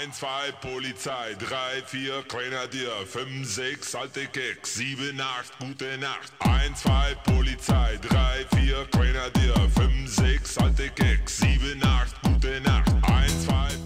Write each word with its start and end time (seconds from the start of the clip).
1, 0.00 0.08
2, 0.12 0.54
Polizei, 0.62 1.36
3, 1.36 1.82
4, 1.82 2.24
Grenadier, 2.26 3.06
5, 3.06 3.44
6, 3.44 3.94
alte 3.96 4.26
Keks, 4.28 4.70
7, 4.70 4.96
8, 4.96 5.52
gute 5.60 5.96
Nacht. 5.98 6.32
1, 6.40 6.72
2, 6.72 7.16
Polizei, 7.22 7.98
3, 7.98 8.46
4, 8.48 8.88
Grenadier, 8.98 9.54
5, 9.76 10.08
6, 10.08 10.58
alte 10.58 10.90
Keks, 10.90 11.32
7, 11.32 11.58
8, 11.74 12.20
gute 12.24 12.60
Nacht. 12.60 12.90
1, 12.94 12.98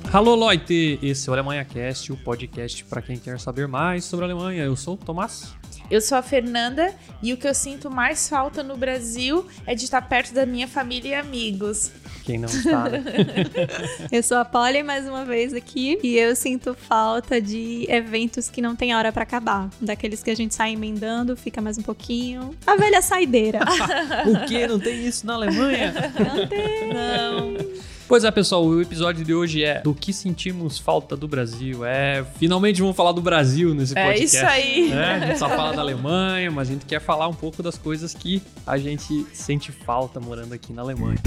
2, 0.05 0.15
Alô, 0.15 0.37
Leute! 0.37 1.01
Esse 1.03 1.29
é 1.29 1.31
o 1.31 1.35
Alemanha 1.35 1.65
Cast, 1.65 2.13
o 2.13 2.17
podcast 2.17 2.85
para 2.85 3.03
quem 3.03 3.19
quer 3.19 3.41
saber 3.41 3.67
mais 3.67 4.05
sobre 4.05 4.25
a 4.25 4.29
Alemanha. 4.29 4.63
Eu 4.63 4.77
sou 4.77 4.95
o 4.95 4.97
Tomás. 4.97 5.57
Eu 5.91 6.01
sou 6.01 6.17
a 6.17 6.23
Fernanda 6.23 6.95
e 7.21 7.33
o 7.33 7.37
que 7.37 7.49
eu 7.49 7.55
sinto 7.55 7.91
mais 7.91 8.29
falta 8.29 8.63
no 8.63 8.77
Brasil 8.77 9.49
é 9.67 9.75
de 9.75 9.83
estar 9.85 10.03
perto 10.03 10.33
da 10.33 10.47
minha 10.47 10.69
família 10.69 11.09
e 11.09 11.15
amigos. 11.15 11.91
Quem 12.25 12.39
não 12.39 12.49
está, 12.49 12.89
né? 12.89 13.05
Eu 14.11 14.23
sou 14.23 14.39
a 14.39 14.45
Polly 14.47 14.83
mais 14.83 15.07
uma 15.07 15.25
vez 15.27 15.53
aqui 15.53 15.99
e 16.03 16.17
eu 16.17 16.35
sinto 16.35 16.75
falta 16.75 17.39
de 17.41 17.85
eventos 17.89 18.49
que 18.49 18.63
não 18.63 18.75
tem 18.75 18.95
hora 18.95 19.13
pra 19.13 19.25
acabar. 19.25 19.69
Daqueles 19.81 20.23
que 20.23 20.31
a 20.31 20.35
gente 20.35 20.55
sai 20.55 20.73
emendando, 20.73 21.37
fica 21.37 21.61
mais 21.61 21.77
um 21.77 21.83
pouquinho. 21.83 22.55
A 22.67 22.77
velha 22.77 23.03
saideira. 23.03 23.61
o 24.27 24.47
que? 24.47 24.67
Não 24.67 24.79
tem 24.81 25.07
isso 25.07 25.27
na 25.27 25.35
Alemanha? 25.35 25.93
não 26.19 26.47
tem. 26.49 26.89
Não. 26.95 27.85
Pois 28.07 28.23
é, 28.25 28.31
pessoal, 28.31 28.65
o 28.65 28.81
episódio 28.81 29.25
de 29.25 29.35
hoje 29.35 29.63
é 29.65 29.81
do 29.81 29.95
que 29.95 30.13
sentimos 30.13 30.79
falta 30.79 31.17
do 31.17 31.27
Brasil. 31.29 31.85
É, 31.85 32.25
finalmente 32.39 32.81
vamos 32.81 32.97
falar 32.97 33.13
do 33.13 33.21
Brasil 33.23 33.75
nesse 33.75 33.99
É 33.99 34.03
podcast. 34.05 34.37
isso 34.37 34.47
aí. 34.47 34.89
né? 34.91 35.11
A 35.23 35.27
gente 35.27 35.39
só 35.39 35.49
fala 35.49 35.73
da 35.75 35.81
Alemanha, 35.83 36.51
mas 36.51 36.69
a 36.69 36.73
gente 36.73 36.85
quer 36.87 37.01
falar 37.01 37.29
um 37.29 37.35
pouco 37.35 37.63
das 37.63 37.77
coisas 37.79 38.13
que 38.15 38.43
a 38.67 38.77
gente 38.79 39.27
sente 39.33 39.73
falta 39.73 40.21
morando 40.21 40.53
aqui 40.55 40.73
na 40.73 40.83
Alemanha. 40.83 41.19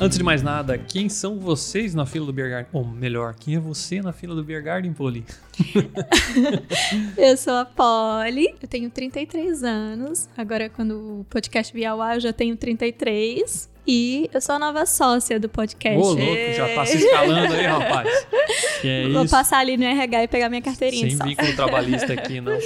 Antes 0.00 0.16
de 0.16 0.22
mais 0.22 0.42
nada, 0.42 0.78
quem 0.78 1.08
são 1.08 1.40
vocês 1.40 1.92
na 1.92 2.06
fila 2.06 2.24
do 2.24 2.32
Beer 2.32 2.50
Garden? 2.50 2.70
Ou 2.72 2.84
melhor, 2.84 3.34
quem 3.34 3.56
é 3.56 3.58
você 3.58 4.00
na 4.00 4.12
fila 4.12 4.32
do 4.32 4.44
Beer 4.44 4.62
Garden, 4.62 4.92
Poli? 4.92 5.24
Eu 7.18 7.36
sou 7.36 7.54
a 7.54 7.64
Polly, 7.64 8.54
eu 8.62 8.68
tenho 8.68 8.88
33 8.90 9.64
anos. 9.64 10.28
Agora, 10.36 10.70
quando 10.70 11.20
o 11.20 11.26
podcast 11.28 11.72
vier 11.74 11.90
ao 11.90 12.00
ar, 12.00 12.14
eu 12.14 12.20
já 12.20 12.32
tenho 12.32 12.56
33. 12.56 13.68
E 13.90 14.28
eu 14.34 14.40
sou 14.42 14.56
a 14.56 14.58
nova 14.58 14.84
sócia 14.84 15.40
do 15.40 15.48
podcast. 15.48 15.98
Ô, 15.98 16.10
louco, 16.10 16.52
já 16.54 16.74
tá 16.74 16.84
se 16.84 16.98
escalando 16.98 17.54
aí, 17.54 17.64
rapaz. 17.64 18.26
Que 18.82 18.88
é 18.88 19.08
Vou 19.08 19.24
isso? 19.24 19.34
passar 19.34 19.58
ali 19.60 19.78
no 19.78 19.84
RH 19.84 20.24
e 20.24 20.28
pegar 20.28 20.50
minha 20.50 20.60
carteirinha 20.60 21.08
Sem 21.08 21.16
sócia. 21.16 21.26
vínculo 21.26 21.56
trabalhista 21.56 22.12
aqui, 22.12 22.38
não. 22.40 22.52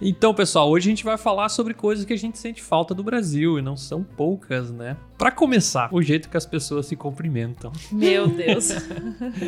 Então, 0.00 0.34
pessoal, 0.34 0.68
hoje 0.68 0.88
a 0.88 0.90
gente 0.90 1.04
vai 1.04 1.16
falar 1.16 1.48
sobre 1.48 1.72
coisas 1.72 2.04
que 2.04 2.12
a 2.12 2.18
gente 2.18 2.38
sente 2.38 2.62
falta 2.62 2.94
do 2.94 3.02
Brasil, 3.02 3.58
e 3.58 3.62
não 3.62 3.76
são 3.78 4.02
poucas, 4.02 4.70
né? 4.70 4.94
Pra 5.16 5.30
começar, 5.30 5.88
o 5.90 6.02
jeito 6.02 6.28
que 6.28 6.36
as 6.36 6.44
pessoas 6.44 6.84
se 6.86 6.94
cumprimentam. 6.96 7.72
Meu 7.90 8.26
Deus. 8.26 8.72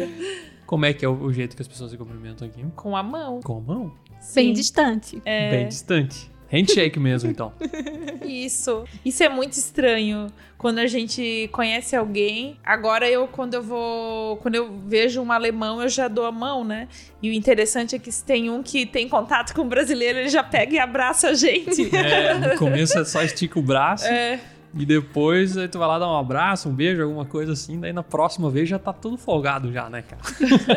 Como 0.65 0.87
é 0.87 0.95
que 0.95 1.05
é 1.05 1.09
o 1.09 1.33
jeito 1.33 1.55
que 1.55 1.61
as 1.61 1.69
pessoas 1.69 1.91
se 1.91 1.99
cumprimentam 1.99 2.49
aqui? 2.49 2.65
Com 2.77 2.97
a 2.97 3.03
mão. 3.03 3.41
Com 3.43 3.59
a 3.59 3.61
mão? 3.61 3.93
Bem 4.35 4.49
Sim. 4.49 4.53
distante. 4.55 5.21
É. 5.25 5.51
Bem 5.51 5.69
distante. 5.69 6.31
Handshake 6.49 6.99
mesmo, 6.99 7.31
então. 7.31 7.53
Isso. 8.27 8.85
Isso 9.05 9.23
é 9.23 9.29
muito 9.29 9.53
estranho. 9.53 10.27
Quando 10.57 10.79
a 10.79 10.87
gente 10.87 11.49
conhece 11.53 11.95
alguém. 11.95 12.57
Agora 12.65 13.09
eu, 13.09 13.29
quando 13.29 13.55
eu 13.55 13.63
vou. 13.63 14.37
Quando 14.39 14.57
eu 14.57 14.77
vejo 14.87 15.21
um 15.23 15.31
alemão, 15.31 15.81
eu 15.81 15.89
já 15.89 16.09
dou 16.09 16.27
a 16.27 16.33
mão, 16.33 16.65
né? 16.65 16.89
E 17.23 17.31
o 17.31 17.33
interessante 17.33 17.95
é 17.95 17.99
que 17.99 18.11
se 18.11 18.25
tem 18.25 18.51
um 18.51 18.63
que 18.63 18.85
tem 18.85 19.09
contato 19.09 19.55
com 19.55 19.63
o 19.63 19.65
brasileiro, 19.65 20.19
ele 20.19 20.29
já 20.29 20.43
pega 20.43 20.75
e 20.75 20.79
abraça 20.79 21.29
a 21.29 21.35
gente. 21.35 21.95
É, 21.95 22.35
no 22.35 22.57
começo 22.57 22.99
é 22.99 23.05
só 23.05 23.23
estica 23.23 23.59
o 23.59 23.63
braço 23.63 24.07
É. 24.07 24.41
e 24.75 24.85
depois 24.85 25.57
aí 25.57 25.69
tu 25.69 25.79
vai 25.79 25.89
lá 25.89 25.99
dar 25.99 26.09
um 26.09 26.17
abraço, 26.17 26.69
um 26.69 26.75
beijo, 26.75 27.03
alguma 27.03 27.25
coisa 27.25 27.53
assim. 27.53 27.81
Daí 27.81 27.93
na 27.93 28.03
próxima 28.03 28.51
vez 28.51 28.69
já 28.69 28.79
tá 28.79 28.93
tudo 28.93 29.17
folgado 29.17 29.73
já, 29.73 29.89
né, 29.89 30.03
cara? 30.03 30.23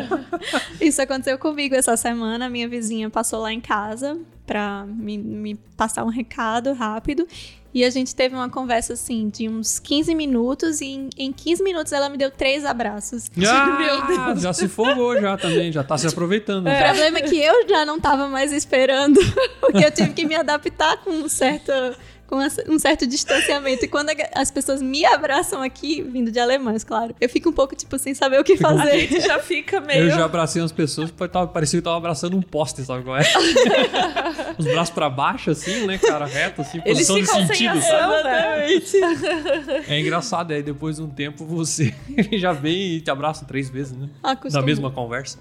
Isso 0.80 1.02
aconteceu 1.02 1.38
comigo 1.38 1.76
essa 1.76 1.98
semana. 1.98 2.50
Minha 2.50 2.68
vizinha 2.68 3.10
passou 3.10 3.42
lá 3.42 3.52
em 3.52 3.62
casa 3.62 4.18
pra 4.46 4.86
me, 4.86 5.18
me 5.18 5.56
passar 5.76 6.04
um 6.04 6.10
recado 6.10 6.74
rápido. 6.74 7.28
E 7.74 7.86
a 7.86 7.90
gente 7.90 8.14
teve 8.14 8.36
uma 8.36 8.50
conversa 8.50 8.94
assim 8.94 9.30
de 9.30 9.48
uns 9.48 9.80
15 9.80 10.14
minutos. 10.14 10.82
E 10.82 10.88
em, 10.88 11.10
em 11.18 11.32
15 11.32 11.64
minutos 11.64 11.94
ela 11.94 12.10
me 12.10 12.18
deu 12.18 12.30
três 12.30 12.66
abraços. 12.66 13.30
Ah, 14.22 14.36
já 14.36 14.54
se 14.54 14.68
folgou 14.68 15.20
já 15.20 15.38
também, 15.38 15.72
já 15.72 15.84
tá 15.84 15.98
se 15.98 16.08
aproveitando. 16.08 16.68
O 16.68 16.70
já. 16.70 16.86
problema 16.86 17.20
é 17.20 17.22
que 17.22 17.38
eu 17.38 17.68
já 17.68 17.86
não 17.86 18.00
tava 18.00 18.28
mais 18.28 18.52
esperando, 18.52 19.20
porque 19.60 19.84
eu 19.84 19.92
tive 19.92 20.14
que 20.14 20.26
me 20.26 20.36
adaptar 20.36 20.98
com 20.98 21.12
um 21.12 21.30
certo, 21.30 21.72
com 22.32 22.74
um 22.74 22.80
certo 22.80 23.06
distanciamento. 23.06 23.84
E 23.84 23.88
quando 23.90 24.10
a- 24.10 24.16
as 24.36 24.50
pessoas 24.50 24.82
me 24.82 25.06
abraçam 25.06 25.62
aqui, 25.62 26.02
vindo 26.02 26.32
de 26.32 26.40
alemães, 26.40 26.84
claro, 26.84 27.14
eu 27.20 27.28
fico 27.28 27.50
um 27.50 27.54
pouco, 27.54 27.76
tipo, 27.76 27.98
sem 28.00 28.14
saber 28.14 28.40
o 28.40 28.44
que 28.44 28.54
A 28.54 28.58
fazer. 28.58 29.00
gente 29.08 29.20
já 29.22 29.38
fica 29.40 29.82
meio. 29.82 30.06
Eu 30.06 30.10
já 30.12 30.24
abracei 30.26 30.62
umas 30.62 30.72
pessoas 30.72 31.12
tava- 31.32 31.48
parecia 31.48 31.80
que 31.80 31.84
tava 31.84 31.98
abraçando 31.98 32.38
um 32.38 32.42
poste, 32.42 32.82
sabe 32.84 33.04
qual 33.04 33.18
é? 33.18 33.22
Os 34.58 34.66
braços 34.66 34.94
pra 34.94 35.10
baixo, 35.10 35.52
assim, 35.52 35.86
né, 35.86 35.98
cara, 35.98 36.26
reto, 36.26 36.62
assim, 36.62 36.82
Eles 36.86 37.08
posição 37.08 37.42
de 37.42 37.48
sentido, 37.48 37.78
ação, 37.78 37.90
sabe? 37.90 38.24
né? 38.24 39.82
É 39.88 40.00
engraçado, 40.00 40.52
aí 40.52 40.64
depois 40.64 40.96
de 40.98 41.02
um 41.02 41.10
tempo 41.10 41.46
você 41.46 41.94
já 42.34 42.52
vem 42.54 42.96
e 42.96 43.02
te 43.02 43.10
abraça 43.12 43.46
três 43.46 43.70
vezes, 43.70 43.98
né? 43.98 44.10
Acostumou. 44.24 44.62
Na 44.62 44.66
mesma 44.66 44.92
conversa. 44.92 45.40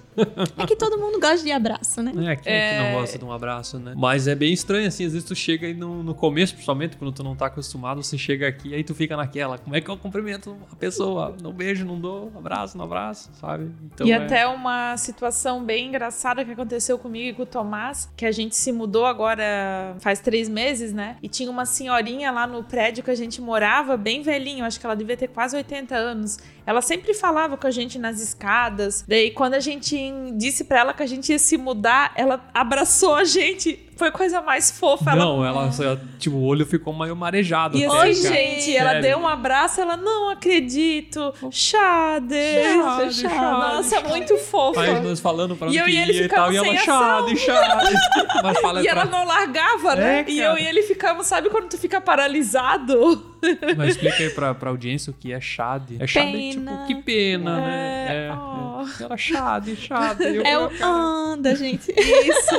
É 0.57 0.65
que 0.65 0.75
todo 0.75 0.97
mundo 0.97 1.19
gosta 1.19 1.43
de 1.43 1.51
abraço, 1.51 2.01
né? 2.01 2.11
É, 2.31 2.35
quem 2.35 2.53
é 2.53 2.69
que 2.73 2.77
não 2.79 2.85
É. 2.85 2.93
gosta 2.93 3.17
de 3.17 3.25
um 3.25 3.31
abraço, 3.31 3.79
né? 3.79 3.93
Mas 3.95 4.27
é 4.27 4.35
bem 4.35 4.51
estranho, 4.51 4.87
assim, 4.87 5.05
às 5.05 5.13
vezes 5.13 5.27
tu 5.27 5.35
chega 5.35 5.67
aí 5.67 5.73
no, 5.73 6.03
no 6.03 6.13
começo, 6.15 6.53
principalmente 6.53 6.80
quando 6.89 7.11
tu 7.11 7.23
não 7.23 7.35
tá 7.35 7.47
acostumado, 7.47 8.01
você 8.03 8.17
chega 8.17 8.47
aqui 8.47 8.73
aí 8.73 8.83
tu 8.83 8.93
fica 8.95 9.15
naquela, 9.17 9.57
como 9.57 9.75
é 9.75 9.81
que 9.81 9.89
eu 9.89 9.97
cumprimento 9.97 10.55
a 10.71 10.75
pessoa? 10.75 11.35
Não 11.41 11.51
beijo, 11.51 11.85
não 11.85 11.99
dou, 11.99 12.31
abraço, 12.35 12.77
não 12.77 12.85
abraço, 12.85 13.29
sabe? 13.39 13.71
Então 13.85 14.05
e 14.07 14.11
é- 14.11 14.15
até 14.15 14.47
uma 14.47 14.95
situação 14.97 15.63
bem 15.63 15.87
engraçada 15.87 16.43
que 16.45 16.51
aconteceu 16.51 16.97
comigo 16.97 17.29
e 17.29 17.33
com 17.33 17.43
o 17.43 17.45
Tomás, 17.45 18.09
que 18.15 18.25
a 18.25 18.31
gente 18.31 18.55
se 18.55 18.71
mudou 18.71 19.05
agora 19.05 19.95
faz 19.99 20.19
três 20.19 20.47
meses, 20.49 20.93
né? 20.93 21.17
E 21.21 21.27
tinha 21.29 21.49
uma 21.49 21.65
senhorinha 21.65 22.31
lá 22.31 22.45
no 22.47 22.63
prédio 22.63 23.03
que 23.03 23.11
a 23.11 23.15
gente 23.15 23.41
morava, 23.41 23.97
bem 23.97 24.21
velhinho, 24.21 24.65
acho 24.65 24.79
que 24.79 24.85
ela 24.85 24.95
devia 24.95 25.17
ter 25.17 25.27
quase 25.27 25.55
80 25.55 25.95
anos. 25.95 26.39
Ela 26.65 26.81
sempre 26.81 27.13
falava 27.13 27.57
com 27.57 27.65
a 27.67 27.71
gente 27.71 27.97
nas 27.97 28.21
escadas. 28.21 29.03
Daí, 29.07 29.31
quando 29.31 29.55
a 29.55 29.59
gente 29.59 29.97
disse 30.35 30.63
pra 30.63 30.79
ela 30.79 30.93
que 30.93 31.01
a 31.03 31.07
gente 31.07 31.31
ia 31.31 31.39
se 31.39 31.57
mudar, 31.57 32.11
ela 32.15 32.47
abraçou 32.53 33.15
a 33.15 33.23
gente 33.23 33.79
foi 33.95 34.11
coisa 34.11 34.41
mais 34.41 34.71
fofa. 34.71 35.11
Ela... 35.11 35.23
Não, 35.25 35.45
ela, 35.45 35.71
só- 35.71 35.97
tipo, 36.17 36.35
o 36.35 36.43
olho 36.43 36.65
ficou 36.65 36.93
meio 36.93 37.15
marejado. 37.15 37.77
E 37.77 37.85
assim, 37.85 38.13
gente, 38.13 38.75
ela 38.75 38.89
Sério. 38.91 39.01
deu 39.03 39.17
um 39.19 39.27
abraço, 39.27 39.79
ela 39.81 39.95
não 39.95 40.29
acredito. 40.29 41.33
Xade. 41.51 42.35
Xade, 42.35 43.13
Xade, 43.13 43.35
Nossa, 43.35 43.95
Xade. 43.97 44.09
muito 44.09 44.37
fofa. 44.37 44.81
Aí 44.81 44.99
nós 45.01 45.19
falando 45.19 45.55
pra 45.55 45.67
E 45.69 45.77
eu 45.77 45.87
e 45.87 45.97
ele 45.97 46.13
ia 46.13 46.25
e 46.25 46.27
tal, 46.27 46.51
e 46.51 46.57
ela. 46.57 46.67
Mas 48.43 48.59
fala 48.59 48.83
E 48.83 48.87
ela 48.87 49.05
não 49.05 49.25
largava, 49.25 49.95
né? 49.95 50.21
É, 50.27 50.31
e 50.31 50.39
eu 50.39 50.57
e 50.57 50.65
ele 50.65 50.81
ficamos, 50.83 51.27
sabe 51.27 51.49
quando 51.49 51.69
tu 51.69 51.77
fica 51.77 52.01
paralisado? 52.01 53.30
Mas 53.77 53.89
explica 53.95 54.17
aí 54.23 54.29
pra, 54.29 54.53
pra 54.53 54.69
audiência 54.69 55.11
o 55.11 55.13
que 55.13 55.31
é 55.33 55.39
chade. 55.41 55.97
É 55.99 56.05
chade, 56.07 56.31
Pena. 56.31 56.71
tipo, 56.71 56.87
que 56.87 56.95
pena, 57.03 57.57
né? 57.61 58.05
É, 58.09 58.27
É, 58.27 58.31
ó. 58.31 58.81
é. 58.99 59.03
Ela 59.03 59.17
chade, 59.17 59.75
chade. 59.75 60.23
Eu- 60.23 60.43
É 60.45 60.57
o 60.57 60.69
cara, 60.69 60.91
anda, 60.91 61.55
gente. 61.55 61.91
Isso. 61.97 62.55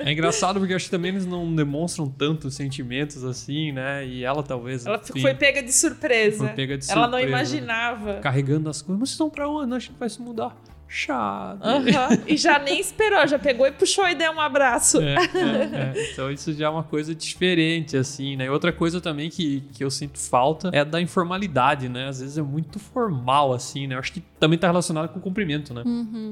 É 0.00 0.12
engraçado 0.12 0.58
porque 0.58 0.72
eu 0.72 0.76
acho 0.76 0.86
que 0.86 0.90
também 0.90 1.10
eles 1.12 1.26
não 1.26 1.54
demonstram 1.54 2.08
tantos 2.08 2.54
sentimentos 2.54 3.24
assim, 3.24 3.72
né? 3.72 4.06
E 4.06 4.24
ela 4.24 4.42
talvez. 4.42 4.86
Ela 4.86 5.00
enfim, 5.02 5.20
foi 5.20 5.34
pega 5.34 5.62
de 5.62 5.72
surpresa. 5.72 6.38
Foi 6.46 6.48
pega 6.54 6.76
de 6.78 6.90
Ela 6.90 7.02
não 7.02 7.18
surpresa. 7.18 7.28
imaginava. 7.28 8.14
carregando 8.20 8.68
as 8.70 8.82
coisas. 8.82 9.00
Mas 9.00 9.08
vocês 9.10 9.18
vão 9.18 9.30
pra 9.30 9.48
onde? 9.48 9.66
Não, 9.68 9.76
a 9.76 9.80
gente 9.80 9.94
vai 9.98 10.08
se 10.08 10.20
mudar. 10.20 10.56
Chade. 10.88 11.60
Aham. 11.62 12.18
E 12.26 12.36
já 12.36 12.58
nem 12.64 12.80
esperou, 12.80 13.26
já 13.26 13.38
pegou 13.38 13.66
e 13.66 13.72
puxou 13.72 14.08
e 14.08 14.14
deu 14.14 14.32
um 14.32 14.40
abraço. 14.40 15.00
É, 15.00 15.14
é, 15.14 15.94
é. 15.98 16.10
Então 16.12 16.30
isso 16.30 16.52
já 16.54 16.66
é 16.66 16.68
uma 16.68 16.82
coisa 16.82 17.14
diferente, 17.14 17.96
assim, 17.96 18.36
né? 18.36 18.46
E 18.46 18.48
outra 18.48 18.72
coisa 18.72 19.00
também 19.00 19.28
que, 19.28 19.62
que 19.74 19.84
eu 19.84 19.90
sinto 19.90 20.18
falta 20.18 20.70
é 20.72 20.84
da 20.84 21.00
informalidade, 21.00 21.88
né? 21.88 22.08
Às 22.08 22.20
vezes 22.20 22.38
é 22.38 22.42
muito 22.42 22.78
formal, 22.78 23.52
assim, 23.52 23.86
né? 23.86 23.94
Eu 23.94 23.98
acho 23.98 24.12
que 24.12 24.22
também 24.40 24.58
tá 24.58 24.66
relacionado 24.66 25.08
com 25.10 25.18
o 25.18 25.22
cumprimento, 25.22 25.74
né? 25.74 25.82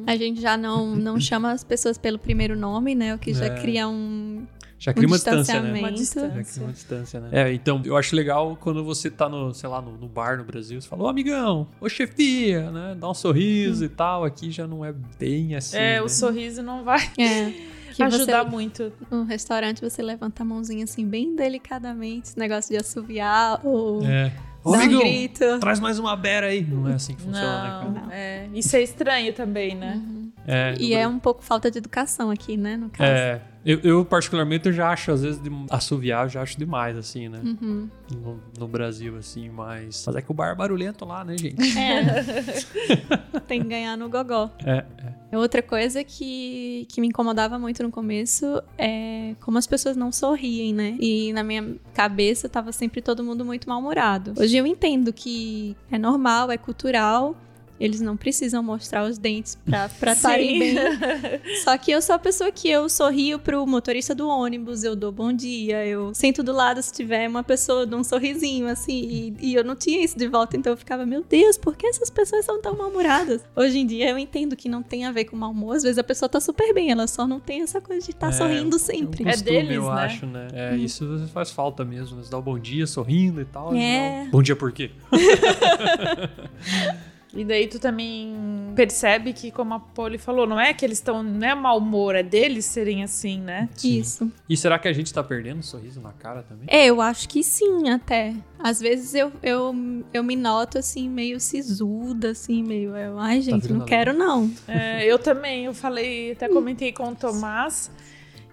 A 0.07 0.17
gente 0.17 0.41
já 0.41 0.57
não, 0.57 0.97
não 0.97 1.21
chama 1.21 1.53
as 1.53 1.63
pessoas 1.63 1.99
pelo 1.99 2.19
primeiro 2.19 2.57
nome, 2.57 2.95
né? 2.95 3.15
O 3.15 3.19
que 3.19 3.35
já 3.35 3.47
É. 3.47 3.61
cria 3.61 3.87
um, 3.89 4.47
Já 4.79 4.91
um 4.91 4.95
cria 4.95 5.07
uma 5.07 5.17
distância, 5.17 5.61
né? 5.63 5.79
Uma 5.79 5.93
distância. 5.93 6.43
Já 6.43 6.53
cria 6.53 6.67
uma 6.67 6.73
distância, 6.73 7.21
né? 7.21 7.29
É, 7.33 7.53
então, 7.53 7.81
eu 7.85 7.97
acho 7.97 8.15
legal 8.15 8.57
quando 8.61 8.85
você 8.85 9.11
tá 9.11 9.29
no, 9.29 9.53
sei 9.55 9.69
lá, 9.69 9.81
no, 9.81 9.93
no 9.93 10.07
bar 10.07 10.37
no 10.37 10.45
Brasil, 10.45 10.81
você 10.81 10.89
fala, 10.89 11.05
ô 11.05 11.09
amigão, 11.09 11.67
ô 11.81 11.89
chefia, 11.89 12.71
né? 12.71 12.97
Dá 12.99 13.11
um 13.11 13.15
sorriso 13.15 13.85
e 13.85 13.89
tal. 13.89 14.25
Aqui 14.25 14.51
já 14.51 14.67
não 14.67 14.85
é 14.85 14.93
bem 15.19 15.55
assim. 15.55 15.77
É, 15.77 15.95
né? 15.95 16.03
o 16.03 16.09
sorriso 16.09 16.63
não 16.63 16.85
vai 16.85 17.01
É. 17.19 17.53
Que 17.95 18.03
ajudar 18.05 18.45
você, 18.45 18.51
muito. 18.51 18.93
no 19.11 19.25
restaurante 19.25 19.81
você 19.81 20.03
levanta 20.03 20.43
a 20.43 20.47
mãozinha 20.47 20.85
assim, 20.85 21.07
bem 21.07 21.35
delicadamente, 21.35 22.29
esse 22.29 22.39
negócio 22.39 22.71
de 22.71 22.77
assoviar 22.77 23.61
ou 23.65 24.05
É. 24.05 24.33
Ô 24.63 24.73
dar 24.73 24.79
um 24.79 24.83
amigão, 24.83 25.01
grito. 25.01 25.59
traz 25.61 25.79
mais 25.79 25.99
uma 25.99 26.17
beira 26.17 26.49
aí. 26.49 26.61
Não 26.61 26.89
é 26.89 26.95
assim 26.95 27.15
que 27.15 27.23
funciona, 27.23 27.63
né, 27.63 27.69
cara? 27.71 27.89
Não, 27.89 28.13
é. 28.13 28.49
Isso 28.53 28.75
é 28.77 28.83
estranho 28.83 29.33
também, 29.33 29.77
né? 29.77 30.03
É, 30.47 30.75
E 30.79 30.95
é 30.95 31.07
um 31.07 31.19
pouco 31.19 31.43
falta 31.43 31.71
de 31.71 31.79
educação 31.79 32.31
aqui, 32.31 32.57
né? 32.57 32.77
No 32.77 32.89
caso. 32.89 33.11
É, 33.11 33.41
eu, 33.65 33.81
eu 33.81 34.05
particularmente 34.05 34.69
eu 34.69 34.73
já 34.73 34.91
acho, 34.91 35.11
às 35.11 35.23
vezes, 35.23 35.43
de 35.43 35.51
assoviar, 35.71 36.27
eu 36.27 36.29
já 36.29 36.43
acho 36.43 36.57
demais, 36.57 36.97
assim, 36.97 37.29
né? 37.29 37.41
Uhum. 37.43 37.91
No, 38.13 38.41
no 38.59 38.69
Brasil, 38.69 39.17
assim, 39.17 39.49
mas... 39.49 40.05
Mas 40.07 40.17
é 40.17 40.23
que 40.23 40.31
o 40.31 40.35
bar 40.35 40.53
é 40.53 40.55
barulhento 40.55 41.05
lá, 41.05 41.25
né, 41.25 41.37
gente? 41.37 41.57
É. 41.77 43.41
Tem 43.49 43.61
que 43.61 43.69
ganhar 43.69 43.97
no 43.97 44.09
gogó. 44.09 44.51
É, 44.65 44.85
é. 45.33 45.37
Outra 45.37 45.61
coisa 45.61 46.05
que, 46.05 46.87
que 46.89 47.01
me 47.01 47.09
incomodava 47.09 47.59
muito 47.59 47.83
no 47.83 47.91
começo 47.91 48.63
é 48.79 49.35
como 49.41 49.59
as 49.59 49.67
pessoas 49.67 49.97
não 49.97 50.13
sorriem, 50.13 50.73
né? 50.73 50.97
E 51.01 51.33
na 51.33 51.43
minha 51.43 51.75
cabeça 51.93 52.49
tava 52.49 52.71
sempre 52.73 53.03
todo 53.03 53.25
mundo 53.25 53.45
muito 53.45 53.69
mal-humorado. 53.69 54.33
Hoje 54.39 54.57
eu 54.57 54.67
entendo 54.67 55.13
que 55.13 55.77
é 55.91 55.99
normal, 55.99 56.51
é 56.51 56.57
cultural. 56.57 57.37
Eles 57.79 58.01
não 58.01 58.17
precisam 58.17 58.63
mostrar 58.63 59.05
os 59.05 59.19
dentes 59.19 59.57
pra 59.65 59.89
pra 59.89 60.13
estarem 60.13 60.59
bem. 60.59 60.75
Só 61.65 61.77
que 61.77 61.91
eu 61.91 62.01
sou 62.01 62.15
a 62.15 62.19
pessoa 62.19 62.51
que 62.51 62.69
eu 62.71 62.89
sorrio 62.89 63.39
pro 63.39 63.67
motorista 63.67 64.15
do 64.15 64.29
ônibus, 64.29 64.83
eu 64.85 64.97
dou 64.97 65.13
bom 65.13 65.33
dia, 65.33 65.85
eu 65.87 66.15
sento 66.15 66.43
do 66.43 66.53
lado 66.53 66.83
se 66.83 66.93
tiver 66.93 67.29
uma 67.29 67.43
pessoa, 67.43 67.83
eu 67.83 67.87
dou 67.87 68.01
um 68.01 68.05
sorrisinho, 68.05 68.67
assim, 68.67 69.35
e, 69.41 69.51
e 69.51 69.55
eu 69.55 69.65
não 69.65 69.77
tinha 69.77 70.03
isso 70.05 70.17
de 70.19 70.27
volta, 70.27 70.57
então 70.57 70.73
eu 70.73 70.77
ficava, 70.77 71.05
meu 71.05 71.23
Deus, 71.29 71.57
por 71.59 71.77
que 71.77 71.87
essas 71.87 72.11
pessoas 72.11 72.45
são 72.45 72.61
tão 72.61 72.77
mal-humoradas? 72.77 73.43
Hoje 73.55 73.79
em 73.79 73.87
dia 73.87 74.09
eu 74.11 74.19
entendo 74.19 74.57
que 74.57 74.69
não 74.69 74.83
tem 74.83 75.05
a 75.05 75.13
ver 75.13 75.25
com 75.27 75.37
mau 75.37 75.51
humor, 75.51 75.77
às 75.77 75.83
vezes 75.83 75.99
a 75.99 76.05
pessoa 76.05 76.29
tá 76.29 76.41
super 76.41 76.73
bem, 76.75 76.91
ela 76.91 77.07
só 77.07 77.27
não 77.27 77.41
tem 77.41 77.63
essa 77.63 77.81
coisa 77.81 78.05
de 78.05 78.11
estar 78.13 78.29
É, 78.29 78.33
sorrindo 78.33 78.79
sempre. 78.79 79.25
um 79.25 79.29
É 79.29 79.33
costume, 79.33 79.51
deles, 79.59 79.77
eu 79.77 79.95
né? 79.95 80.03
acho, 80.03 80.27
né? 80.27 80.49
É, 80.53 80.77
isso 80.77 81.29
faz 81.33 81.51
falta 81.51 81.85
mesmo. 81.85 82.23
Você 82.23 82.31
dá 82.31 82.39
o 82.39 82.43
bom 82.43 82.59
dia 82.59 82.87
sorrindo 82.87 83.41
e 83.41 83.45
tal. 83.45 83.75
É. 83.75 84.25
não. 84.25 84.31
Bom 84.31 84.43
dia 84.43 84.57
por 84.57 84.73
quê? 84.73 84.91
E 87.37 87.45
daí 87.45 87.69
tu 87.69 87.79
também 87.79 88.35
percebe 88.75 89.33
que, 89.33 89.51
como 89.51 89.75
a 89.75 89.81
Polly 89.81 90.17
falou, 90.17 90.47
não 90.47 90.59
é 90.59 90.73
que 90.73 90.85
eles 90.85 90.99
estão. 90.99 91.23
Não 91.23 91.47
é 91.47 91.55
mau 91.55 91.79
humor, 91.79 92.15
é 92.15 92.23
deles 92.23 92.65
serem 92.65 93.05
assim, 93.05 93.41
né? 93.41 93.69
Sim. 93.75 93.99
Isso. 93.99 94.33
E 94.49 94.57
será 94.57 94.79
que 94.79 94.89
a 94.89 94.93
gente 94.93 95.13
tá 95.13 95.23
perdendo 95.23 95.63
sorriso 95.63 96.01
na 96.01 96.13
cara 96.13 96.43
também? 96.43 96.67
É, 96.69 96.87
eu 96.87 97.01
acho 97.01 97.29
que 97.29 97.45
sim, 97.45 97.91
até. 97.91 98.35
Às 98.59 98.81
vezes 98.81 99.15
eu, 99.15 99.31
eu, 99.43 99.75
eu 100.15 100.25
me 100.25 100.35
noto 100.35 100.79
assim, 100.79 101.09
meio 101.09 101.39
sisuda, 101.39 102.31
assim, 102.31 102.63
meio. 102.63 102.97
Eu, 102.97 103.19
Ai, 103.19 103.43
gente, 103.43 103.69
vendo 103.69 103.79
não 103.81 103.87
quero, 103.87 104.13
não. 104.13 104.51
É, 104.67 105.05
eu 105.05 105.19
também, 105.19 105.67
eu 105.67 105.75
falei, 105.75 106.33
até 106.33 106.49
comentei 106.49 106.93
com 106.93 107.11
o 107.11 107.15
Tomás 107.15 107.91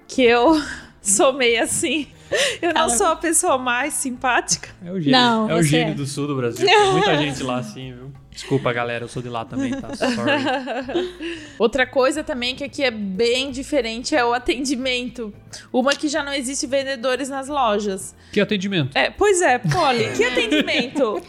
que 0.08 0.24
eu 0.24 0.62
sou 1.02 1.34
meio 1.34 1.64
assim. 1.64 2.08
Eu 2.62 2.74
não 2.74 2.82
Ela- 2.82 2.90
sou 2.90 3.08
a 3.08 3.16
pessoa 3.16 3.58
mais 3.58 3.94
simpática. 3.94 4.70
É 4.86 4.92
o 4.92 5.00
gênio, 5.00 5.12
Não, 5.20 5.50
é 5.50 5.56
o 5.56 5.64
gênio 5.64 5.92
é. 5.92 5.96
do 5.96 6.06
sul 6.06 6.28
do 6.28 6.36
Brasil. 6.36 6.66
Tem 6.66 6.92
muita 6.92 7.18
gente 7.18 7.44
lá 7.44 7.58
assim, 7.60 7.94
viu? 7.94 8.12
Desculpa, 8.32 8.74
galera, 8.74 9.04
eu 9.04 9.08
sou 9.08 9.22
de 9.22 9.30
lá 9.30 9.46
também, 9.46 9.72
tá? 9.80 9.90
Sorry. 9.96 11.10
Outra 11.60 11.86
coisa 11.86 12.24
também 12.24 12.56
que 12.56 12.64
aqui 12.64 12.84
é 12.84 12.90
bem 12.90 13.52
diferente 13.52 14.16
é 14.16 14.26
o 14.26 14.34
atendimento. 14.34 15.32
Uma 15.72 15.94
que 15.96 16.08
já 16.08 16.24
não 16.24 16.34
existe 16.34 16.66
vendedores 16.66 17.30
nas 17.30 17.48
lojas. 17.48 18.16
Que 18.32 18.42
atendimento? 18.42 18.98
É, 18.98 19.12
pois 19.12 19.40
é, 19.42 19.60
Polly, 19.60 20.12
que 20.18 20.24
atendimento? 20.24 21.22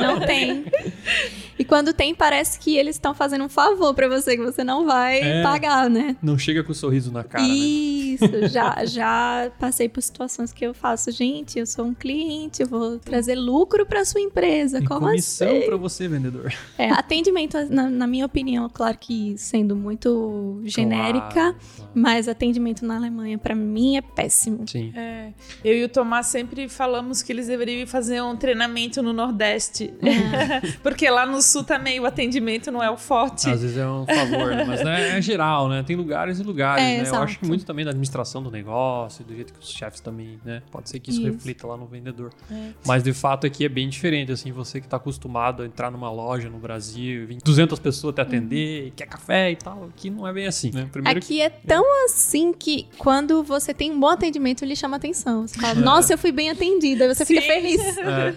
Não 0.00 0.20
tem. 0.20 0.64
E 1.60 1.64
quando 1.64 1.92
tem, 1.92 2.14
parece 2.14 2.58
que 2.58 2.76
eles 2.78 2.96
estão 2.96 3.14
fazendo 3.14 3.44
um 3.44 3.48
favor 3.48 3.92
pra 3.94 4.08
você, 4.08 4.34
que 4.36 4.42
você 4.42 4.64
não 4.64 4.86
vai 4.86 5.20
É. 5.20 5.42
pagar, 5.42 5.90
né? 5.90 6.16
Não 6.22 6.38
chega 6.38 6.64
com 6.64 6.72
o 6.72 6.74
sorriso 6.74 7.12
na 7.12 7.22
cara, 7.22 7.42
né? 7.46 7.50
Isso, 7.54 8.48
já, 8.48 8.82
já 8.86 9.52
passei 9.58 9.86
por 9.88 10.02
situações 10.02 10.52
que 10.54 10.64
eu 10.64 10.72
faço. 10.72 11.10
Gente, 11.12 11.58
eu 11.58 11.66
sou 11.66 11.84
um 11.84 11.92
cliente, 11.94 12.62
eu 12.62 12.66
vou 12.68 12.98
trazer 12.98 13.34
lucro 13.34 13.84
pra 13.84 14.06
sua 14.06 14.22
empresa. 14.22 14.78
Tem 14.78 14.88
Como 14.88 15.00
comissão 15.02 15.48
assim? 15.58 15.66
pra 15.66 15.76
você, 15.76 16.08
vendedor. 16.08 16.50
É, 16.78 16.90
atendimento, 16.90 17.58
na, 17.68 17.90
na 17.90 18.06
minha 18.06 18.24
opinião, 18.24 18.68
claro 18.72 18.96
que 18.98 19.34
sendo 19.36 19.76
muito 19.76 20.60
genérica, 20.64 21.20
Claro, 21.30 21.56
claro. 21.74 21.90
mas 21.94 22.26
atendimento 22.26 22.86
na 22.86 22.96
Alemanha, 22.96 23.36
pra 23.36 23.54
mim, 23.54 23.98
é 23.98 24.00
péssimo. 24.00 24.66
Sim. 24.66 24.92
É, 24.96 25.32
eu 25.62 25.74
e 25.76 25.84
o 25.84 25.88
Tomás 25.90 26.26
sempre 26.28 26.68
falamos 26.70 27.20
que 27.22 27.30
eles 27.32 27.46
deveriam 27.48 27.86
fazer 27.86 28.22
um 28.22 28.34
treinamento 28.34 29.02
no 29.02 29.12
Nordeste. 29.12 29.92
Porque 30.82 31.08
lá 31.10 31.26
no 31.26 31.42
Sul 31.50 31.64
também 31.64 31.98
o 32.00 32.06
atendimento 32.06 32.70
não 32.70 32.82
é 32.82 32.90
o 32.90 32.96
forte. 32.96 33.48
Às 33.50 33.62
vezes 33.62 33.76
é 33.76 33.86
um 33.88 34.06
favor, 34.06 34.50
né? 34.54 34.64
mas 34.64 34.82
né, 34.84 35.18
é 35.18 35.20
geral, 35.22 35.68
né? 35.68 35.82
Tem 35.82 35.96
lugares 35.96 36.38
e 36.38 36.42
lugares, 36.42 36.82
É, 36.82 36.86
né? 36.88 36.98
Eu 36.98 37.02
exato. 37.02 37.22
acho 37.24 37.38
que 37.38 37.46
muito 37.46 37.64
também 37.64 37.84
da 37.84 37.90
administração 37.90 38.42
do 38.42 38.50
negócio, 38.50 39.24
do 39.24 39.34
jeito 39.34 39.52
que 39.52 39.60
os 39.60 39.70
chefes 39.70 40.00
também, 40.00 40.38
né? 40.44 40.62
Pode 40.70 40.88
ser 40.88 41.00
que 41.00 41.10
isso, 41.10 41.20
Isso. 41.20 41.32
reflita 41.32 41.66
lá 41.66 41.76
no 41.76 41.86
vendedor. 41.86 42.30
É. 42.50 42.70
Mas 42.86 43.02
de 43.02 43.12
fato 43.12 43.46
aqui 43.46 43.64
é 43.64 43.68
bem 43.68 43.88
diferente, 43.88 44.32
assim, 44.32 44.52
você 44.52 44.80
que 44.80 44.88
tá 44.88 44.96
acostumado 44.96 45.62
a 45.62 45.66
entrar 45.66 45.90
numa 45.90 46.10
loja 46.10 46.48
no 46.48 46.58
Brasil, 46.58 47.26
vir 47.26 47.38
200 47.42 47.78
pessoas 47.78 48.14
te 48.14 48.20
atender, 48.20 48.86
e 48.88 48.90
quer 48.92 49.06
café 49.06 49.50
e 49.50 49.56
tal, 49.56 49.84
aqui 49.86 50.10
não 50.10 50.26
é 50.26 50.32
bem 50.32 50.46
assim, 50.46 50.70
né? 50.72 50.88
Primeiro 50.90 51.18
Aqui 51.18 51.40
é 51.40 51.48
tão 51.50 52.04
assim 52.04 52.52
que 52.52 52.86
quando 52.98 53.42
você 53.42 53.72
tem 53.74 53.90
um 53.90 53.98
bom 54.00 54.08
atendimento, 54.08 54.64
ele 54.64 54.76
chama 54.76 54.96
atenção. 54.96 55.46
Você 55.46 55.58
É. 55.58 55.60
fala, 55.62 55.74
nossa, 55.80 56.12
eu 56.14 56.18
fui 56.18 56.32
bem 56.32 56.50
atendida, 56.50 57.04
aí 57.04 57.14
você 57.14 57.24
fica 57.24 57.40
Sim. 57.40 57.46
feliz. 57.46 57.80
É, 57.98 58.34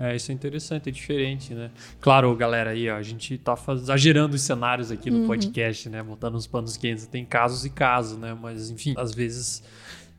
é, 0.00 0.12
é, 0.12 0.16
isso 0.16 0.30
é 0.30 0.34
interessante, 0.34 0.88
é 0.88 0.92
diferente, 0.92 1.54
né? 1.54 1.70
Claro, 2.00 2.34
galera, 2.36 2.51
aí, 2.54 2.88
ó, 2.90 2.96
a 2.96 3.02
gente 3.02 3.38
tá 3.38 3.56
exagerando 3.72 4.34
os 4.34 4.42
cenários 4.42 4.90
aqui 4.90 5.10
no 5.10 5.26
podcast, 5.26 5.88
né? 5.88 6.02
Botando 6.02 6.34
os 6.34 6.46
panos 6.46 6.76
quentes. 6.76 7.06
Tem 7.06 7.24
casos 7.24 7.64
e 7.64 7.70
casos, 7.70 8.18
né? 8.18 8.36
Mas, 8.40 8.70
enfim, 8.70 8.94
às 8.96 9.14
vezes, 9.14 9.62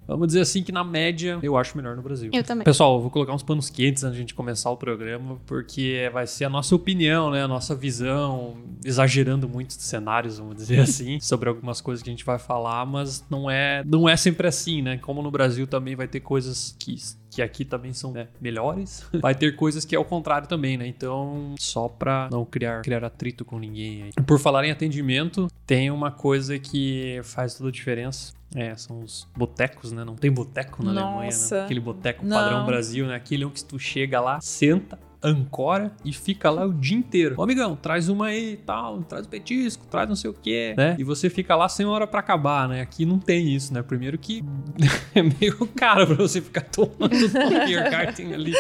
vamos 0.07 0.27
dizer 0.27 0.41
assim 0.41 0.63
que 0.63 0.71
na 0.71 0.83
média, 0.83 1.39
eu 1.41 1.57
acho 1.57 1.75
melhor 1.77 1.95
no 1.95 2.01
Brasil. 2.01 2.29
Eu 2.33 2.43
também. 2.43 2.63
Pessoal, 2.63 2.95
eu 2.95 3.01
vou 3.01 3.09
colocar 3.09 3.33
uns 3.33 3.43
panos 3.43 3.69
quentes 3.69 4.03
antes 4.03 4.15
de 4.15 4.19
a 4.19 4.21
gente 4.21 4.33
começar 4.33 4.69
o 4.69 4.77
programa, 4.77 5.39
porque 5.45 6.09
vai 6.11 6.27
ser 6.27 6.45
a 6.45 6.49
nossa 6.49 6.75
opinião, 6.75 7.31
né? 7.31 7.43
A 7.43 7.47
nossa 7.47 7.75
visão, 7.75 8.57
exagerando 8.83 9.47
muitos 9.47 9.77
cenários, 9.77 10.37
vamos 10.37 10.55
dizer 10.55 10.79
assim, 10.81 11.19
sobre 11.19 11.49
algumas 11.49 11.81
coisas 11.81 12.03
que 12.03 12.09
a 12.09 12.13
gente 12.13 12.25
vai 12.25 12.39
falar, 12.39 12.85
mas 12.85 13.25
não 13.29 13.49
é, 13.49 13.83
não 13.85 14.07
é 14.07 14.15
sempre 14.15 14.47
assim, 14.47 14.81
né? 14.81 14.97
Como 14.97 15.21
no 15.21 15.31
Brasil 15.31 15.65
também 15.67 15.95
vai 15.95 16.07
ter 16.07 16.19
coisas 16.19 16.75
que 16.77 16.95
que 17.33 17.41
aqui 17.41 17.65
também 17.65 17.93
são 17.93 18.11
né, 18.11 18.27
melhores, 18.39 19.05
vai 19.21 19.33
ter 19.33 19.55
coisas 19.55 19.83
que 19.83 19.95
é 19.95 19.99
o 19.99 20.05
contrário 20.05 20.47
também, 20.47 20.77
né? 20.77 20.85
Então, 20.87 21.55
só 21.57 21.87
pra 21.87 22.29
não 22.31 22.45
criar, 22.45 22.81
criar 22.81 23.03
atrito 23.03 23.43
com 23.43 23.57
ninguém 23.57 24.03
aí. 24.03 24.11
Por 24.25 24.39
falar 24.39 24.65
em 24.65 24.71
atendimento, 24.71 25.47
tem 25.65 25.89
uma 25.89 26.11
coisa 26.11 26.59
que 26.59 27.19
faz 27.23 27.55
toda 27.55 27.69
a 27.69 27.71
diferença. 27.71 28.33
É, 28.55 28.75
são 28.75 29.01
os 29.01 29.27
botecos, 29.35 29.91
né? 29.91 30.05
Não 30.05 30.15
tem 30.15 30.31
boteco 30.31 30.83
na 30.83 30.91
Alemanha, 30.91 31.31
Nossa. 31.31 31.55
né? 31.55 31.63
Aquele 31.63 31.79
boteco 31.79 32.27
padrão 32.27 32.65
Brasil, 32.67 33.07
né? 33.07 33.15
Aquele 33.15 33.49
que 33.49 33.65
tu 33.65 33.79
chega 33.79 34.21
lá, 34.21 34.39
senta, 34.39 34.99
ancora 35.23 35.91
e 36.03 36.11
fica 36.13 36.49
lá 36.49 36.65
o 36.65 36.73
dia 36.73 36.97
inteiro. 36.97 37.35
Ô, 37.37 37.43
amigão, 37.43 37.75
traz 37.75 38.09
uma 38.09 38.27
aí 38.27 38.53
e 38.53 38.57
tal, 38.57 39.01
traz 39.03 39.25
o 39.25 39.29
petisco, 39.29 39.85
traz 39.87 40.07
não 40.09 40.15
sei 40.15 40.29
o 40.29 40.33
que, 40.33 40.73
né? 40.77 40.95
E 40.99 41.03
você 41.03 41.29
fica 41.29 41.55
lá 41.55 41.69
sem 41.69 41.85
hora 41.85 42.05
para 42.05 42.19
acabar, 42.19 42.67
né? 42.67 42.81
Aqui 42.81 43.05
não 43.05 43.17
tem 43.19 43.53
isso, 43.55 43.73
né? 43.73 43.81
Primeiro 43.81 44.17
que 44.17 44.43
é 45.15 45.21
meio 45.23 45.65
caro 45.75 46.05
pra 46.07 46.15
você 46.15 46.41
ficar 46.41 46.61
tomando 46.61 47.13
um 47.13 47.49
beer 47.65 47.89
garden 47.89 48.33
ali. 48.33 48.53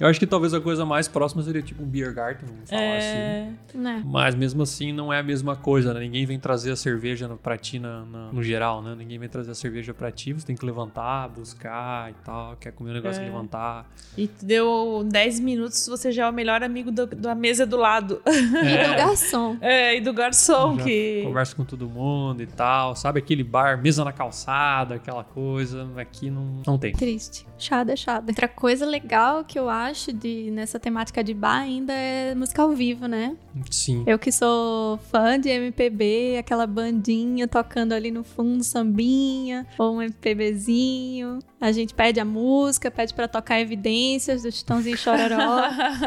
Eu 0.00 0.06
acho 0.08 0.18
que 0.18 0.26
talvez 0.26 0.54
a 0.54 0.60
coisa 0.60 0.84
mais 0.84 1.06
próxima 1.08 1.42
seria 1.42 1.62
tipo 1.62 1.82
um 1.82 1.86
beer 1.86 2.14
garden, 2.14 2.46
vamos 2.48 2.70
falar 2.70 2.82
É, 2.82 3.48
assim. 3.68 3.78
Né? 3.78 4.02
Mas 4.06 4.34
mesmo 4.34 4.62
assim 4.62 4.92
não 4.92 5.12
é 5.12 5.18
a 5.18 5.22
mesma 5.22 5.54
coisa, 5.56 5.92
né? 5.92 6.00
Ninguém 6.00 6.24
vem 6.24 6.38
trazer 6.38 6.70
a 6.72 6.76
cerveja 6.76 7.28
pra 7.42 7.56
ti 7.58 7.78
na- 7.78 8.04
na- 8.04 8.32
no 8.32 8.42
geral, 8.42 8.82
né? 8.82 8.94
Ninguém 8.96 9.18
vem 9.18 9.28
trazer 9.28 9.50
a 9.50 9.54
cerveja 9.54 9.92
pra 9.92 10.10
ti, 10.10 10.32
você 10.32 10.46
tem 10.46 10.56
que 10.56 10.64
levantar, 10.64 11.28
buscar 11.28 12.10
e 12.10 12.14
tal, 12.24 12.56
quer 12.56 12.72
comer 12.72 12.90
um 12.90 12.94
negócio 12.94 13.20
É. 13.20 13.24
e 13.24 13.26
levantar. 13.28 13.90
E 14.16 14.30
deu 14.42 15.04
10 15.10 15.40
minutos, 15.40 15.86
você 15.86 16.05
já 16.12 16.26
é 16.26 16.30
o 16.30 16.32
melhor 16.32 16.62
amigo 16.62 16.90
do- 16.90 17.06
da 17.06 17.34
mesa 17.34 17.64
do 17.66 17.76
lado. 17.76 18.20
E 18.26 18.88
do 18.88 18.96
garçom. 18.96 19.56
É, 19.60 19.96
e 19.96 20.00
do 20.00 20.12
garçom, 20.12 20.76
Já 20.78 20.84
que. 20.84 21.22
Conversa 21.24 21.54
com 21.56 21.64
todo 21.64 21.88
mundo 21.88 22.42
e 22.42 22.46
tal, 22.46 22.94
sabe? 22.96 23.18
Aquele 23.18 23.42
bar, 23.44 23.80
mesa 23.80 24.04
na 24.04 24.12
calçada, 24.12 24.96
aquela 24.96 25.24
coisa. 25.24 25.88
Aqui 25.96 26.30
não, 26.30 26.62
não 26.66 26.78
tem. 26.78 26.92
Triste. 26.92 27.46
Chada, 27.58 27.96
chada. 27.96 28.30
Outra 28.30 28.48
coisa 28.48 28.84
legal 28.86 29.44
que 29.44 29.58
eu 29.58 29.68
acho 29.68 30.12
de, 30.12 30.50
nessa 30.50 30.78
temática 30.78 31.22
de 31.24 31.32
bar 31.34 31.60
ainda 31.60 31.92
é 31.92 32.34
música 32.34 32.62
ao 32.62 32.70
vivo, 32.72 33.06
né? 33.06 33.36
Sim. 33.70 34.04
Eu 34.06 34.18
que 34.18 34.30
sou 34.30 34.98
fã 35.10 35.38
de 35.40 35.48
MPB, 35.48 36.36
aquela 36.38 36.66
bandinha 36.66 37.48
tocando 37.48 37.92
ali 37.92 38.10
no 38.10 38.22
fundo, 38.22 38.62
sambinha, 38.62 39.66
ou 39.78 39.96
um 39.96 40.02
MPBzinho. 40.02 41.38
A 41.60 41.72
gente 41.72 41.94
pede 41.94 42.20
a 42.20 42.24
música, 42.24 42.90
pede 42.90 43.14
pra 43.14 43.26
tocar 43.26 43.60
evidências 43.60 44.42
do 44.42 44.52
Chitãozinho 44.52 44.96
Chororó. 44.96 45.62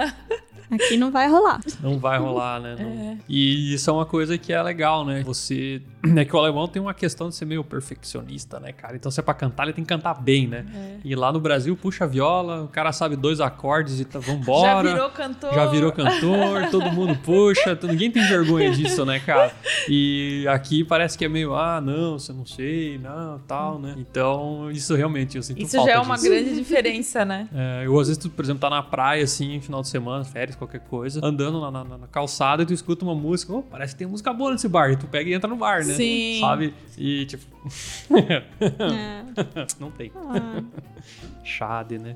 Aqui 0.72 0.98
não 0.98 1.12
vai 1.12 1.28
rolar. 1.30 1.60
Não 1.82 1.98
vai 1.98 2.18
rolar, 2.20 2.60
né? 2.60 2.76
Não- 2.80 3.18
E 3.28 3.74
isso 3.74 3.90
é 3.90 3.94
uma 3.94 4.06
coisa 4.06 4.38
que 4.38 4.54
é 4.54 4.62
legal, 4.62 5.06
né? 5.06 5.24
Você. 5.24 5.82
É 6.16 6.24
que 6.24 6.34
o 6.36 6.40
alemão 6.40 6.66
tem 6.68 6.82
uma 6.82 6.94
questão 6.94 7.28
de 7.30 7.36
ser 7.36 7.44
meio 7.46 7.62
perfeccionista, 7.64 8.60
né, 8.60 8.72
cara? 8.72 8.96
Então, 8.96 9.12
se 9.12 9.20
é 9.20 9.24
pra 9.24 9.34
cantar, 9.34 9.64
ele 9.64 9.74
tem 9.74 9.84
que 9.84 9.90
cantar 9.90 10.14
bem, 10.14 10.48
né? 10.48 10.66
E 11.04 11.14
lá 11.16 11.32
no 11.32 11.40
Brasil, 11.42 11.76
puxa 11.76 12.06
a 12.06 12.08
viola, 12.08 12.64
o 12.64 12.68
cara 12.70 12.92
sabe 12.94 13.16
dois 13.18 13.42
acordes 13.42 14.00
e 14.00 14.06
tá, 14.06 14.20
Já 14.22 14.32
vambora. 14.34 14.90
virou 14.94 15.10
cantor. 15.10 15.54
Já 15.54 15.66
virou 15.66 15.92
cantor, 15.92 16.70
todo 16.72 16.92
mundo 16.92 17.18
puxa, 17.24 17.78
ninguém 17.84 18.10
tem 18.12 18.26
vergonha 18.28 18.72
disso, 18.72 19.06
né, 19.06 19.20
cara? 19.20 19.52
E 19.90 20.46
aqui 20.48 20.84
parece 20.86 21.18
que 21.18 21.26
é 21.26 21.30
meio, 21.30 21.54
ah, 21.56 21.82
não, 21.82 22.18
você 22.18 22.32
não 22.32 22.46
sei, 22.46 22.98
não, 22.98 23.40
tal, 23.48 23.78
né? 23.80 23.96
Então, 23.98 24.70
isso 24.72 24.96
realmente 24.96 25.36
eu 25.36 25.44
sinto 25.44 25.62
Isso 25.62 25.76
já 25.84 25.92
é 25.94 26.00
uma 26.00 26.16
disso. 26.16 26.30
grande 26.30 26.56
diferença, 26.56 27.26
né? 27.26 27.48
É, 27.54 27.86
eu, 27.86 28.00
às 28.00 28.08
vezes, 28.08 28.26
por 28.26 28.44
exemplo, 28.46 28.62
tá 28.62 28.70
na 28.70 28.82
praia, 28.84 29.24
assim, 29.24 29.60
final 29.60 29.82
de 29.82 29.90
semana, 29.90 30.24
férias, 30.24 30.56
qualquer 30.60 30.82
coisa, 30.82 31.20
andando 31.24 31.60
na, 31.60 31.72
na- 31.72 31.98
na 31.98 32.08
calçada 32.08 32.62
e 32.62 32.66
tu 32.66 32.74
escuta 32.74 33.04
uma 33.04 33.16
música, 33.16 33.52
oh, 33.54 33.64
parece 33.64 33.94
que 33.96 34.00
tem 34.00 34.08
música 34.08 34.32
boa 34.32 34.52
nesse 34.52 34.68
bar, 34.68 34.92
e 34.92 34.96
tu 34.98 35.08
pega 35.08 35.30
e 35.30 35.34
entra 35.34 35.50
no 35.50 35.56
bar, 35.56 35.84
né? 35.86 35.94
Sim. 35.96 36.40
Sabe? 36.42 36.74
E, 36.98 37.26
tipo, 37.26 37.44
É. 38.16 38.44
não 39.80 39.90
tem. 39.92 40.12
Ah, 40.16 40.62
Chade, 41.44 41.98
né? 41.98 42.16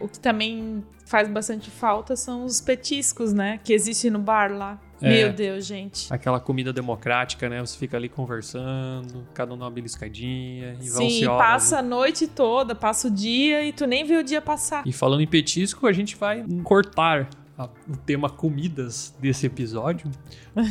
O 0.00 0.08
que 0.08 0.18
também 0.18 0.82
faz 1.06 1.28
bastante 1.28 1.70
falta 1.70 2.16
são 2.16 2.44
os 2.44 2.60
petiscos, 2.60 3.32
né? 3.32 3.60
Que 3.62 3.72
existem 3.74 4.10
no 4.10 4.18
bar 4.18 4.50
lá. 4.52 4.78
É. 5.04 5.08
Meu 5.08 5.32
Deus, 5.32 5.66
gente. 5.66 6.12
Aquela 6.12 6.40
comida 6.40 6.72
democrática, 6.72 7.48
né? 7.48 7.60
Você 7.60 7.78
fica 7.78 7.96
ali 7.96 8.08
conversando, 8.08 9.26
cada 9.34 9.52
um 9.54 9.58
dá 9.58 9.64
uma 9.64 9.70
beliscadinha 9.70 10.76
e 10.80 10.84
Sim, 10.84 11.10
se 11.10 11.26
passa 11.26 11.78
a 11.78 11.82
noite 11.82 12.26
toda, 12.26 12.74
passa 12.74 13.08
o 13.08 13.10
dia 13.10 13.64
e 13.64 13.72
tu 13.72 13.86
nem 13.86 14.04
vê 14.04 14.16
o 14.16 14.24
dia 14.24 14.40
passar. 14.40 14.86
E 14.86 14.92
falando 14.92 15.20
em 15.20 15.26
petisco, 15.26 15.86
a 15.86 15.92
gente 15.92 16.16
vai 16.16 16.44
cortar 16.62 17.28
a- 17.56 17.68
o 17.88 17.96
tema 17.96 18.28
comidas 18.28 19.14
desse 19.20 19.46
episódio, 19.46 20.10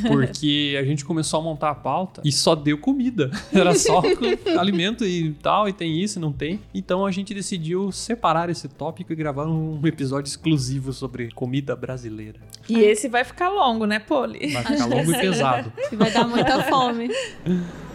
porque 0.08 0.78
a 0.80 0.84
gente 0.84 1.06
começou 1.06 1.40
a 1.40 1.44
montar 1.44 1.70
a 1.70 1.76
pauta 1.76 2.22
e 2.26 2.32
só 2.32 2.56
deu 2.56 2.78
comida. 2.78 3.32
Era 3.54 3.74
só 3.76 4.02
alimento 4.60 5.06
e 5.06 5.32
tal, 5.42 5.68
e 5.70 5.74
tem 5.74 6.02
isso 6.02 6.20
e 6.20 6.22
não 6.22 6.32
tem. 6.32 6.60
Então 6.74 7.06
a 7.06 7.12
gente 7.12 7.34
decidiu 7.34 7.92
separar 7.92 8.50
esse 8.50 8.68
tópico 8.68 9.14
e 9.14 9.16
gravar 9.16 9.46
um 9.48 9.80
episódio 9.86 10.30
exclusivo 10.30 10.92
sobre 10.94 11.32
comida 11.32 11.76
brasileira. 11.76 12.40
E 12.68 12.80
esse 12.80 13.08
vai 13.08 13.24
ficar 13.24 13.50
longo, 13.50 13.86
né, 13.86 14.00
Poli? 14.00 14.52
Vai 14.52 14.64
ficar 14.64 14.86
longo 14.86 15.12
e 15.12 15.18
pesado. 15.20 15.72
e 15.92 15.96
vai 15.96 16.12
dar 16.12 16.28
muita 16.28 16.64
fome. 16.64 17.10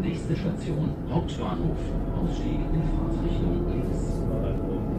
Nächste 0.00 0.34
Station, 0.36 0.94
Hauptbahnhof. 1.10 1.78
Ausstieg 2.16 2.60
in 2.60 2.82
Fahrtrichtung 2.96 3.70
links. 3.72 4.18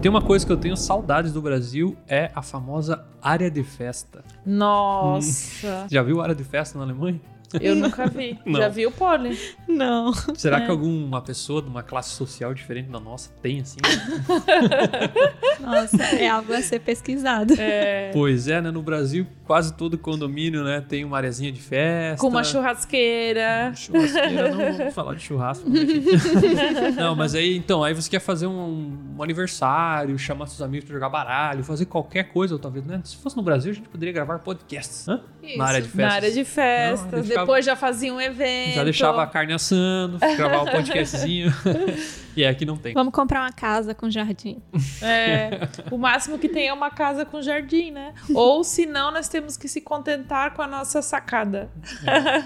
Tem 0.01 0.09
uma 0.09 0.21
coisa 0.21 0.45
que 0.45 0.51
eu 0.51 0.57
tenho 0.57 0.77
saudades 0.77 1.33
do 1.33 1.41
Brasil, 1.41 1.95
é 2.07 2.31
a 2.33 2.41
famosa 2.41 3.05
área 3.21 3.51
de 3.51 3.63
festa. 3.63 4.23
Nossa, 4.45 5.87
Já 5.89 6.01
viu 6.01 6.21
área 6.21 6.33
de 6.35 6.43
festa 6.43 6.77
na 6.77 6.85
Alemanha? 6.85 7.19
Eu 7.59 7.75
nunca 7.75 8.07
vi. 8.07 8.37
Não. 8.45 8.59
Já 8.59 8.69
vi 8.69 8.85
o 8.85 8.91
Poli? 8.91 9.37
Não. 9.67 10.13
Será 10.35 10.57
É. 10.59 10.65
que 10.65 10.71
alguma 10.71 11.21
pessoa 11.21 11.61
de 11.61 11.67
uma 11.69 11.81
classe 11.83 12.09
social 12.11 12.53
diferente 12.53 12.89
da 12.89 12.99
nossa 12.99 13.29
tem 13.41 13.59
assim? 13.61 13.77
Nossa, 15.59 16.03
é 16.03 16.27
algo 16.27 16.53
a 16.53 16.61
ser 16.61 16.79
pesquisado. 16.79 17.53
É, 17.57 18.11
Pois 18.13 18.47
é, 18.47 18.61
né? 18.61 18.71
No 18.71 18.81
Brasil, 18.81 19.25
quase 19.45 19.73
todo 19.73 19.97
condomínio, 19.97 20.63
né? 20.63 20.83
Tem 20.87 21.03
uma 21.05 21.17
areazinha 21.17 21.51
de 21.51 21.61
festa. 21.61 22.21
com 22.21 22.27
uma 22.27 22.43
churrasqueira. 22.43 23.71
Churrasqueira, 23.75 24.49
não 24.55 24.57
vamos 24.77 24.93
falar 24.95 25.15
de 25.15 25.21
churrasco. 25.21 25.69
né, 25.69 25.79
aqui. 25.81 26.91
não, 26.95 27.15
mas 27.15 27.35
aí, 27.35 27.55
então, 27.57 27.83
aí 27.83 27.93
você 27.93 28.09
quer 28.09 28.19
fazer 28.19 28.47
um, 28.47 28.97
um 29.17 29.23
aniversário, 29.23 30.17
chamar 30.17 30.47
seus 30.47 30.61
amigos 30.61 30.85
pra 30.85 30.93
jogar 30.93 31.09
baralho, 31.09 31.63
fazer 31.63 31.85
qualquer 31.85 32.25
coisa, 32.31 32.53
ou 32.55 32.59
talvez, 32.59 32.85
né? 32.85 33.01
Se 33.03 33.17
fosse 33.17 33.35
no 33.37 33.43
Brasil, 33.43 33.71
a 33.71 33.75
gente 33.75 33.89
poderia 33.89 34.13
gravar 34.13 34.39
podcasts, 34.39 35.07
hã? 35.07 35.21
Na 35.57 35.65
área 35.65 35.81
de 35.81 35.87
festas. 35.87 36.05
Na 36.09 36.13
área 36.13 36.31
de 36.31 36.43
festas. 36.45 37.11
Não, 37.11 37.19
ele 37.19 37.33
ficava- 37.39 37.45
Depois 37.45 37.65
já 37.65 37.75
fazia 37.75 38.13
um 38.13 38.21
evento. 38.21 38.75
Já 38.75 38.83
deixava 38.83 39.23
a 39.23 39.27
carne 39.27 39.53
assando, 39.53 40.17
gravar 40.37 40.63
um 40.63 40.65
podcastzinho. 40.65 41.53
e 42.35 42.45
aqui 42.45 42.65
não 42.65 42.77
tem. 42.77 42.93
Vamos 42.93 43.13
comprar 43.13 43.41
uma 43.41 43.51
casa 43.51 43.93
com 43.93 44.09
jardim. 44.09 44.61
É, 45.01 45.67
o 45.91 45.97
máximo 45.97 46.37
que 46.37 46.47
tem 46.47 46.67
é 46.67 46.73
uma 46.73 46.89
casa 46.89 47.25
com 47.25 47.41
jardim, 47.41 47.91
né? 47.91 48.13
Ou 48.33 48.63
se 48.63 48.85
não, 48.85 49.11
nós 49.11 49.27
temos 49.27 49.57
que 49.57 49.67
se 49.67 49.81
contentar 49.81 50.53
com 50.53 50.61
a 50.61 50.67
nossa 50.67 51.01
sacada. 51.01 51.69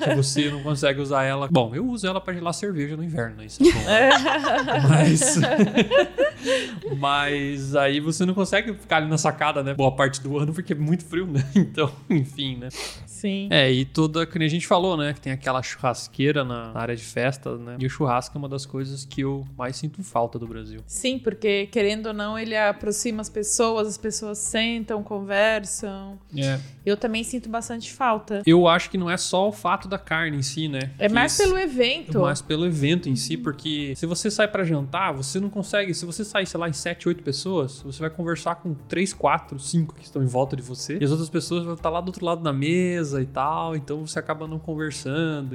Se 0.04 0.16
você 0.16 0.50
não 0.50 0.64
consegue 0.64 1.00
usar 1.02 1.24
ela. 1.24 1.48
Bom, 1.52 1.74
eu 1.76 1.86
uso 1.86 2.08
ela 2.08 2.20
pra 2.22 2.34
gelar 2.34 2.54
cerveja 2.54 2.96
no 2.98 3.04
inverno, 3.04 3.38
né? 3.38 3.46
Isso 3.46 3.62
é 3.62 3.72
bom. 3.72 4.88
Mas. 4.90 5.36
Mas 6.98 7.76
aí 7.76 8.00
você 8.00 8.26
não 8.26 8.34
consegue 8.34 8.74
ficar 8.74 8.98
ali 8.98 9.08
na 9.08 9.18
sacada, 9.18 9.64
né? 9.64 9.74
Boa 9.74 9.92
parte 9.96 10.22
do 10.22 10.38
ano, 10.38 10.54
porque 10.54 10.74
é 10.74 10.76
muito 10.76 11.06
frio, 11.06 11.26
né? 11.28 11.44
Então, 11.56 11.92
enfim, 12.10 12.58
né? 12.58 12.70
Sim. 13.06 13.48
É, 13.50 13.72
e 13.72 13.86
toda, 13.86 14.26
que 14.26 14.38
a 14.38 14.48
gente 14.48 14.68
falou, 14.68 14.83
né? 14.98 15.14
Que 15.14 15.22
tem 15.22 15.32
aquela 15.34 15.62
churrasqueira 15.64 16.44
na 16.44 16.72
área 16.76 16.96
de 16.96 17.04
festa, 17.04 17.58
né? 17.58 17.78
E 17.80 17.86
o 17.86 17.90
churrasco 17.90 18.38
é 18.38 18.40
uma 18.40 18.50
das 18.50 18.66
coisas 18.66 19.06
que 19.06 19.22
eu 19.22 19.46
mais 19.58 19.76
sinto 19.78 20.04
falta 20.04 20.38
do 20.38 20.46
Brasil. 20.48 20.82
Sim, 20.86 21.18
porque 21.20 21.68
querendo 21.68 22.08
ou 22.08 22.14
não, 22.14 22.38
ele 22.38 22.56
aproxima 22.56 23.22
as 23.22 23.30
pessoas, 23.30 23.88
as 23.88 23.98
pessoas 23.98 24.38
sentam, 24.38 25.02
conversam. 25.04 26.18
É. 26.38 26.60
Eu 26.86 26.98
também 26.98 27.24
sinto 27.24 27.50
bastante 27.50 27.92
falta. 27.94 28.42
Eu 28.46 28.68
acho 28.68 28.90
que 28.90 28.98
não 28.98 29.10
é 29.10 29.18
só 29.18 29.48
o 29.48 29.52
fato 29.52 29.88
da 29.88 29.98
carne 29.98 30.38
em 30.38 30.42
si, 30.42 30.68
né? 30.68 30.92
É 31.00 31.08
Que 31.08 31.14
mais 31.14 31.34
isso- 31.34 31.44
pelo 31.44 31.58
evento. 31.58 32.20
mais 32.22 32.42
pelo 32.42 32.66
evento 32.66 33.10
em 33.10 33.16
si, 33.16 33.38
porque 33.38 33.94
se 33.96 34.06
você 34.06 34.30
sai 34.30 34.48
pra 34.48 34.64
jantar, 34.64 35.14
você 35.14 35.40
não 35.40 35.50
consegue. 35.50 35.94
Se 35.94 36.06
você 36.06 36.24
sai, 36.26 36.46
sei 36.46 36.60
lá, 36.60 36.68
em 36.70 36.74
7, 36.74 37.08
8 37.08 37.24
pessoas, 37.24 37.82
você 37.82 38.00
vai 38.00 38.10
conversar 38.10 38.56
com 38.56 38.74
3, 38.74 39.14
4, 39.14 39.58
5 39.60 39.96
que 39.96 40.04
estão 40.04 40.22
em 40.22 40.26
volta 40.28 40.56
de 40.56 40.62
você. 40.62 40.98
E 41.00 41.04
as 41.04 41.12
outras 41.12 41.30
pessoas 41.30 41.64
vão 41.64 41.74
estar 41.74 41.90
lá 41.90 42.02
do 42.02 42.08
outro 42.08 42.26
lado 42.26 42.42
da 42.44 42.52
mesa 42.54 43.22
e 43.22 43.26
tal. 43.26 43.76
Então 43.76 44.06
você 44.06 44.20
acaba 44.20 44.48
não 44.48 44.60
conversando, 44.60 44.73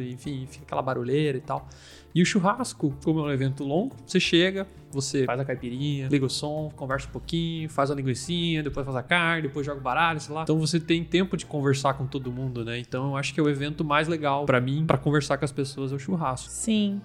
e, 0.00 0.12
enfim, 0.12 0.46
fica 0.48 0.64
aquela 0.64 0.82
barulheira 0.82 1.38
e 1.38 1.40
tal. 1.40 1.68
E 2.14 2.22
o 2.22 2.26
churrasco, 2.26 2.94
como 3.04 3.20
é 3.20 3.22
um 3.24 3.30
evento 3.30 3.62
longo, 3.64 3.94
você 4.04 4.18
chega, 4.18 4.66
você 4.90 5.24
faz 5.24 5.38
a 5.38 5.44
caipirinha, 5.44 6.08
liga 6.08 6.24
o 6.24 6.30
som, 6.30 6.72
conversa 6.74 7.06
um 7.06 7.10
pouquinho, 7.10 7.68
faz 7.68 7.90
a 7.90 7.94
linguiçinha, 7.94 8.62
depois 8.62 8.84
faz 8.84 8.96
a 8.96 9.02
carne, 9.02 9.42
depois 9.42 9.64
joga 9.64 9.78
o 9.78 9.82
baralho, 9.82 10.18
sei 10.18 10.34
lá. 10.34 10.42
Então 10.42 10.58
você 10.58 10.80
tem 10.80 11.04
tempo 11.04 11.36
de 11.36 11.44
conversar 11.44 11.94
com 11.94 12.06
todo 12.06 12.32
mundo, 12.32 12.64
né? 12.64 12.78
Então 12.78 13.08
eu 13.10 13.16
acho 13.16 13.34
que 13.34 13.40
é 13.40 13.42
o 13.42 13.48
evento 13.48 13.84
mais 13.84 14.08
legal 14.08 14.46
pra 14.46 14.60
mim, 14.60 14.84
pra 14.86 14.96
conversar 14.96 15.36
com 15.36 15.44
as 15.44 15.52
pessoas, 15.52 15.92
é 15.92 15.94
o 15.94 15.98
churrasco. 15.98 16.50
Sim. 16.50 17.00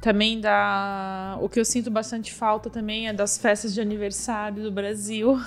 Também 0.00 0.40
dá. 0.40 1.36
O 1.42 1.48
que 1.48 1.60
eu 1.60 1.64
sinto 1.64 1.90
bastante 1.90 2.32
falta 2.32 2.70
também 2.70 3.08
é 3.08 3.12
das 3.12 3.36
festas 3.36 3.74
de 3.74 3.80
aniversário 3.82 4.62
do 4.62 4.72
Brasil. 4.72 5.38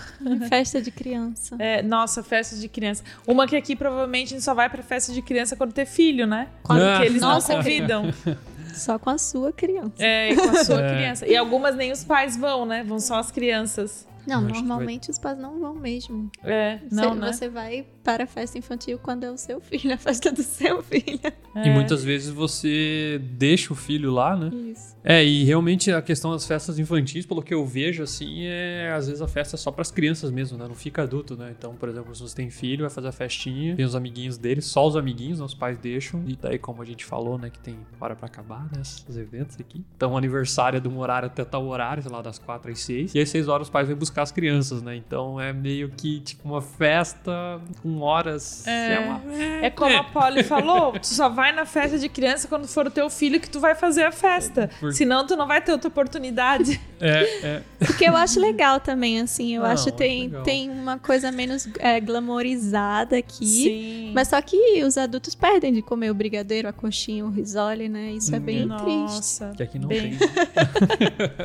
Festa 0.47 0.79
de 0.79 0.91
criança. 0.91 1.55
É, 1.57 1.81
nossa, 1.81 2.21
festas 2.21 2.61
de 2.61 2.67
criança. 2.67 3.03
Uma 3.25 3.47
que 3.47 3.55
aqui 3.55 3.75
provavelmente 3.75 4.27
a 4.27 4.37
gente 4.37 4.43
só 4.43 4.53
vai 4.53 4.69
pra 4.69 4.83
festa 4.83 5.11
de 5.11 5.21
criança 5.23 5.55
quando 5.55 5.73
ter 5.73 5.85
filho, 5.87 6.27
né? 6.27 6.49
Quando 6.61 6.83
Ah. 6.83 6.99
que 6.99 7.05
eles 7.07 7.21
Nossa. 7.21 7.53
não 7.53 7.63
convidam. 7.63 8.13
Só 8.75 8.97
com 8.97 9.11
a 9.11 9.19
sua 9.19 9.51
criança. 9.53 9.93
É, 9.99 10.31
e 10.31 10.35
com 10.35 10.49
a 10.49 10.63
sua 10.63 10.81
É. 10.81 10.95
criança. 10.95 11.27
E 11.27 11.35
algumas 11.37 11.75
nem 11.75 11.91
os 11.91 12.03
pais 12.03 12.35
vão, 12.35 12.65
né? 12.65 12.83
Vão 12.83 12.99
só 12.99 13.17
as 13.19 13.29
crianças. 13.31 14.07
Não, 14.25 14.37
acho 14.39 14.45
que 14.47 14.51
vai- 14.53 14.61
normalmente 14.61 15.11
os 15.11 15.19
pais 15.19 15.37
não 15.37 15.59
vão 15.59 15.75
mesmo. 15.75 16.29
É, 16.43 16.79
Você, 16.79 16.95
não, 16.95 17.15
né? 17.15 17.31
você 17.31 17.49
vai 17.49 17.85
para 18.03 18.23
a 18.23 18.27
festa 18.27 18.57
infantil 18.57 18.97
quando 18.99 19.23
é 19.23 19.31
o 19.31 19.37
seu 19.37 19.59
filho, 19.59 19.93
a 19.93 19.97
festa 19.97 20.31
do 20.31 20.43
seu 20.43 20.81
filho. 20.83 21.19
E 21.55 21.69
muitas 21.69 22.03
vezes 22.03 22.29
você 22.31 23.21
deixa 23.23 23.71
o 23.73 23.75
filho 23.75 24.11
lá, 24.11 24.35
né? 24.35 24.49
Isso. 24.71 24.92
É, 25.03 25.23
e 25.23 25.43
realmente 25.43 25.91
a 25.91 26.01
questão 26.01 26.31
das 26.31 26.45
festas 26.47 26.79
infantis, 26.79 27.25
pelo 27.25 27.41
que 27.41 27.53
eu 27.53 27.65
vejo, 27.65 28.03
assim, 28.03 28.43
é 28.45 28.91
às 28.95 29.07
vezes 29.07 29.21
a 29.21 29.27
festa 29.27 29.55
é 29.55 29.59
só 29.59 29.69
pras 29.71 29.91
crianças 29.91 30.31
mesmo, 30.31 30.57
né? 30.57 30.65
Não 30.67 30.75
fica 30.75 31.03
adulto, 31.03 31.35
né? 31.35 31.53
Então, 31.57 31.75
por 31.75 31.89
exemplo, 31.89 32.15
se 32.15 32.21
você 32.21 32.35
tem 32.35 32.49
filho, 32.49 32.81
vai 32.81 32.89
fazer 32.89 33.09
a 33.09 33.11
festinha, 33.11 33.75
tem 33.75 33.83
os 33.85 33.95
amiguinhos 33.95 34.37
dele, 34.37 34.61
só 34.61 34.87
os 34.87 34.95
amiguinhos, 34.95 35.39
né? 35.39 35.45
os 35.45 35.53
pais 35.53 35.77
deixam. 35.77 36.23
E 36.25 36.37
daí, 36.41 36.57
como 36.57 36.81
a 36.81 36.85
gente 36.85 37.03
falou, 37.03 37.37
né, 37.37 37.49
que 37.49 37.59
tem 37.59 37.77
hora 37.99 38.15
pra 38.15 38.27
acabar, 38.27 38.63
né? 38.71 38.81
Os 38.81 39.17
eventos 39.17 39.57
aqui. 39.59 39.83
Então, 39.97 40.13
o 40.13 40.17
aniversário 40.17 40.77
é 40.77 40.79
de 40.79 40.87
um 40.87 40.97
horário 40.99 41.25
até 41.27 41.43
tal 41.43 41.65
horário, 41.67 42.01
sei 42.01 42.11
lá, 42.11 42.21
das 42.21 42.39
quatro 42.39 42.71
às 42.71 42.79
seis. 42.79 43.13
E 43.13 43.19
às 43.19 43.29
seis 43.29 43.47
horas 43.47 43.67
os 43.67 43.71
pais 43.71 43.87
vêm 43.87 43.97
buscar 43.97 44.21
as 44.21 44.31
crianças, 44.31 44.81
né? 44.81 44.95
Então 44.95 45.39
é 45.39 45.51
meio 45.51 45.89
que 45.89 46.19
tipo 46.21 46.47
uma 46.47 46.61
festa 46.61 47.59
com 47.81 47.99
horas. 47.99 48.65
É. 48.67 48.99
uma- 48.99 49.21
É 49.61 49.69
como 49.69 49.95
a 49.97 50.03
Polly 50.03 50.43
falou, 50.43 50.93
tu 50.93 51.07
só 51.07 51.27
vai 51.29 51.51
na 51.51 51.65
festa 51.65 51.97
de 51.99 52.07
criança 52.09 52.47
quando 52.47 52.67
for 52.67 52.87
o 52.87 52.91
teu 52.91 53.09
filho 53.09 53.39
que 53.39 53.49
tu 53.49 53.59
vai 53.59 53.75
fazer 53.75 54.03
a 54.03 54.11
festa. 54.11 54.69
Por- 54.79 54.92
Senão 54.93 55.25
tu 55.27 55.35
não 55.35 55.47
vai 55.47 55.61
ter 55.61 55.71
outra 55.71 55.87
oportunidade. 55.87 56.79
É, 56.99 57.45
é. 57.45 57.61
Porque 57.79 58.05
eu 58.05 58.15
acho 58.15 58.39
legal 58.39 58.79
também, 58.79 59.19
assim. 59.19 59.55
Eu 59.55 59.63
Não, 59.63 59.69
acho 59.69 59.85
que 59.85 59.91
tem, 59.91 60.23
legal. 60.23 60.43
tem 60.43 60.69
uma 60.69 60.97
coisa 60.97 61.31
menos 61.31 61.67
é, 61.79 61.99
glamorizada 61.99 63.17
aqui. 63.17 63.45
Sim. 63.45 64.11
Mas 64.13 64.29
só 64.29 64.41
que 64.41 64.83
os 64.83 64.97
adultos 64.97 65.35
perdem 65.35 65.73
de 65.73 65.81
comer 65.81 66.11
o 66.11 66.13
brigadeiro, 66.13 66.67
a 66.67 66.73
coxinha, 66.73 67.25
o 67.25 67.29
risole, 67.29 67.89
né? 67.89 68.11
Isso 68.11 68.33
é 68.33 68.39
bem 68.39 68.67
triste. 68.67 68.85
Nossa. 68.87 69.53
Que 69.57 69.63
aqui 69.63 69.79
não 69.79 69.87
Bem. 69.89 70.17
tem. 70.17 70.19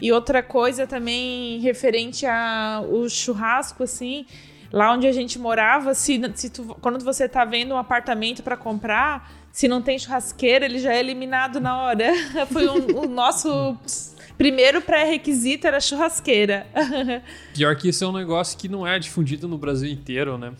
E 0.00 0.12
outra 0.12 0.42
coisa 0.42 0.86
também 0.86 1.58
referente 1.60 2.26
ao 2.26 3.08
churrasco, 3.08 3.82
assim, 3.82 4.26
lá 4.72 4.92
onde 4.92 5.06
a 5.06 5.12
gente 5.12 5.38
morava, 5.38 5.94
se, 5.94 6.20
se 6.34 6.50
tu- 6.50 6.76
quando 6.80 7.04
você 7.04 7.28
tá 7.28 7.44
vendo 7.44 7.74
um 7.74 7.76
apartamento 7.76 8.42
para 8.42 8.56
comprar, 8.56 9.30
se 9.52 9.66
não 9.68 9.82
tem 9.82 9.98
churrasqueira, 9.98 10.64
ele 10.64 10.78
já 10.78 10.92
é 10.94 11.00
eliminado 11.00 11.60
na 11.60 11.76
hora. 11.82 12.06
Foi 12.52 12.68
um- 12.68 13.04
o 13.04 13.08
nosso 13.08 13.76
primeiro 14.38 14.80
pré-requisito 14.80 15.66
era 15.66 15.80
churrasqueira. 15.80 16.66
Pior 17.54 17.76
que 17.76 17.88
isso 17.88 18.04
é 18.04 18.06
um 18.06 18.12
negócio 18.12 18.56
que 18.58 18.68
não 18.68 18.86
é 18.86 18.98
difundido 18.98 19.46
no 19.48 19.58
Brasil 19.58 19.90
inteiro, 19.90 20.38
né? 20.38 20.52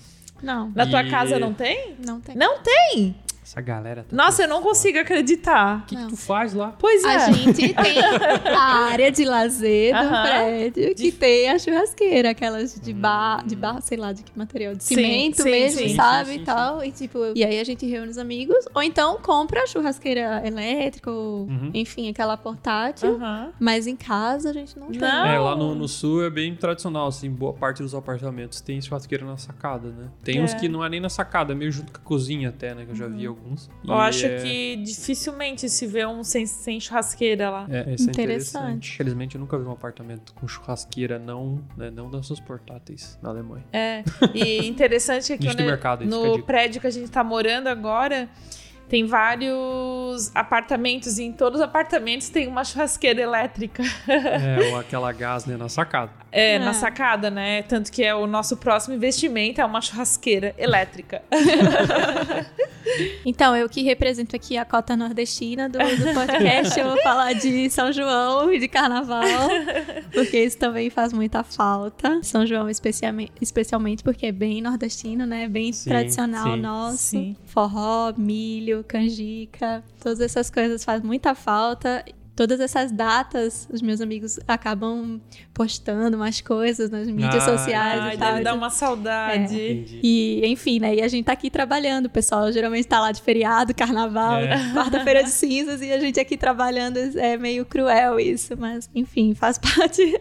Não, 0.43 0.71
Na 0.75 0.87
tua 0.87 1.03
E- 1.03 1.11
casa 1.11 1.39
não 1.39 1.53
tem? 1.53 1.95
não 2.05 2.21
tem. 2.21 2.35
Não 2.35 2.59
tem! 2.63 3.15
Essa 3.51 3.61
galera. 3.61 4.05
Tá 4.09 4.15
Nossa, 4.15 4.43
eu 4.45 4.49
não 4.49 4.63
consigo 4.63 4.97
acreditar. 5.01 5.81
O 5.81 5.87
que, 5.87 5.97
que 5.97 6.07
tu 6.07 6.17
faz 6.17 6.55
lá? 6.55 6.73
Pois 6.79 7.03
é. 7.03 7.09
A 7.17 7.33
gente 7.33 7.75
tem 7.75 7.99
a 8.57 8.61
área 8.85 9.11
de 9.11 9.25
lazer 9.25 9.93
do 9.93 9.99
Aham. 10.05 10.23
prédio 10.23 10.95
que 10.95 11.11
tem 11.11 11.51
a 11.51 11.59
churrasqueira, 11.59 12.31
aquelas 12.31 12.81
de 12.81 12.93
bar, 12.93 13.45
de 13.45 13.57
barro, 13.57 13.81
sei 13.83 13.99
lá 13.99 14.13
de 14.13 14.23
que 14.23 14.31
material, 14.39 14.77
de 14.77 14.85
Sim, 14.85 14.95
cimento 14.95 15.43
sim, 15.43 15.51
mesmo, 15.51 15.81
sim. 15.81 15.95
sabe? 15.97 16.27
Sim, 16.31 16.37
sim, 16.37 16.43
e 16.43 16.45
tal. 16.45 16.85
E 16.85 16.93
tipo, 16.93 17.19
e 17.35 17.45
aí 17.45 17.59
a 17.59 17.65
gente 17.65 17.85
reúne 17.87 18.11
os 18.11 18.19
amigos, 18.19 18.65
ou 18.73 18.83
então 18.85 19.19
compra 19.21 19.65
a 19.65 19.67
churrasqueira 19.67 20.43
elétrica, 20.47 21.11
ou, 21.11 21.47
Uhum. 21.49 21.73
enfim, 21.75 22.09
aquela 22.09 22.37
portátil. 22.37 23.17
Aham. 23.17 23.51
Mas 23.59 23.89
em 23.89 23.97
casa 23.97 24.51
a 24.51 24.53
gente 24.53 24.79
não, 24.79 24.87
tem. 24.93 25.01
Não. 25.01 25.27
É, 25.27 25.39
lá 25.41 25.57
no, 25.57 25.75
no 25.75 25.89
sul 25.89 26.25
é 26.25 26.31
bem 26.31 26.55
tradicional, 26.55 27.09
assim, 27.09 27.29
boa 27.29 27.53
parte 27.53 27.83
dos 27.83 27.97
apartamentos 27.97 28.61
tem 28.61 28.81
churrasqueira 28.81 29.25
na 29.27 29.37
sacada, 29.37 29.89
né? 29.89 30.07
Tem 30.23 30.39
É. 30.39 30.41
uns 30.41 30.55
que 30.55 30.69
não 30.69 30.85
é 30.85 30.89
nem 30.89 31.01
na 31.01 31.09
sacada, 31.09 31.53
é 31.53 31.57
meio 31.57 31.73
junto 31.73 31.91
com 31.91 31.99
a 31.99 32.03
cozinha 32.05 32.51
até, 32.51 32.77
né? 32.77 32.85
Que 32.85 32.93
eu 32.93 32.95
já 32.95 33.09
vi 33.09 33.27
alguns. 33.41 33.71
Eu 33.87 33.95
E 33.95 33.99
acho 33.99 34.27
é- 34.27 34.37
que 34.43 34.77
dificilmente 34.77 35.69
se 35.69 35.87
vê 35.87 36.05
um 36.07 36.23
sem, 36.23 36.47
sem 36.47 36.79
churrasqueira 36.81 37.51
lá. 37.51 37.67
É, 37.71 37.95
isso 37.95 38.09
é 38.09 38.11
Interessante. 38.11 38.11
interessante. 38.23 38.93
Infelizmente, 38.95 39.35
eu 39.37 39.41
nunca 39.41 39.59
vi 39.59 39.65
um 39.65 39.73
apartamento 39.73 40.33
com 40.35 40.47
churrasqueira 40.47 41.19
não, 41.19 41.61
né, 41.77 41.91
não 41.91 42.11
dessas 42.11 42.39
portáteis 42.41 43.19
na 43.23 43.31
Alemanha. 43.31 43.65
É. 43.73 44.03
E 44.35 44.67
interessante 44.69 45.33
é 45.33 45.39
que 45.39 45.47
quando- 45.47 45.63
mercado, 45.65 46.05
no 46.05 46.43
prédio 46.43 46.81
que 46.81 46.87
a 46.87 46.91
gente 46.91 47.11
tá 47.11 47.25
morando 47.25 47.69
agora, 47.69 48.29
tem 48.89 49.05
vários 49.07 50.35
apartamentos 50.35 51.19
e 51.19 51.23
em 51.25 51.33
todos 51.33 51.61
os 51.61 51.65
apartamentos 51.65 52.29
tem 52.29 52.49
uma 52.49 52.65
churrasqueira 52.65 53.21
elétrica. 53.21 53.83
é, 54.09 54.59
ou 54.71 54.79
aquela 54.79 55.13
gás, 55.13 55.47
né, 55.47 55.57
na 55.57 55.69
sacada. 55.69 56.11
É, 56.33 56.55
É. 56.55 56.59
na 56.59 56.73
sacada, 56.73 57.31
né? 57.31 57.63
Tanto 57.63 57.91
que 57.91 58.03
é 58.05 58.15
o 58.15 58.27
nosso 58.27 58.57
próximo 58.57 58.95
investimento 58.95 59.61
é 59.61 59.65
uma 59.65 59.81
churrasqueira 59.81 60.55
elétrica. 60.59 61.23
Então, 63.25 63.55
eu 63.55 63.69
que 63.69 63.83
represento 63.83 64.35
aqui 64.35 64.57
a 64.57 64.65
cota 64.65 64.97
nordestina 64.97 65.69
do, 65.69 65.79
do 65.79 66.15
podcast, 66.15 66.79
eu 66.81 66.87
vou 66.89 67.03
falar 67.03 67.35
de 67.35 67.69
São 67.71 67.93
João 67.93 68.53
e 68.53 68.59
de 68.59 68.69
Carnaval, 68.69 69.23
porque 70.13 70.43
isso 70.43 70.59
também 70.59 70.91
faz 70.91 71.13
muita 71.13 71.45
falta. 71.45 72.21
São 72.23 72.47
João 72.47 72.69
especialmente, 72.69 73.33
especialmente 73.41 74.03
porque 74.03 74.27
é 74.27 74.33
bem 74.33 74.61
nordestino, 74.63 75.27
né? 75.27 75.47
Bem 75.49 75.73
Sim, 75.73 75.91
tradicional 75.91 76.55
sim. 76.55 76.61
nosso. 76.61 76.97
Sim. 76.99 77.37
Forró, 77.47 78.13
milho, 78.17 78.83
canjica, 78.89 79.85
todas 80.03 80.21
essas 80.21 80.51
coisas 80.51 80.83
fazem 80.85 81.07
muita 81.07 81.35
falta. 81.35 82.05
Todas 82.41 82.59
essas 82.59 82.91
datas, 82.91 83.69
os 83.71 83.83
meus 83.83 84.01
amigos 84.01 84.41
acabam 84.49 85.21
postando 85.53 86.17
mais 86.17 86.41
coisas 86.41 86.89
nas 86.89 87.07
mídias 87.07 87.47
Ah, 87.47 87.59
sociais 87.59 88.01
Ai, 88.01 88.15
e 88.15 88.19
tal. 88.19 88.33
deve 88.33 88.45
dar 88.45 88.55
uma 88.55 88.71
saudade. 88.71 89.55
Entendi. 89.55 90.01
E, 90.03 90.41
enfim, 90.47 90.79
né? 90.81 90.95
E 90.95 91.03
a 91.03 91.09
gente 91.09 91.27
tá 91.27 91.33
aqui 91.33 91.51
trabalhando. 91.51 92.07
O 92.07 92.09
pessoal 92.09 92.51
geralmente 92.51 92.89
tá 92.89 92.99
lá 92.99 93.13
de 93.13 93.21
feriado, 93.21 93.75
carnaval, 93.75 94.39
É. 94.39 94.57
quarta-feira 94.73 95.23
de 95.23 95.29
cinzas, 95.29 95.83
e 95.83 95.93
a 95.93 96.01
gente 96.01 96.19
aqui 96.19 96.35
trabalhando 96.39 96.97
é 97.19 97.37
meio 97.37 97.67
cruel 97.67 98.19
isso, 98.19 98.57
mas 98.57 98.89
enfim, 98.95 99.35
faz 99.35 99.59
parte. 99.77 100.19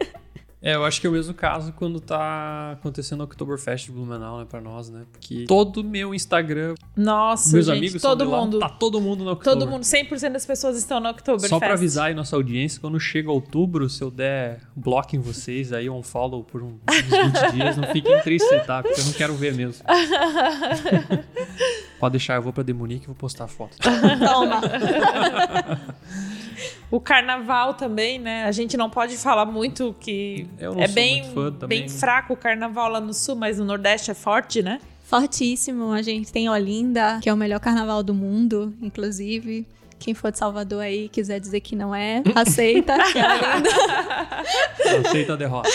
É, 0.61 0.75
eu 0.75 0.83
acho 0.83 0.99
que 0.99 1.07
é 1.07 1.09
o 1.09 1.13
mesmo 1.13 1.33
caso 1.33 1.71
quando 1.71 2.01
tá 2.01 2.73
acontecendo 2.73 3.21
o 3.21 3.23
Oktoberfest 3.23 3.85
de 3.85 3.91
Blumenau, 3.93 4.39
né, 4.39 4.45
pra 4.49 4.59
nós, 4.59 4.89
né? 4.89 5.05
Porque 5.09 5.45
todo 5.47 5.81
meu 5.83 6.13
Instagram, 6.13 6.75
Nossa, 6.97 7.53
meus 7.53 7.67
gente, 7.67 7.77
amigos 7.77 8.01
são 8.01 8.17
todo 8.17 8.29
lá, 8.29 8.41
mundo. 8.41 8.59
tá 8.59 8.67
todo 8.67 8.99
mundo 8.99 9.23
no 9.23 9.31
Oktober. 9.31 9.57
Todo 9.57 9.69
mundo, 9.71 9.83
100% 9.83 10.33
das 10.33 10.45
pessoas 10.45 10.77
estão 10.77 10.99
no 10.99 11.07
Oktoberfest. 11.09 11.49
Só 11.49 11.59
pra 11.59 11.73
avisar 11.73 12.07
aí 12.07 12.13
nossa 12.13 12.35
audiência, 12.35 12.81
quando 12.81 12.99
chega 12.99 13.31
outubro, 13.31 13.89
se 13.89 14.03
eu 14.03 14.11
der 14.11 14.59
bloco 14.75 15.15
em 15.15 15.19
vocês, 15.19 15.71
aí 15.71 15.89
um 15.89 16.03
follow 16.03 16.43
por 16.43 16.61
uns 16.61 16.73
20 16.89 17.51
dias, 17.53 17.77
não 17.77 17.85
fiquem 17.85 18.19
tristes, 18.21 18.65
tá? 18.65 18.83
Porque 18.83 18.99
eu 18.99 19.05
não 19.05 19.13
quero 19.13 19.35
ver 19.35 19.53
mesmo. 19.53 19.81
Pode 21.99 22.13
deixar, 22.13 22.35
eu 22.35 22.41
vou 22.41 22.53
pra 22.53 22.63
Demonique 22.63 23.03
e 23.05 23.07
vou 23.07 23.15
postar 23.15 23.47
foto. 23.47 23.77
Toma! 24.25 24.61
O 26.91 26.99
carnaval 26.99 27.75
também, 27.75 28.17
né? 28.17 28.45
A 28.45 28.51
gente 28.51 28.75
não 28.75 28.89
pode 28.89 29.15
falar 29.15 29.45
muito 29.45 29.95
que 29.99 30.47
Eu 30.57 30.73
não 30.73 30.81
é 30.81 30.87
sou 30.87 30.95
bem, 30.95 31.21
muito 31.21 31.33
fã 31.35 31.51
também. 31.51 31.81
bem 31.81 31.89
fraco 31.89 32.33
o 32.33 32.35
carnaval 32.37 32.89
lá 32.89 32.99
no 32.99 33.13
sul, 33.13 33.35
mas 33.35 33.59
no 33.59 33.65
Nordeste 33.65 34.09
é 34.09 34.15
forte, 34.15 34.63
né? 34.63 34.81
Fortíssimo. 35.03 35.91
A 35.91 36.01
gente 36.01 36.31
tem 36.31 36.49
Olinda, 36.49 37.19
que 37.21 37.29
é 37.29 37.33
o 37.33 37.37
melhor 37.37 37.59
carnaval 37.59 38.01
do 38.01 38.13
mundo, 38.13 38.73
inclusive. 38.81 39.67
Quem 39.99 40.13
for 40.13 40.31
de 40.31 40.37
Salvador 40.37 40.81
aí 40.81 41.09
quiser 41.09 41.39
dizer 41.39 41.59
que 41.59 41.75
não 41.75 41.93
é, 41.93 42.23
aceita. 42.33 42.95
que 43.11 43.17
é. 43.19 44.99
Aceita 45.05 45.33
a 45.33 45.35
derrota. 45.35 45.69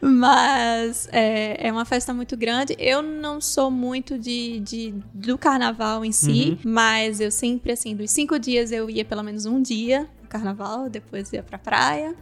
Mas 0.00 1.08
é, 1.12 1.68
é 1.68 1.72
uma 1.72 1.84
festa 1.84 2.12
muito 2.14 2.36
grande. 2.36 2.74
Eu 2.78 3.02
não 3.02 3.40
sou 3.40 3.70
muito 3.70 4.18
de, 4.18 4.60
de- 4.60 4.94
do 5.12 5.36
carnaval 5.36 6.04
em 6.04 6.12
si, 6.12 6.58
mas 6.64 7.20
eu 7.20 7.30
sempre, 7.30 7.72
assim, 7.72 7.94
dos 7.94 8.10
cinco 8.10 8.38
dias 8.38 8.72
eu 8.72 8.88
ia 8.88 9.04
pelo 9.04 9.22
menos 9.22 9.44
um 9.46 9.60
dia 9.60 10.08
no 10.22 10.28
carnaval, 10.28 10.88
depois 10.88 11.32
ia 11.32 11.42
pra 11.42 11.58
praia. 11.58 12.14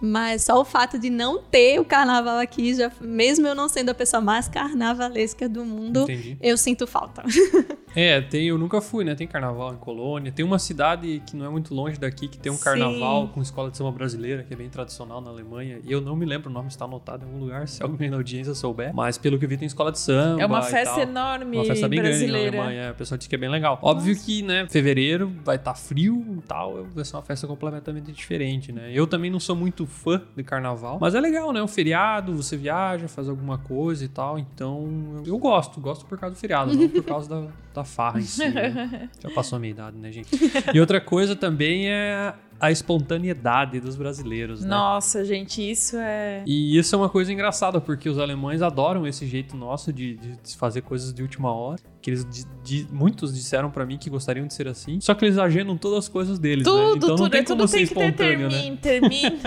Mas 0.00 0.44
só 0.44 0.60
o 0.60 0.64
fato 0.64 0.98
de 0.98 1.08
não 1.08 1.40
ter 1.42 1.78
o 1.80 1.84
carnaval 1.84 2.38
aqui, 2.38 2.74
já, 2.74 2.90
mesmo 3.00 3.46
eu 3.46 3.54
não 3.54 3.68
sendo 3.68 3.90
a 3.90 3.94
pessoa 3.94 4.20
mais 4.20 4.48
carnavalesca 4.48 5.48
do 5.48 5.64
mundo, 5.64 6.02
Entendi. 6.02 6.36
eu 6.40 6.56
sinto 6.56 6.86
falta. 6.86 7.22
É, 7.96 8.20
tem, 8.20 8.48
eu 8.48 8.58
nunca 8.58 8.80
fui, 8.80 9.04
né? 9.04 9.14
Tem 9.14 9.24
carnaval 9.26 9.72
em 9.72 9.76
Colônia. 9.76 10.32
Tem 10.32 10.44
uma 10.44 10.58
cidade 10.58 11.22
que 11.24 11.36
não 11.36 11.46
é 11.46 11.48
muito 11.48 11.72
longe 11.72 11.96
daqui 11.96 12.26
que 12.26 12.36
tem 12.36 12.50
um 12.50 12.56
Sim. 12.56 12.64
carnaval 12.64 13.28
com 13.28 13.40
escola 13.40 13.70
de 13.70 13.76
samba 13.76 13.92
brasileira, 13.92 14.42
que 14.42 14.52
é 14.52 14.56
bem 14.56 14.68
tradicional 14.68 15.20
na 15.20 15.30
Alemanha. 15.30 15.78
E 15.84 15.92
eu 15.92 16.00
não 16.00 16.16
me 16.16 16.26
lembro, 16.26 16.50
o 16.50 16.52
nome 16.52 16.66
está 16.68 16.86
anotado 16.86 17.24
em 17.24 17.28
algum 17.28 17.38
lugar, 17.38 17.68
se 17.68 17.82
alguém 17.84 18.10
na 18.10 18.16
audiência 18.16 18.52
souber. 18.54 18.92
Mas 18.92 19.16
pelo 19.16 19.38
que 19.38 19.44
eu 19.44 19.48
vi, 19.48 19.56
tem 19.56 19.66
escola 19.66 19.92
de 19.92 20.00
samba. 20.00 20.42
É 20.42 20.46
uma 20.46 20.58
e 20.58 20.62
festa 20.64 20.94
tal. 20.94 21.02
enorme 21.02 21.56
Uma 21.56 21.64
festa 21.64 21.88
bem 21.88 22.00
brasileira. 22.00 22.50
grande 22.50 22.56
na 22.56 22.62
Alemanha. 22.64 22.90
O 22.90 22.94
pessoal 22.96 23.16
diz 23.16 23.28
que 23.28 23.34
é 23.36 23.38
bem 23.38 23.48
legal. 23.48 23.78
Óbvio 23.80 24.16
que, 24.16 24.42
né, 24.42 24.66
fevereiro 24.68 25.32
vai 25.44 25.54
estar 25.54 25.76
frio 25.76 26.24
e 26.38 26.42
tal. 26.42 26.84
Vai 26.92 27.04
ser 27.04 27.14
uma 27.14 27.22
festa 27.22 27.46
completamente 27.46 28.10
diferente, 28.10 28.72
né? 28.72 28.90
Eu 28.92 29.06
também 29.06 29.30
não 29.30 29.38
sou 29.38 29.54
muito 29.54 29.83
fã 29.86 30.22
de 30.36 30.42
carnaval. 30.42 30.98
Mas 31.00 31.14
é 31.14 31.20
legal, 31.20 31.52
né? 31.52 31.62
Um 31.62 31.68
feriado, 31.68 32.34
você 32.34 32.56
viaja, 32.56 33.08
faz 33.08 33.28
alguma 33.28 33.58
coisa 33.58 34.04
e 34.04 34.08
tal. 34.08 34.38
Então, 34.38 35.22
eu 35.26 35.38
gosto. 35.38 35.80
Gosto 35.80 36.06
por 36.06 36.18
causa 36.18 36.34
do 36.34 36.38
feriado, 36.38 36.74
não 36.74 36.88
por 36.88 37.04
causa 37.04 37.28
da, 37.28 37.48
da 37.74 37.84
farra 37.84 38.20
em 38.20 38.24
si. 38.24 38.48
né? 38.48 39.08
Já 39.20 39.30
passou 39.30 39.56
a 39.56 39.60
minha 39.60 39.70
idade, 39.72 39.96
né, 39.96 40.10
gente? 40.12 40.28
E 40.72 40.80
outra 40.80 41.00
coisa 41.00 41.34
também 41.36 41.88
é 41.90 42.34
a 42.60 42.70
espontaneidade 42.70 43.80
dos 43.80 43.96
brasileiros, 43.96 44.62
né? 44.62 44.68
Nossa, 44.68 45.24
gente, 45.24 45.60
isso 45.68 45.96
é. 45.96 46.42
E 46.46 46.78
isso 46.78 46.94
é 46.94 46.98
uma 46.98 47.08
coisa 47.08 47.32
engraçada, 47.32 47.80
porque 47.80 48.08
os 48.08 48.18
alemães 48.18 48.62
adoram 48.62 49.06
esse 49.06 49.26
jeito 49.26 49.56
nosso 49.56 49.92
de, 49.92 50.14
de 50.16 50.56
fazer 50.56 50.82
coisas 50.82 51.12
de 51.12 51.22
última 51.22 51.52
hora. 51.52 51.80
Que 52.00 52.10
eles 52.10 52.24
di- 52.24 52.44
di- 52.62 52.88
muitos 52.92 53.34
disseram 53.34 53.70
pra 53.70 53.84
mim 53.86 53.96
que 53.98 54.10
gostariam 54.10 54.46
de 54.46 54.52
ser 54.54 54.68
assim. 54.68 55.00
Só 55.00 55.14
que 55.14 55.24
eles 55.24 55.38
agendam 55.38 55.76
todas 55.76 56.00
as 56.00 56.08
coisas 56.08 56.38
deles, 56.38 56.66
né? 56.66 56.72
Tudo, 56.72 56.96
Então 56.96 57.08
não 57.10 57.16
tudo, 57.16 57.30
tem 57.30 57.40
é 57.40 57.44
como 57.44 57.56
tudo 57.58 57.68
ser 57.68 57.76
tem 57.78 57.86
que 57.86 57.94
ter 57.94 58.00
espontâneo, 58.04 58.50
né? 58.50 58.78
termine, 58.80 59.30
termine. 59.30 59.40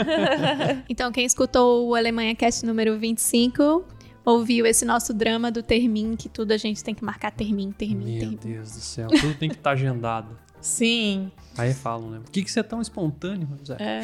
Então, 0.90 1.12
quem 1.12 1.26
escutou 1.26 1.88
o 1.88 1.96
Alemanha 1.96 2.34
Cast 2.36 2.66
número 2.66 2.98
25 2.98 3.86
ouviu 4.26 4.66
esse 4.66 4.84
nosso 4.84 5.14
drama 5.14 5.50
do 5.52 5.64
Termin, 5.64 6.16
que 6.18 6.28
tudo 6.28 6.52
a 6.52 6.58
gente 6.58 6.84
tem 6.84 6.94
que 6.94 7.04
marcar 7.04 7.32
Termin, 7.32 7.72
Termin, 7.72 8.06
Meu 8.06 8.20
Termin. 8.20 8.40
Deus 8.44 8.72
do 8.74 8.80
céu, 8.82 9.08
tudo 9.08 9.34
tem 9.36 9.48
que 9.50 9.56
estar 9.56 9.72
agendado. 9.72 10.38
Sim. 10.68 11.32
Aí 11.58 11.74
falam, 11.74 12.10
né? 12.12 12.20
Por 12.24 12.30
que, 12.32 12.44
que 12.44 12.52
você 12.52 12.60
é 12.60 12.64
tão 12.64 12.82
espontâneo, 12.82 13.48
Zé? 13.66 13.78
É. 13.80 14.02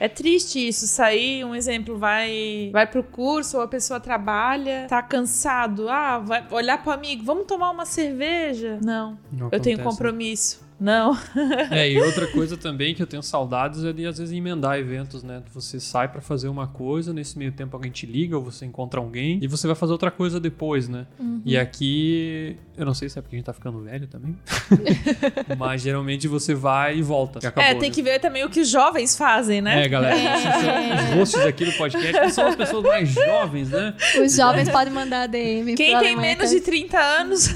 É 0.00 0.08
triste 0.08 0.58
isso, 0.58 0.88
sair, 0.88 1.44
um 1.44 1.54
exemplo, 1.54 1.96
vai 1.96 2.68
vai 2.72 2.84
pro 2.84 3.02
curso, 3.04 3.56
ou 3.58 3.62
a 3.62 3.68
pessoa 3.68 4.00
trabalha, 4.00 4.86
tá 4.88 5.00
cansado, 5.00 5.88
ah, 5.88 6.18
vai 6.18 6.44
olhar 6.50 6.82
pro 6.82 6.90
amigo, 6.90 7.24
vamos 7.24 7.46
tomar 7.46 7.70
uma 7.70 7.86
cerveja? 7.86 8.78
Não, 8.82 9.16
Não 9.30 9.48
eu 9.52 9.60
tenho 9.60 9.76
acontece, 9.76 9.76
né? 9.76 9.84
compromisso. 9.84 10.60
Não. 10.78 11.16
É, 11.70 11.90
e 11.90 11.98
outra 12.02 12.26
coisa 12.26 12.56
também 12.56 12.94
que 12.94 13.02
eu 13.02 13.06
tenho 13.06 13.22
saudades 13.22 13.84
é 13.84 13.92
de 13.92 14.06
às 14.06 14.18
vezes 14.18 14.34
emendar 14.34 14.78
eventos, 14.78 15.22
né? 15.22 15.42
Você 15.52 15.78
sai 15.80 16.08
pra 16.08 16.20
fazer 16.20 16.48
uma 16.48 16.66
coisa, 16.66 17.12
nesse 17.12 17.38
meio 17.38 17.52
tempo 17.52 17.76
alguém 17.76 17.90
te 17.90 18.06
liga 18.06 18.36
ou 18.36 18.42
você 18.42 18.64
encontra 18.64 19.00
alguém 19.00 19.38
e 19.42 19.46
você 19.46 19.66
vai 19.66 19.76
fazer 19.76 19.92
outra 19.92 20.10
coisa 20.10 20.40
depois, 20.40 20.88
né? 20.88 21.06
E 21.44 21.56
aqui, 21.56 22.56
eu 22.76 22.84
não 22.84 22.94
sei 22.94 23.08
se 23.08 23.18
é 23.18 23.22
porque 23.22 23.36
a 23.36 23.38
gente 23.38 23.46
tá 23.46 23.52
ficando 23.52 23.80
velho 23.80 24.06
também, 24.06 24.36
mas 25.58 25.82
geralmente 25.82 26.26
você 26.26 26.54
vai 26.54 26.96
e 26.96 27.02
volta. 27.02 27.38
E 27.42 27.46
acabou, 27.46 27.70
é, 27.70 27.74
tem 27.74 27.88
né? 27.88 27.94
que 27.94 28.02
ver 28.02 28.18
também 28.18 28.44
o 28.44 28.50
que 28.50 28.60
os 28.60 28.68
jovens 28.68 29.16
fazem, 29.16 29.60
né? 29.60 29.84
É, 29.84 29.88
galera, 29.88 30.16
são 30.16 31.10
os 31.10 31.14
hosts 31.16 31.46
aqui 31.46 31.64
do 31.64 31.72
podcast 31.72 32.20
que 32.20 32.30
são 32.30 32.46
as 32.46 32.56
pessoas 32.56 32.82
mais 32.82 33.08
jovens, 33.08 33.70
né? 33.70 33.94
Os 34.22 34.36
jovens 34.36 34.68
podem 34.68 34.92
mandar 34.92 35.26
DM. 35.28 35.74
Quem 35.74 35.98
tem 35.98 36.16
menos 36.16 36.50
de 36.50 36.56
Cast. 36.56 36.70
30 36.70 36.98
anos. 36.98 37.54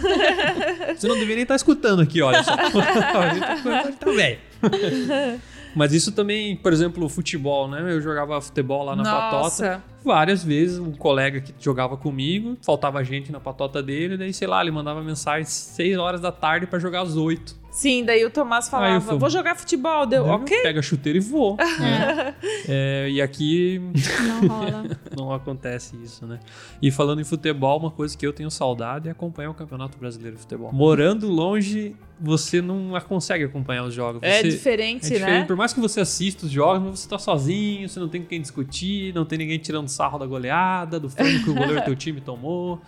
Você 0.96 1.06
não 1.06 1.14
deveria 1.14 1.36
nem 1.36 1.42
estar 1.42 1.56
escutando 1.56 2.02
aqui, 2.02 2.22
olha 2.22 2.42
só. 2.42 2.54
gente 3.28 3.40
tá 3.40 3.56
ficando 3.56 3.96
tá 3.96 4.10
velho. 4.10 4.38
Mas 5.74 5.92
isso 5.92 6.12
também, 6.12 6.56
por 6.56 6.72
exemplo, 6.72 7.08
futebol, 7.08 7.68
né? 7.68 7.80
Eu 7.92 8.00
jogava 8.00 8.40
futebol 8.40 8.84
lá 8.84 8.96
na 8.96 9.04
patota. 9.04 9.42
Nossa. 9.42 9.84
Várias 10.04 10.42
vezes, 10.42 10.78
um 10.78 10.92
colega 10.92 11.40
que 11.40 11.54
jogava 11.58 11.96
comigo, 11.96 12.56
faltava 12.62 13.02
gente 13.04 13.30
na 13.30 13.38
patota 13.38 13.82
dele, 13.82 14.16
daí, 14.16 14.32
sei 14.32 14.48
lá, 14.48 14.60
ele 14.60 14.70
mandava 14.70 15.02
mensagem 15.02 15.42
às 15.42 15.50
6 15.50 15.98
horas 15.98 16.20
da 16.20 16.32
tarde 16.32 16.66
pra 16.66 16.78
jogar 16.78 17.02
às 17.02 17.16
8. 17.16 17.54
Sim, 17.78 18.04
daí 18.04 18.24
o 18.24 18.30
Tomás 18.30 18.68
falava, 18.68 18.94
eu 18.96 19.00
falo, 19.00 19.20
vou 19.20 19.30
jogar 19.30 19.54
futebol. 19.54 20.04
Deu, 20.04 20.24
ok. 20.26 20.62
Pega 20.62 20.80
a 20.80 20.82
chuteira 20.82 21.16
e 21.16 21.20
vou. 21.20 21.56
né? 21.78 22.34
É, 22.66 23.08
e 23.08 23.22
aqui 23.22 23.80
Não 24.26 24.48
rola. 24.48 24.84
não 25.16 25.32
acontece 25.32 25.94
isso, 26.02 26.26
né? 26.26 26.40
E 26.82 26.90
falando 26.90 27.20
em 27.20 27.24
futebol, 27.24 27.78
uma 27.78 27.92
coisa 27.92 28.18
que 28.18 28.26
eu 28.26 28.32
tenho 28.32 28.50
saudade 28.50 29.06
é 29.06 29.12
acompanhar 29.12 29.50
o 29.50 29.54
Campeonato 29.54 29.96
Brasileiro 29.96 30.34
de 30.34 30.42
Futebol. 30.42 30.72
Morando 30.72 31.28
longe, 31.28 31.94
você 32.20 32.60
não 32.60 33.00
consegue 33.06 33.44
acompanhar 33.44 33.84
os 33.84 33.94
jogos. 33.94 34.20
É 34.24 34.40
Você- 34.42 34.48
diferente, 34.48 35.06
É 35.06 35.10
diferente. 35.10 35.38
né? 35.42 35.44
Por 35.44 35.54
mais 35.54 35.72
que 35.72 35.78
você 35.78 36.00
assista 36.00 36.46
os 36.46 36.50
jogos, 36.50 36.82
mas 36.82 36.98
você 36.98 37.08
tá 37.08 37.16
sozinho, 37.16 37.88
você 37.88 38.00
não 38.00 38.08
tem 38.08 38.22
com 38.22 38.26
quem 38.26 38.40
discutir, 38.40 39.14
não 39.14 39.24
tem 39.24 39.38
ninguém 39.38 39.56
tirando 39.56 39.86
sarro 39.86 40.18
da 40.18 40.26
goleada, 40.26 40.98
do 40.98 41.08
frango 41.08 41.44
que 41.44 41.50
o 41.50 41.54
goleiro 41.54 41.80
do 41.80 41.84
teu 41.84 41.94
time 41.94 42.20
tomou. 42.20 42.80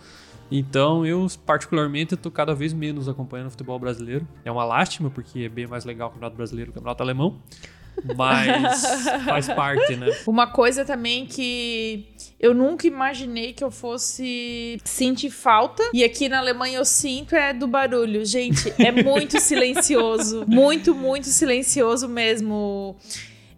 Então, 0.51 1.05
eu, 1.05 1.25
particularmente, 1.45 2.17
tô 2.17 2.29
cada 2.29 2.53
vez 2.53 2.73
menos 2.73 3.07
acompanhando 3.07 3.47
o 3.47 3.51
futebol 3.51 3.79
brasileiro. 3.79 4.27
É 4.43 4.51
uma 4.51 4.65
lástima, 4.65 5.09
porque 5.09 5.43
é 5.43 5.49
bem 5.49 5.65
mais 5.65 5.85
legal 5.85 6.09
o 6.09 6.11
Campeonato 6.11 6.35
Brasileiro 6.35 6.71
que 6.71 6.77
o 6.77 6.81
Campeonato 6.81 7.01
Alemão. 7.01 7.41
Mas 8.15 8.83
faz 9.25 9.47
parte, 9.47 9.95
né? 9.95 10.07
Uma 10.25 10.47
coisa 10.47 10.83
também 10.83 11.25
que 11.25 12.07
eu 12.39 12.53
nunca 12.53 12.87
imaginei 12.87 13.53
que 13.53 13.63
eu 13.63 13.71
fosse 13.71 14.79
sentir 14.83 15.29
falta, 15.29 15.83
e 15.93 16.03
aqui 16.03 16.27
na 16.27 16.39
Alemanha 16.39 16.77
eu 16.77 16.85
sinto, 16.85 17.35
é 17.35 17.53
do 17.53 17.67
barulho. 17.67 18.25
Gente, 18.25 18.73
é 18.77 18.91
muito 18.91 19.39
silencioso. 19.41 20.45
Muito, 20.47 20.93
muito 20.93 21.27
silencioso 21.27 22.07
mesmo. 22.07 22.95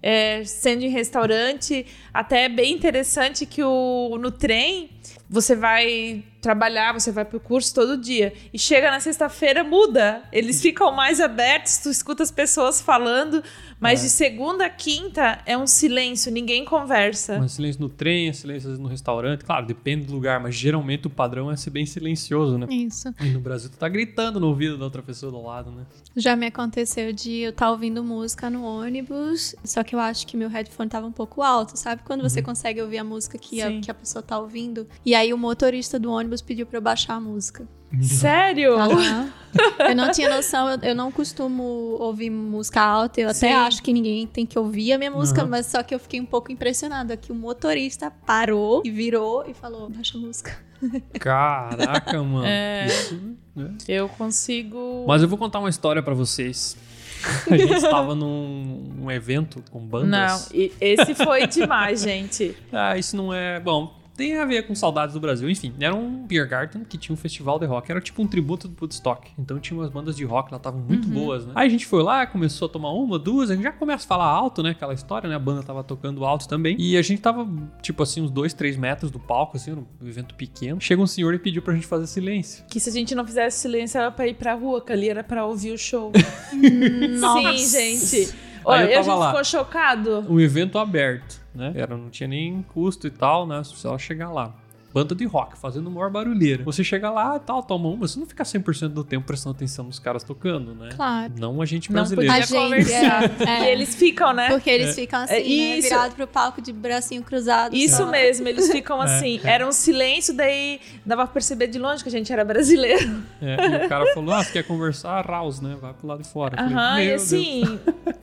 É, 0.02 0.44
sendo 0.44 0.84
em 0.84 0.90
restaurante, 0.90 1.86
até 2.14 2.44
é 2.44 2.50
bem 2.50 2.74
interessante 2.74 3.46
que 3.46 3.64
o, 3.64 4.18
no 4.20 4.32
trem 4.32 4.90
você 5.30 5.56
vai 5.56 6.26
trabalhar, 6.44 6.94
você 6.94 7.12
vai 7.12 7.24
pro 7.26 7.40
curso 7.40 7.74
todo 7.74 7.98
dia. 7.98 8.34
E 8.54 8.60
chega 8.60 8.92
na 8.92 9.00
sexta-feira, 9.00 9.64
muda. 9.64 10.22
Eles 10.32 10.62
ficam 10.62 10.92
mais 10.92 11.22
abertos, 11.22 11.78
tu 11.78 11.90
escuta 11.90 12.22
as 12.22 12.30
pessoas 12.30 12.82
falando, 12.82 13.42
mas 13.80 14.02
É. 14.02 14.04
de 14.04 14.10
segunda 14.10 14.66
a 14.66 14.70
quinta 14.70 15.40
é 15.46 15.58
um 15.58 15.66
silêncio, 15.66 16.32
ninguém 16.32 16.66
conversa. 16.66 17.40
Mas 17.40 17.54
silêncio 17.54 17.82
no 17.82 17.88
trem, 17.90 18.32
silêncio 18.34 18.70
no 18.78 18.88
restaurante. 18.90 19.46
Claro, 19.46 19.66
depende 19.66 20.06
do 20.06 20.14
lugar, 20.14 20.40
mas 20.42 20.54
geralmente 20.54 21.08
o 21.08 21.10
padrão 21.10 21.50
é 21.50 21.56
ser 21.56 21.70
bem 21.70 21.86
silencioso, 21.86 22.58
né? 22.58 22.68
Isso. 22.70 23.14
E 23.22 23.30
no 23.30 23.40
Brasil 23.40 23.70
tu 23.70 23.78
tá 23.78 23.88
gritando 23.88 24.40
no 24.40 24.48
ouvido 24.48 24.78
da 24.78 24.84
outra 24.84 25.02
pessoa 25.02 25.32
do 25.32 25.42
lado, 25.42 25.72
né? 25.72 25.84
Já 26.16 26.36
me 26.36 26.46
aconteceu 26.48 27.14
de 27.14 27.32
eu 27.40 27.50
estar 27.52 27.72
ouvindo 27.72 28.04
música 28.04 28.50
no 28.50 28.64
ônibus, 28.64 29.56
só 29.64 29.84
que 29.84 29.96
eu 29.96 30.00
acho 30.00 30.28
que 30.28 30.36
meu 30.36 30.50
headphone 30.50 30.90
tava 30.90 31.08
um 31.08 31.12
pouco 31.12 31.42
alto, 31.42 31.78
sabe? 31.78 32.02
Quando 32.04 32.22
você 32.22 32.42
consegue 32.42 32.82
ouvir 32.82 32.98
a 32.98 33.04
música 33.04 33.38
que 33.38 33.62
a, 33.62 33.80
que 33.80 33.90
a 33.90 33.94
pessoa 33.94 34.22
tá 34.22 34.38
ouvindo. 34.38 34.86
E 35.06 35.16
aí 35.16 35.34
o 35.34 35.38
motorista 35.38 35.98
do 36.00 36.12
ônibus 36.12 36.33
pediu 36.42 36.66
pra 36.66 36.78
eu 36.78 36.82
baixar 36.82 37.16
a 37.16 37.20
música. 37.20 37.68
Sério? 38.02 38.78
Aham. 38.80 39.32
eu 39.88 39.96
não 39.96 40.12
tinha 40.12 40.36
noção, 40.36 40.70
eu, 40.70 40.80
eu 40.82 40.96
não 40.96 41.12
costumo 41.12 41.64
ouvir 42.00 42.30
música 42.30 42.82
alta, 42.82 43.22
eu 43.22 43.28
até 43.30 43.50
Sim. 43.50 43.54
acho 43.54 43.84
que 43.84 43.94
ninguém 43.94 44.26
tem 44.26 44.46
que 44.46 44.58
ouvir 44.58 44.94
a 44.94 44.98
minha 44.98 45.12
música, 45.12 45.42
Aham. 45.42 45.50
mas 45.50 45.68
só 45.68 45.84
que 45.84 45.94
eu 45.94 46.00
fiquei 46.00 46.20
um 46.20 46.26
pouco 46.26 46.52
impressionada 46.52 47.16
que 47.16 47.32
o 47.32 47.36
motorista 47.36 48.12
parou 48.26 48.82
e 48.84 48.90
virou 48.90 49.46
e 49.48 49.54
falou, 49.54 49.90
baixa 49.90 50.18
a 50.18 50.22
música. 50.22 50.58
Caraca, 51.20 52.22
mano. 52.24 52.46
É. 52.46 52.88
Isso, 52.88 53.20
né? 53.56 53.76
Eu 53.88 54.10
consigo. 54.10 55.06
Mas 55.08 55.22
eu 55.22 55.28
vou 55.28 55.38
contar 55.38 55.60
uma 55.60 55.70
história 55.70 56.02
pra 56.02 56.14
vocês. 56.14 56.76
A 57.50 57.56
gente 57.56 57.74
estava 57.76 58.14
num 58.14 58.96
um 59.02 59.10
evento 59.10 59.64
com 59.72 59.80
Não, 59.80 59.88
bandas. 59.88 60.50
e- 60.54 60.74
esse 60.82 61.16
foi 61.16 61.48
demais, 61.48 62.02
gente. 62.02 62.54
Ah, 62.72 62.98
isso 62.98 63.16
não 63.16 63.34
é. 63.34 63.62
Bom, 63.62 63.96
tem 64.16 64.38
a 64.38 64.46
ver 64.46 64.68
com 64.68 64.76
saudades 64.76 65.14
do 65.14 65.20
Brasil. 65.20 65.50
Enfim, 65.50 65.74
era 65.80 65.94
um 65.96 66.26
beer 66.26 66.48
garden 66.48 66.84
que 66.84 66.98
tinha 66.98 67.14
um 67.14 67.18
festival 67.18 67.60
de 67.60 67.66
rock. 67.66 67.92
Era 67.92 68.00
tipo 68.00 68.22
um 68.22 68.28
tributo 68.28 68.68
do 68.68 68.76
Woodstock. 68.80 69.32
Então 69.38 69.60
tinha 69.60 69.80
umas 69.80 69.90
bandas 69.90 70.16
de 70.16 70.24
rock 70.24 70.52
lá, 70.52 70.58
estavam 70.58 70.80
muito 70.80 71.08
boas, 71.08 71.46
né? 71.46 71.54
Aí 71.56 71.68
a 71.68 71.70
gente 71.70 71.86
foi 71.86 72.04
lá, 72.04 72.26
começou 72.26 72.68
a 72.68 72.70
tomar 72.70 72.92
uma, 72.92 73.18
duas, 73.18 73.50
a 73.50 73.56
gente 73.56 73.64
já 73.64 73.72
começa 73.72 74.06
a 74.06 74.08
falar 74.08 74.26
alto, 74.26 74.62
né? 74.62 74.72
Aquela 74.72 74.94
história, 74.94 75.28
né? 75.30 75.36
A 75.36 75.40
banda 75.40 75.64
tava 75.64 75.84
tocando 75.84 76.24
alto 76.26 76.48
também. 76.48 76.76
E 76.80 76.98
a 76.98 77.02
gente 77.02 77.22
tava, 77.22 77.48
tipo 77.82 78.04
assim, 78.04 78.22
uns 78.22 78.32
dois, 78.32 78.54
três 78.54 78.78
metros 78.78 79.10
do 79.12 79.20
palco, 79.20 79.58
assim, 79.58 79.72
um 79.72 80.08
evento 80.08 80.36
pequeno. 80.36 80.80
Chega 80.80 81.02
um 81.02 81.08
senhor 81.08 81.34
e 81.34 81.40
pediu 81.40 81.62
pra 81.62 81.74
gente 81.74 81.88
fazer 81.88 82.08
silêncio. 82.08 82.64
Que 82.70 82.80
se 82.80 82.90
a 82.90 82.94
gente 82.94 83.16
não 83.16 83.26
fizesse 83.26 83.60
silêncio 83.60 83.98
era 83.98 84.12
pra 84.12 84.28
ir 84.28 84.36
pra 84.36 84.54
rua, 84.54 84.80
que 84.84 84.92
ali 84.92 85.10
era 85.10 85.24
pra 85.24 85.46
ouvir 85.46 85.72
o 85.72 85.78
show. 85.78 86.12
Nossa. 87.20 87.58
Sim, 87.58 87.68
gente. 88.00 88.30
Aí 88.66 88.86
Olha, 88.86 88.92
eu 88.94 89.00
a 89.00 89.04
tava 89.04 89.04
gente 89.04 89.20
lá. 89.20 89.28
ficou 89.30 89.44
chocado. 89.44 90.26
um 90.30 90.40
evento 90.40 90.78
aberto, 90.78 91.42
né? 91.56 91.72
Era, 91.76 91.96
não 91.98 92.10
tinha 92.10 92.28
nem 92.28 92.62
custo 92.74 93.08
e 93.08 93.12
tal, 93.12 93.46
né? 93.48 93.62
Só 93.64 93.98
chegar 93.98 94.32
lá. 94.32 94.54
Banda 94.94 95.16
de 95.16 95.26
rock, 95.26 95.58
fazendo 95.58 95.90
maior 95.90 96.12
barulheira. 96.12 96.64
Você 96.66 96.84
chega 96.84 97.10
lá 97.10 97.36
e 97.38 97.40
tal, 97.40 97.64
toma 97.64 97.90
uma, 97.90 98.08
você 98.08 98.20
não 98.20 98.28
fica 98.28 98.44
100% 98.44 98.90
do 98.90 99.04
tempo 99.04 99.26
prestando 99.26 99.56
atenção 99.56 99.86
nos 99.86 99.98
caras 99.98 100.24
tocando, 100.24 100.76
né? 100.76 100.90
Claro. 100.96 101.34
Não 101.36 101.60
a 101.64 101.66
gente 101.66 101.90
Não 101.92 101.96
brasileiro. 101.96 102.32
A 102.32 102.36
podia 102.36 102.46
gente, 102.48 102.64
conversar. 102.64 103.24
é, 103.42 103.44
é. 103.50 103.64
E 103.64 103.72
eles 103.72 103.96
ficam, 103.96 104.32
né? 104.34 104.50
Porque 104.50 104.70
eles 104.70 104.94
ficam 104.94 105.22
assim, 105.24 105.34
É, 105.34 105.38
né? 105.40 105.44
isso. 105.80 105.90
Virado 105.90 106.14
pro 106.14 106.28
palco 106.28 106.62
de 106.62 106.72
bracinho 106.72 107.24
cruzado. 107.24 107.76
Isso 107.76 107.98
só. 107.98 108.06
mesmo, 108.06 108.48
eles 108.48 108.70
ficam 108.72 109.02
É, 109.02 109.06
assim. 109.06 109.42
é. 109.44 109.50
Era 109.50 109.68
um 109.68 109.72
silêncio, 109.72 110.32
daí 110.32 110.80
dava 111.04 111.24
pra 111.26 111.34
perceber 111.34 111.66
de 111.66 111.80
longe 111.80 112.04
que 112.04 112.10
a 112.10 112.12
gente 112.12 112.32
era 112.32 112.46
brasileiro. 112.46 113.24
É, 113.42 113.82
e 113.82 113.86
o 113.88 113.90
cara 113.90 114.14
falou, 114.14 114.32
ah, 114.36 114.44
você 114.44 114.52
quer 114.52 114.64
conversar? 114.64 115.26
Raus, 115.26 115.60
né? 115.60 115.76
Vai 115.82 115.92
pro 115.96 116.06
lado 116.06 116.22
de 116.22 116.30
fora. 116.30 116.54
Eu 116.54 116.58
falei, 116.70 116.76
Aham, 116.76 117.02
e 117.02 117.06
"Meu 117.08 117.16
assim. 117.16 117.80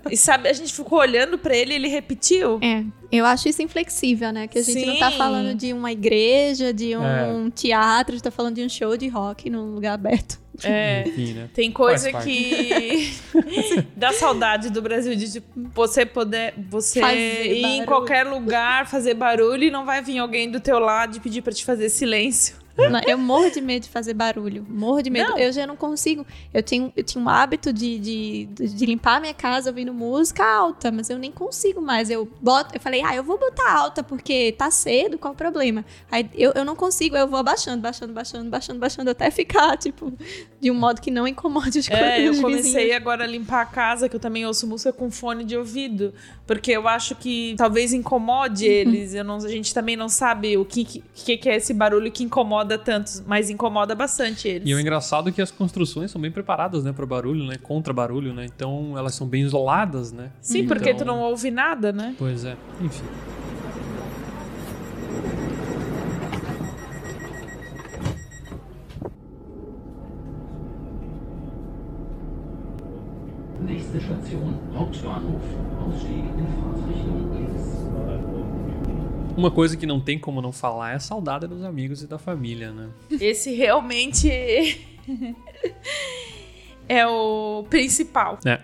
E 0.08 0.16
sabe, 0.16 0.48
a 0.48 0.52
gente 0.52 0.72
ficou 0.72 1.00
olhando 1.00 1.36
pra 1.36 1.56
ele 1.56 1.72
e 1.72 1.74
ele 1.74 1.88
repetiu. 1.88 2.60
É, 2.62 2.84
eu 3.12 3.24
acho 3.26 3.48
isso 3.48 3.62
inflexível, 3.62 4.32
né? 4.32 4.46
Que 4.46 4.58
a 4.58 4.62
gente 4.62 4.84
não 4.86 4.98
tá 4.98 5.10
Sim. 5.10 5.18
falando 5.18 5.54
de 5.54 5.72
uma 5.72 5.90
igreja, 5.92 6.72
de 6.72 6.96
um 6.96 7.46
É. 7.46 7.50
teatro, 7.54 8.12
a 8.12 8.16
gente 8.16 8.24
tá 8.24 8.30
falando 8.30 8.54
de 8.56 8.62
um 8.64 8.68
show 8.68 8.96
de 8.96 9.08
rock 9.08 9.48
num 9.50 9.74
lugar 9.74 9.94
aberto. 9.94 10.38
É. 10.62 11.02
Deus." 11.04 11.18
Enfim, 11.18 11.32
né? 11.32 11.48
Tem 11.54 11.70
coisa 11.72 12.12
que 12.12 13.12
dá 13.96 14.12
saudade 14.12 14.70
do 14.70 14.82
Brasil 14.82 15.14
de 15.16 15.30
tipo, 15.32 15.48
você 15.74 16.04
poder 16.04 16.54
você 16.68 17.00
Fazer 17.00 17.46
ir 17.52 17.58
em 17.58 17.62
barulho. 17.62 17.86
qualquer 17.86 18.24
lugar, 18.26 18.86
fazer 18.86 19.14
barulho 19.14 19.64
e 19.64 19.70
não 19.70 19.84
vai 19.84 20.02
vir 20.02 20.18
alguém 20.18 20.50
do 20.50 20.60
teu 20.60 20.78
lado 20.78 21.16
e 21.16 21.20
pedir 21.20 21.42
pra 21.42 21.52
te 21.52 21.64
fazer 21.64 21.88
silêncio. 21.88 22.56
Não, 22.88 23.00
Eu 23.06 23.18
morro 23.18 23.50
de 23.50 23.60
medo 23.60 23.82
de 23.82 23.88
fazer 23.88 24.14
barulho. 24.14 24.64
Morro 24.68 25.02
de 25.02 25.10
medo. 25.10 25.30
Não. 25.30 25.38
Eu 25.38 25.52
já 25.52 25.66
não 25.66 25.76
consigo. 25.76 26.24
Eu 26.54 26.62
tenho, 26.62 26.92
eu 26.96 27.02
tinha 27.04 27.22
um 27.22 27.28
hábito 27.28 27.72
de, 27.72 27.98
de, 27.98 28.46
de 28.46 28.86
limpar 28.86 29.16
a 29.16 29.20
minha 29.20 29.34
casa 29.34 29.70
ouvindo 29.70 29.92
música 29.92 30.44
alta, 30.44 30.90
mas 30.90 31.10
eu 31.10 31.18
nem 31.18 31.30
consigo 31.32 31.80
mais. 31.80 32.08
Eu 32.10 32.28
boto, 32.40 32.74
eu 32.74 32.80
falei, 32.80 33.02
ah, 33.04 33.14
eu 33.14 33.22
vou 33.22 33.38
botar 33.38 33.72
alta 33.72 34.02
porque 34.02 34.52
tá 34.52 34.70
cedo, 34.70 35.18
qual 35.18 35.34
o 35.34 35.36
problema? 35.36 35.84
Aí 36.10 36.30
eu, 36.34 36.52
eu 36.54 36.64
não 36.64 36.76
consigo, 36.76 37.16
eu 37.16 37.26
vou 37.28 37.38
abaixando, 37.38 37.82
baixando, 37.82 38.12
baixando, 38.12 38.48
baixando, 38.48 38.78
baixando, 38.78 39.10
até 39.10 39.30
ficar, 39.30 39.76
tipo, 39.78 40.12
de 40.60 40.70
um 40.70 40.74
modo 40.74 41.00
que 41.00 41.10
não 41.10 41.26
incomode 41.26 41.78
os, 41.78 41.90
É, 41.90 42.22
eu 42.28 42.40
comecei 42.40 42.72
vizinhos. 42.72 42.96
agora 42.96 43.24
a 43.24 43.26
limpar 43.26 43.62
a 43.62 43.66
casa, 43.66 44.08
que 44.08 44.16
eu 44.16 44.20
também 44.20 44.46
ouço 44.46 44.66
música 44.66 44.92
com 44.92 45.10
fone 45.10 45.44
de 45.44 45.56
ouvido. 45.56 46.14
Porque 46.50 46.72
eu 46.72 46.88
acho 46.88 47.14
que 47.14 47.54
talvez 47.56 47.92
incomode 47.92 48.64
Uhum. 48.66 48.72
eles. 48.72 49.14
Eu 49.14 49.22
não, 49.22 49.36
a 49.36 49.48
gente 49.48 49.72
também 49.72 49.94
não 49.94 50.08
sabe 50.08 50.56
o 50.58 50.64
que, 50.64 50.84
que, 51.14 51.36
que 51.36 51.48
é 51.48 51.54
esse 51.54 51.72
barulho 51.72 52.10
que 52.10 52.24
incomoda 52.24 52.76
tanto, 52.76 53.22
mas 53.24 53.48
incomoda 53.50 53.94
bastante 53.94 54.48
eles. 54.48 54.68
E 54.68 54.74
o 54.74 54.80
engraçado 54.80 55.28
é 55.28 55.32
que 55.32 55.40
as 55.40 55.52
construções 55.52 56.10
são 56.10 56.20
bem 56.20 56.32
preparadas, 56.32 56.82
né, 56.82 56.92
para 56.92 57.06
barulho, 57.06 57.44
né, 57.44 57.54
contra 57.62 57.92
barulho, 57.92 58.34
né? 58.34 58.46
Então 58.52 58.98
elas 58.98 59.14
são 59.14 59.28
bem 59.28 59.42
isoladas, 59.42 60.10
né? 60.10 60.32
Sim, 60.40 60.66
porque 60.66 60.92
tu 60.92 61.04
Então- 61.04 61.06
não 61.14 61.20
ouve 61.22 61.52
nada, 61.52 61.92
né? 61.92 62.16
Pois 62.18 62.44
é, 62.44 62.56
enfim. 62.80 63.04
Nächste 73.62 74.00
Station, 74.00 74.58
Hauptbahnhof. 74.74 75.42
Ausstieg 75.80 76.24
in 76.24 76.46
Fahrtrichtung 76.56 77.34
links. 77.34 77.80
Uma 79.36 79.50
coisa 79.50 79.76
que 79.76 79.86
não 79.86 80.00
tem 80.00 80.18
como 80.18 80.42
não 80.42 80.52
falar 80.52 80.92
é 80.92 80.94
a 80.96 81.00
saudade 81.00 81.46
dos 81.46 81.62
amigos 81.64 82.02
e 82.02 82.06
da 82.06 82.18
família, 82.18 82.72
né? 82.72 82.88
Esse 83.10 83.54
realmente 83.54 84.28
é 86.88 87.06
o 87.06 87.64
principal. 87.70 88.38
É. 88.44 88.60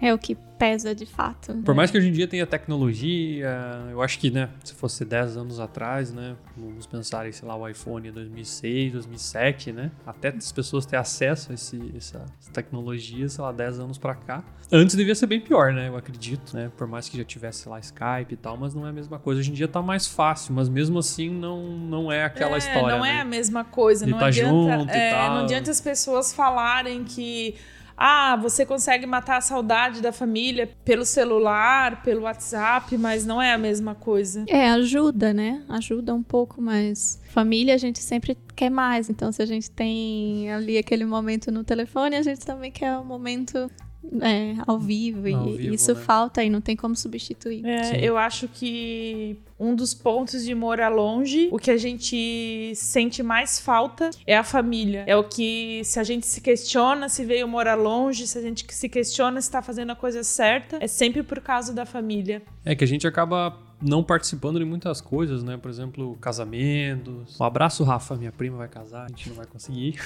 É 0.00 0.12
o 0.12 0.18
que 0.18 0.36
pesa 0.62 0.94
de 0.94 1.04
fato. 1.04 1.54
Por 1.64 1.74
mais 1.74 1.90
que 1.90 1.98
hoje 1.98 2.06
em 2.08 2.12
dia 2.12 2.28
tenha 2.28 2.46
tecnologia, 2.46 3.50
eu 3.90 4.00
acho 4.00 4.16
que, 4.16 4.30
né, 4.30 4.48
se 4.62 4.72
fosse 4.74 5.04
10 5.04 5.36
anos 5.36 5.58
atrás, 5.58 6.12
né, 6.12 6.36
vamos 6.56 6.86
pensar 6.86 7.26
em, 7.28 7.32
sei 7.32 7.48
lá, 7.48 7.56
o 7.56 7.68
iPhone 7.68 8.08
2006, 8.12 8.92
2007, 8.92 9.72
né, 9.72 9.90
até 10.06 10.28
as 10.28 10.52
pessoas 10.52 10.86
ter 10.86 10.96
acesso 10.96 11.50
a 11.50 11.54
esse, 11.56 11.92
essa, 11.96 12.24
essa 12.40 12.52
tecnologia, 12.52 13.28
sei 13.28 13.42
lá, 13.42 13.50
10 13.50 13.80
anos 13.80 13.98
pra 13.98 14.14
cá. 14.14 14.44
Antes 14.70 14.94
devia 14.94 15.16
ser 15.16 15.26
bem 15.26 15.40
pior, 15.40 15.72
né, 15.72 15.88
eu 15.88 15.96
acredito, 15.96 16.54
né, 16.54 16.70
por 16.76 16.86
mais 16.86 17.08
que 17.08 17.18
já 17.18 17.24
tivesse, 17.24 17.62
sei 17.64 17.72
lá, 17.72 17.80
Skype 17.80 18.32
e 18.32 18.36
tal, 18.36 18.56
mas 18.56 18.72
não 18.72 18.86
é 18.86 18.90
a 18.90 18.92
mesma 18.92 19.18
coisa. 19.18 19.40
Hoje 19.40 19.50
em 19.50 19.54
dia 19.54 19.66
tá 19.66 19.82
mais 19.82 20.06
fácil, 20.06 20.54
mas 20.54 20.68
mesmo 20.68 21.00
assim 21.00 21.28
não, 21.28 21.76
não 21.76 22.12
é 22.12 22.24
aquela 22.24 22.54
É, 22.54 22.58
história, 22.58 22.96
Não 22.96 23.02
né? 23.02 23.16
é 23.16 23.20
a 23.20 23.24
mesma 23.24 23.64
coisa. 23.64 24.04
De 24.04 24.12
não, 24.12 24.18
tá 24.20 24.26
adianta, 24.26 24.78
junto 24.78 24.92
e 24.92 24.96
é, 24.96 25.10
tal. 25.10 25.34
não 25.34 25.42
adianta 25.42 25.72
as 25.72 25.80
pessoas 25.80 26.32
falarem 26.32 27.02
que. 27.02 27.56
Ah, 28.04 28.34
você 28.34 28.66
consegue 28.66 29.06
matar 29.06 29.36
a 29.36 29.40
saudade 29.40 30.02
da 30.02 30.10
família 30.10 30.68
pelo 30.84 31.04
celular, 31.04 32.02
pelo 32.02 32.22
WhatsApp, 32.22 32.98
mas 32.98 33.24
não 33.24 33.40
é 33.40 33.52
a 33.52 33.58
mesma 33.58 33.94
coisa. 33.94 34.44
É, 34.48 34.70
ajuda, 34.70 35.32
né? 35.32 35.62
Ajuda 35.68 36.12
um 36.12 36.22
pouco, 36.22 36.60
mas 36.60 37.20
família 37.28 37.76
a 37.76 37.78
gente 37.78 38.00
sempre 38.00 38.36
quer 38.56 38.70
mais. 38.70 39.08
Então, 39.08 39.30
se 39.30 39.40
a 39.40 39.46
gente 39.46 39.70
tem 39.70 40.50
ali 40.50 40.76
aquele 40.76 41.04
momento 41.04 41.52
no 41.52 41.62
telefone, 41.62 42.16
a 42.16 42.22
gente 42.22 42.44
também 42.44 42.72
quer 42.72 42.96
o 42.98 43.04
momento 43.04 43.70
é, 44.20 44.54
ao 44.66 44.78
vivo. 44.78 45.28
E 45.28 45.34
Ao 45.34 45.44
vivo, 45.44 45.74
isso 45.74 45.94
né? 45.94 46.00
falta 46.00 46.42
e 46.42 46.50
não 46.50 46.60
tem 46.60 46.76
como 46.76 46.96
substituir. 46.96 47.64
É, 47.64 48.04
eu 48.04 48.16
acho 48.16 48.48
que 48.48 49.38
um 49.58 49.74
dos 49.74 49.94
pontos 49.94 50.44
de 50.44 50.54
morar 50.54 50.88
longe, 50.88 51.48
o 51.52 51.58
que 51.58 51.70
a 51.70 51.76
gente 51.76 52.72
sente 52.74 53.22
mais 53.22 53.60
falta 53.60 54.10
é 54.26 54.36
a 54.36 54.42
família. 54.42 55.04
É 55.06 55.16
o 55.16 55.24
que, 55.24 55.82
se 55.84 56.00
a 56.00 56.04
gente 56.04 56.26
se 56.26 56.40
questiona 56.40 57.08
se 57.08 57.24
veio 57.24 57.46
morar 57.46 57.74
longe, 57.74 58.26
se 58.26 58.36
a 58.38 58.42
gente 58.42 58.66
se 58.68 58.88
questiona 58.88 59.40
se 59.40 59.48
está 59.48 59.62
fazendo 59.62 59.92
a 59.92 59.96
coisa 59.96 60.24
certa, 60.24 60.78
é 60.80 60.86
sempre 60.86 61.22
por 61.22 61.40
causa 61.40 61.72
da 61.72 61.86
família. 61.86 62.42
É 62.64 62.74
que 62.74 62.84
a 62.84 62.86
gente 62.86 63.06
acaba 63.06 63.56
não 63.82 64.02
participando 64.02 64.58
de 64.58 64.64
muitas 64.64 65.00
coisas, 65.00 65.42
né? 65.42 65.56
Por 65.56 65.68
exemplo, 65.70 66.16
casamentos. 66.20 67.38
Um 67.40 67.44
abraço, 67.44 67.82
Rafa. 67.84 68.14
Minha 68.16 68.32
prima 68.32 68.56
vai 68.56 68.68
casar, 68.68 69.04
a 69.06 69.08
gente 69.08 69.28
não 69.28 69.36
vai 69.36 69.46
conseguir. 69.46 69.98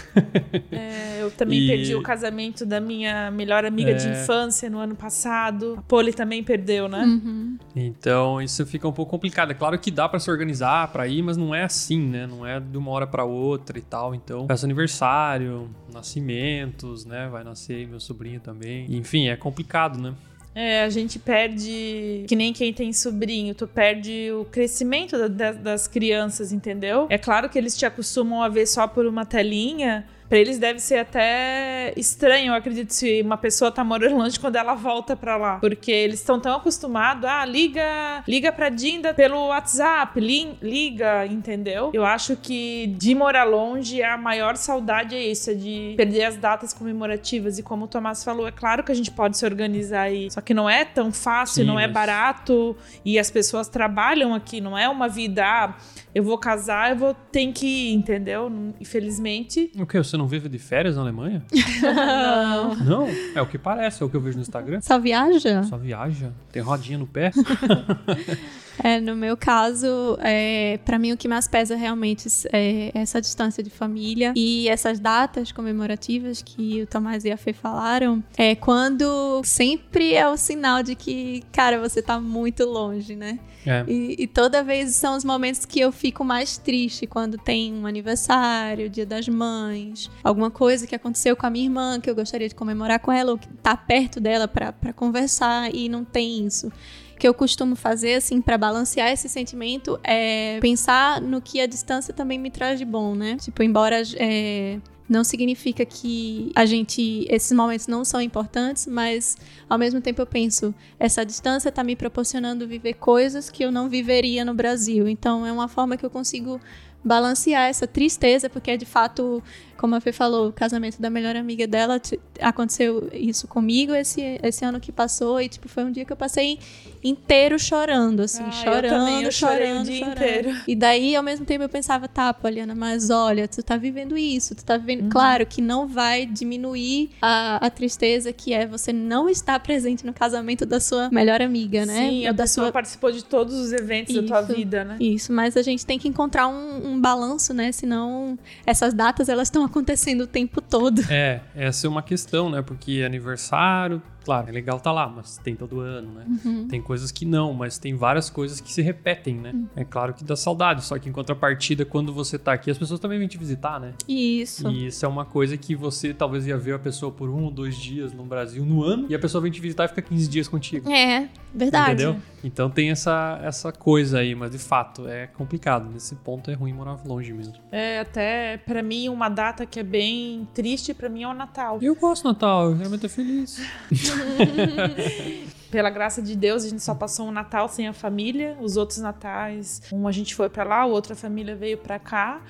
É, 0.73 1.23
eu 1.23 1.31
também 1.31 1.61
E- 1.65 1.67
perdi 1.69 1.95
o 1.95 2.03
casamento 2.03 2.65
da 2.65 2.81
minha 2.81 3.31
melhor 3.31 3.65
amiga 3.65 3.95
de 3.95 4.09
É. 4.09 4.13
infância 4.23 4.71
no 4.71 4.79
ano 4.79 4.95
passado. 4.95 5.75
A 5.79 5.83
Poli 5.83 6.13
também 6.13 6.43
perdeu, 6.43 6.89
né? 6.89 7.05
Uhum. 7.05 7.59
Então, 7.75 8.41
isso 8.41 8.65
fica 8.67 8.89
um 8.89 8.93
pouco 8.93 9.11
complicado. 9.11 9.51
É 9.51 9.55
claro 9.55 9.79
que 9.79 9.91
dá 9.91 10.09
pra 10.09 10.19
se 10.19 10.31
organizar 10.31 10.89
pra 10.93 11.07
ir, 11.07 11.23
mas 11.23 11.37
não 11.37 11.55
é 11.55 11.65
assim, 11.65 12.01
né? 12.01 12.27
Não 12.27 12.47
é 12.47 12.59
de 12.59 12.79
uma 12.79 12.91
hora 12.91 13.07
pra 13.07 13.25
outra 13.25 13.79
e 13.79 13.83
tal. 13.83 14.15
Então, 14.15 14.47
festa 14.47 14.67
aniversário, 14.67 15.69
nascimentos, 15.93 17.05
né? 17.05 17.29
Vai 17.29 17.45
nascer 17.45 17.75
aí 17.77 17.87
meu 17.87 18.01
sobrinho 18.01 18.41
também. 18.41 18.87
Enfim, 18.89 19.29
é 19.29 19.37
complicado, 19.37 19.99
né? 20.01 20.15
É, 20.59 20.85
a 20.85 20.89
gente 20.89 21.19
perde, 21.19 22.25
que 22.27 22.35
nem 22.35 22.51
quem 22.51 22.73
tem 22.73 22.91
sobrinho, 22.91 23.55
tu 23.55 23.67
perde 23.69 24.31
o 24.33 24.47
crescimento 24.47 25.19
da- 25.19 25.29
da- 25.29 25.53
das 25.53 25.87
crianças, 25.87 26.51
entendeu? 26.51 27.07
É 27.11 27.19
claro 27.19 27.51
que 27.51 27.59
eles 27.59 27.77
te 27.77 27.85
acostumam 27.85 28.43
a 28.43 28.49
ver 28.49 28.65
só 28.67 28.89
por 28.89 29.05
uma 29.05 29.27
telinha. 29.27 30.07
Pra 30.29 30.39
eles 30.39 30.59
deve 30.59 30.81
ser 30.81 30.99
até 30.99 31.93
estranho, 31.97 32.49
eu 32.49 32.55
acredito, 32.55 32.91
se 32.93 33.23
uma 33.23 33.37
pessoa 33.37 33.71
tá 33.71 33.85
morando 33.85 34.17
longe 34.17 34.39
quando 34.41 34.57
ela 34.57 34.75
volta 34.75 35.15
pra 35.17 35.37
lá. 35.37 35.59
Porque 35.59 35.91
eles 35.93 36.19
estão 36.21 36.41
tão 36.41 36.57
acostumados, 36.57 37.25
ah, 37.25 37.45
liga, 37.45 38.25
liga 38.27 38.51
pra 38.51 38.69
Dinda 38.69 39.15
pelo 39.15 39.47
WhatsApp, 39.49 40.19
li- 40.19 40.57
liga, 40.61 41.25
entendeu? 41.27 41.91
Eu 41.95 42.05
acho 42.05 42.37
que 42.37 42.89
de 42.99 43.15
morar 43.15 43.45
longe, 43.45 44.03
a 44.03 44.17
maior 44.17 44.57
saudade 44.57 45.15
é 45.15 45.23
isso, 45.31 45.51
é 45.51 45.55
de 45.55 45.95
perder 45.97 46.25
as 46.25 46.37
datas 46.37 46.73
comemorativas. 46.73 47.59
E 47.59 47.63
como 47.63 47.85
o 47.85 47.89
Tomás 47.89 48.25
falou, 48.25 48.49
é 48.49 48.53
claro 48.53 48.83
que 48.83 48.91
a 48.91 48.95
gente 48.95 49.11
pode 49.11 49.37
se 49.39 49.45
organizar 49.45 50.03
aí. 50.03 50.31
Só 50.31 50.41
que 50.41 50.53
não 50.53 50.69
é 50.69 50.85
tão 50.85 51.13
fácil, 51.13 51.63
Sim, 51.63 51.69
não 51.69 51.79
é 51.79 51.87
mas- 51.87 51.95
barato. 51.95 52.77
E 53.05 53.19
as 53.19 53.31
pessoas 53.31 53.69
trabalham 53.69 54.35
aqui, 54.35 54.61
não 54.61 54.77
é 54.77 54.89
uma 54.89 55.09
vida, 55.09 55.45
ah, 55.45 55.75
eu 56.15 56.25
vou 56.25 56.37
casar, 56.39 56.91
eu 56.91 56.97
vou 56.97 57.15
ter 57.15 57.53
que 57.53 57.67
ir, 57.67 57.95
entendeu? 57.95 58.51
Infelizmente. 58.81 59.71
O 59.79 59.87
que? 59.87 59.97
Você 60.17 60.19
não 60.19 60.27
vive 60.27 60.49
de 60.49 60.59
férias 60.59 60.97
na 60.97 61.03
Alemanha? 61.03 61.45
Não. 61.83 62.75
não, 62.77 63.09
é 63.35 63.43
o 63.43 63.47
que 63.47 63.59
parece, 63.59 64.03
é 64.03 64.07
o 64.07 64.09
que 64.09 64.17
eu 64.17 64.21
vejo 64.21 64.37
no 64.37 64.43
Instagram. 64.43 64.81
Só 64.81 64.99
viaja? 64.99 65.63
Só 65.65 65.77
viaja, 65.77 66.33
tem 66.51 66.63
rodinha 66.63 66.97
no 66.97 67.07
pé. 67.07 67.31
É, 68.83 69.01
no 69.01 69.17
meu 69.17 69.37
caso, 69.37 70.19
é, 70.21 70.79
para 70.85 70.99
mim 70.99 71.13
o 71.13 71.17
que 71.17 71.29
mais 71.29 71.49
pesa 71.49 71.77
realmente 71.77 72.29
é 72.53 72.91
essa 72.95 73.21
distância 73.21 73.63
de 73.63 73.71
família 73.71 74.33
e 74.37 74.69
essas 74.69 74.99
datas 74.99 75.53
comemorativas 75.53 76.43
que 76.43 76.83
o 76.83 76.87
Tomás 76.87 77.25
e 77.25 77.31
a 77.31 77.37
Fê 77.37 77.53
falaram, 77.53 78.23
é 78.37 78.55
quando 78.55 79.41
sempre 79.45 80.15
é 80.15 80.29
o 80.29 80.37
sinal 80.37 80.83
de 80.83 80.95
que, 80.95 81.43
cara, 81.53 81.79
você 81.81 82.03
tá 82.03 82.21
muito 82.21 82.65
longe, 82.65 83.17
né? 83.17 83.39
É. 83.67 83.85
E, 83.89 84.17
e 84.21 84.27
toda 84.27 84.63
vez 84.63 84.95
são 84.95 85.17
os 85.17 85.25
momentos 85.25 85.65
que 85.65 85.81
eu 85.81 85.91
fico 85.91 86.25
mais 86.25 86.57
triste 86.57 87.07
quando 87.07 87.37
tem 87.37 87.75
um 87.75 87.87
aniversário, 87.87 88.89
dia 88.89 89.05
das 89.05 89.29
mães, 89.29 90.11
alguma 90.23 90.51
coisa 90.51 90.87
que 90.87 90.95
aconteceu 90.95 91.35
com 91.37 91.47
a 91.47 91.51
minha 91.51 91.65
irmã 91.65 92.01
que 92.01 92.09
eu 92.09 92.15
gostaria 92.15 92.49
de 92.49 92.55
comemorar 92.55 93.01
com 93.01 93.11
ela 93.11 93.33
ou 93.33 93.39
que 93.39 93.49
tá 93.49 93.77
perto 93.77 94.21
dela 94.21 94.47
pra 94.47 94.73
conversar 94.95 95.75
e 95.75 95.89
não 95.89 96.05
tem 96.05 96.47
isso. 96.47 96.71
Que 97.19 97.27
eu 97.27 97.35
costumo 97.35 97.75
fazer, 97.77 98.15
assim, 98.15 98.41
pra 98.41 98.59
balancear 98.59 99.11
esse 99.11 99.29
sentimento 99.29 99.99
é 100.05 100.59
pensar 100.61 101.21
no 101.21 101.41
que 101.41 101.61
a 101.61 101.67
distância 101.67 102.13
também 102.13 102.39
me 102.39 102.51
traz 102.51 102.79
de 102.79 102.85
bom, 102.85 103.15
né? 103.15 103.37
Tipo, 103.37 103.63
embora 103.63 104.03
é, 104.17 104.79
não 105.09 105.23
significa 105.23 105.85
que 105.85 106.51
a 106.55 106.67
gente 106.67 107.27
esses 107.31 107.53
momentos 107.53 107.87
não 107.87 108.05
são 108.05 108.21
importantes, 108.21 108.87
mas 108.87 109.37
ao 109.69 109.79
mesmo 109.79 110.01
tempo 110.01 110.21
eu 110.21 110.27
penso, 110.27 110.75
essa 110.99 111.25
distância 111.25 111.71
tá 111.71 111.85
me 111.85 111.95
proporcionando 111.95 112.67
viver 112.67 112.95
coisas 112.95 113.49
que 113.49 113.65
eu 113.65 113.71
não 113.71 113.89
viveria 113.89 114.45
no 114.45 114.55
Brasil. 114.55 115.09
Então 115.09 115.47
é 115.47 115.53
uma 115.53 115.69
forma 115.69 115.97
que 115.97 116.05
eu 116.05 116.11
consigo 116.11 116.61
balancear 117.05 117.69
essa 117.69 117.87
tristeza, 117.87 118.51
porque 118.51 118.73
é 118.73 118.77
de 118.77 118.85
fato, 118.85 119.43
como 119.77 119.95
a 119.95 120.01
Fê 120.01 120.13
falou, 120.13 120.49
o 120.49 120.53
casamento 120.53 121.01
da 121.01 121.09
melhor 121.11 121.37
amiga 121.37 121.67
dela 121.67 122.01
aconteceu 122.41 123.09
isso 123.13 123.47
comigo 123.47 123.95
esse, 123.95 124.39
esse 124.43 124.65
ano 124.65 124.81
que 124.81 124.91
passou 124.93 125.41
e 125.41 125.49
tipo 125.49 125.69
foi 125.69 125.85
um 125.85 125.91
dia 125.93 126.05
que 126.05 126.13
eu 126.13 126.17
passei 126.17 126.59
inteiro 127.05 127.59
chorando, 127.59 128.21
assim, 128.21 128.43
Ah, 128.43 128.47
eu 128.47 128.53
chorando, 128.53 128.89
também, 128.89 129.23
eu 129.23 129.31
chorei 129.31 129.57
o 129.57 129.69
chorando, 129.69 129.85
dia 129.87 129.99
chorando. 129.99 130.17
inteiro. 130.17 130.57
E 130.67 130.75
daí, 130.75 131.15
ao 131.15 131.23
mesmo 131.23 131.47
tempo, 131.47 131.63
eu 131.63 131.69
pensava, 131.69 132.09
tá, 132.09 132.35
Poliana, 132.35 132.75
mas 132.75 133.11
olha, 133.11 133.47
tu 133.47 133.63
tá 133.63 133.77
vivendo 133.77 134.17
isso, 134.19 134.55
tu 134.57 134.65
tá 134.65 134.77
vivendo. 134.77 135.03
Uhum. 135.05 135.09
Claro 135.11 135.47
que 135.47 135.63
não 135.63 135.87
vai 135.87 136.27
diminuir 136.27 137.11
a, 137.23 137.65
a 137.65 137.71
tristeza 137.71 138.33
que 138.33 138.53
é 138.53 138.67
você 138.67 138.93
não 138.93 139.29
estar 139.29 139.61
presente 139.61 140.05
no 140.05 140.13
casamento 140.13 140.67
da 140.67 140.81
sua 140.81 141.09
melhor 141.11 141.41
amiga, 141.41 141.87
né? 141.87 142.09
Sim, 142.09 142.23
Ou 142.25 142.29
a 142.31 142.33
da 142.33 142.43
pessoa 142.45 142.67
sua 142.67 142.73
participou 142.73 143.13
de 143.13 143.25
todos 143.25 143.55
os 143.55 143.73
eventos 143.73 144.15
da 144.15 144.23
tua 144.23 144.41
Isso. 144.43 144.55
vida, 144.55 144.85
né? 144.85 144.97
isso, 144.99 145.33
mas 145.33 145.57
a 145.57 145.63
gente 145.63 145.87
tem 145.87 145.99
que 145.99 146.09
encontrar 146.09 146.49
um, 146.49 146.89
um 146.93 147.01
balanço, 147.01 147.55
né? 147.55 147.71
Senão 147.71 148.37
essas 148.67 148.93
datas 148.93 149.29
elas 149.29 149.47
estão 149.49 149.65
acontecendo 149.67 150.23
o 150.23 150.27
tempo 150.27 150.61
todo. 150.61 151.03
É, 151.11 151.41
essa 151.55 151.87
é 151.87 151.91
uma 151.91 152.03
questão, 152.03 152.51
né? 152.51 152.63
Porque 152.63 153.03
aniversário, 153.05 154.03
Claro, 154.27 154.49
é 154.49 154.53
legal 154.53 154.81
tá 154.81 154.91
lá, 154.91 155.09
mas 155.09 155.39
tem 155.39 155.55
todo 155.55 155.79
ano, 155.79 156.11
né? 156.11 156.67
Tem 156.69 156.83
coisas 156.83 157.13
que 157.13 157.25
não, 157.25 157.53
mas 157.53 157.79
tem 157.79 157.95
várias 157.95 158.29
coisas 158.29 158.61
que 158.61 158.73
se 158.73 158.83
repetem, 158.83 159.37
né? 159.37 159.55
É 159.77 159.85
claro 159.85 160.13
que 160.13 160.25
dá 160.25 160.35
saudade, 160.35 160.85
só 160.85 160.99
que 160.99 161.09
em 161.09 161.13
contrapartida, 161.13 161.85
quando 161.85 162.13
você 162.13 162.37
tá 162.37 162.53
aqui, 162.53 162.69
as 162.69 162.77
pessoas 162.77 162.99
também 162.99 163.21
vêm 163.21 163.29
te 163.29 163.39
visitar, 163.39 163.79
né? 163.79 163.93
Isso. 164.09 164.69
E 164.69 164.89
isso 164.89 165.07
é 165.07 165.09
uma 165.09 165.25
coisa 165.25 165.57
que 165.57 165.77
você 165.77 166.13
talvez 166.13 166.45
ia 166.45 166.59
ver 166.59 166.75
a 166.75 166.79
pessoa 166.79 167.13
por 167.13 167.31
um 167.31 167.45
ou 167.45 167.53
dois 167.53 167.77
dias 167.77 168.13
no 168.13 168.25
Brasil 168.25 168.67
no 168.67 168.83
ano, 168.83 169.07
e 169.09 169.15
a 169.15 169.19
pessoa 169.19 169.41
vem 169.41 169.53
te 169.53 169.61
visitar 169.61 169.85
e 169.85 169.89
fica 169.89 170.03
15 170.03 170.29
dias 170.29 170.49
contigo. 170.49 170.91
É, 170.91 171.29
verdade. 171.55 171.93
Entendeu? 171.93 172.21
Então 172.43 172.71
tem 172.71 172.91
essa, 172.91 173.41
essa 173.43 173.73
coisa 173.73 174.19
aí, 174.19 174.35
mas 174.35 174.51
de 174.51 174.59
fato 174.59 175.07
é 175.09 175.27
complicado. 175.27 175.89
Nesse 175.89 176.15
ponto 176.17 176.51
é 176.51 176.55
ruim 176.55 176.73
morar 176.73 176.99
longe 177.05 177.33
mesmo. 177.33 177.55
É, 177.71 178.01
até 178.01 178.57
pra 178.59 178.83
mim, 178.83 179.09
uma 179.09 179.29
data 179.29 179.67
que 179.67 179.81
é 179.81 179.83
bem 179.83 180.49
triste 180.55 180.95
pra 180.95 181.09
mim 181.09 181.23
é 181.25 181.29
o 181.29 181.35
Natal. 181.35 181.79
Eu 181.81 181.95
gosto 181.95 182.23
do 182.23 182.29
Natal, 182.29 182.71
eu 182.71 182.77
realmente 182.77 183.01
tô 183.01 183.09
feliz. 183.09 183.61
Pela 185.71 185.91
graça 185.91 186.23
de 186.23 186.37
Deus, 186.37 186.65
a 186.65 186.69
gente 186.69 186.83
só 186.83 186.95
passou 186.95 187.27
um 187.29 187.33
Natal 187.33 187.69
sem 187.69 187.89
a 187.89 187.93
família. 187.93 188.57
Os 188.61 188.77
outros 188.77 188.99
natais, 188.99 189.83
um 189.93 190.07
a 190.07 190.13
gente 190.13 190.35
foi 190.35 190.49
pra 190.49 190.65
lá, 190.65 190.85
o 190.87 190.91
outro 190.91 191.13
a 191.13 191.17
família 191.17 191.55
veio 191.57 191.77
pra 191.79 191.99
cá. 191.99 192.41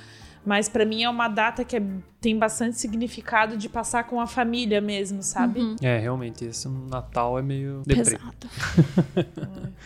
Mas 0.45 0.69
pra 0.69 0.85
mim 0.85 1.03
é 1.03 1.11
uma 1.11 1.27
data 1.27 1.65
que 1.65 1.77
é- 1.77 1.83
tem 2.27 2.37
bastante 2.37 2.77
significado 2.77 3.57
de 3.57 3.69
passar 3.69 4.03
com 4.03 4.21
a 4.21 4.27
família 4.27 4.81
mesmo, 4.81 5.23
sabe? 5.23 5.77
É, 5.81 5.97
realmente, 6.01 6.45
esse 6.45 6.69
Natal 6.69 7.39
é 7.39 7.43
meio 7.43 7.83
deprê. 7.87 8.19
Pesado. 8.19 8.49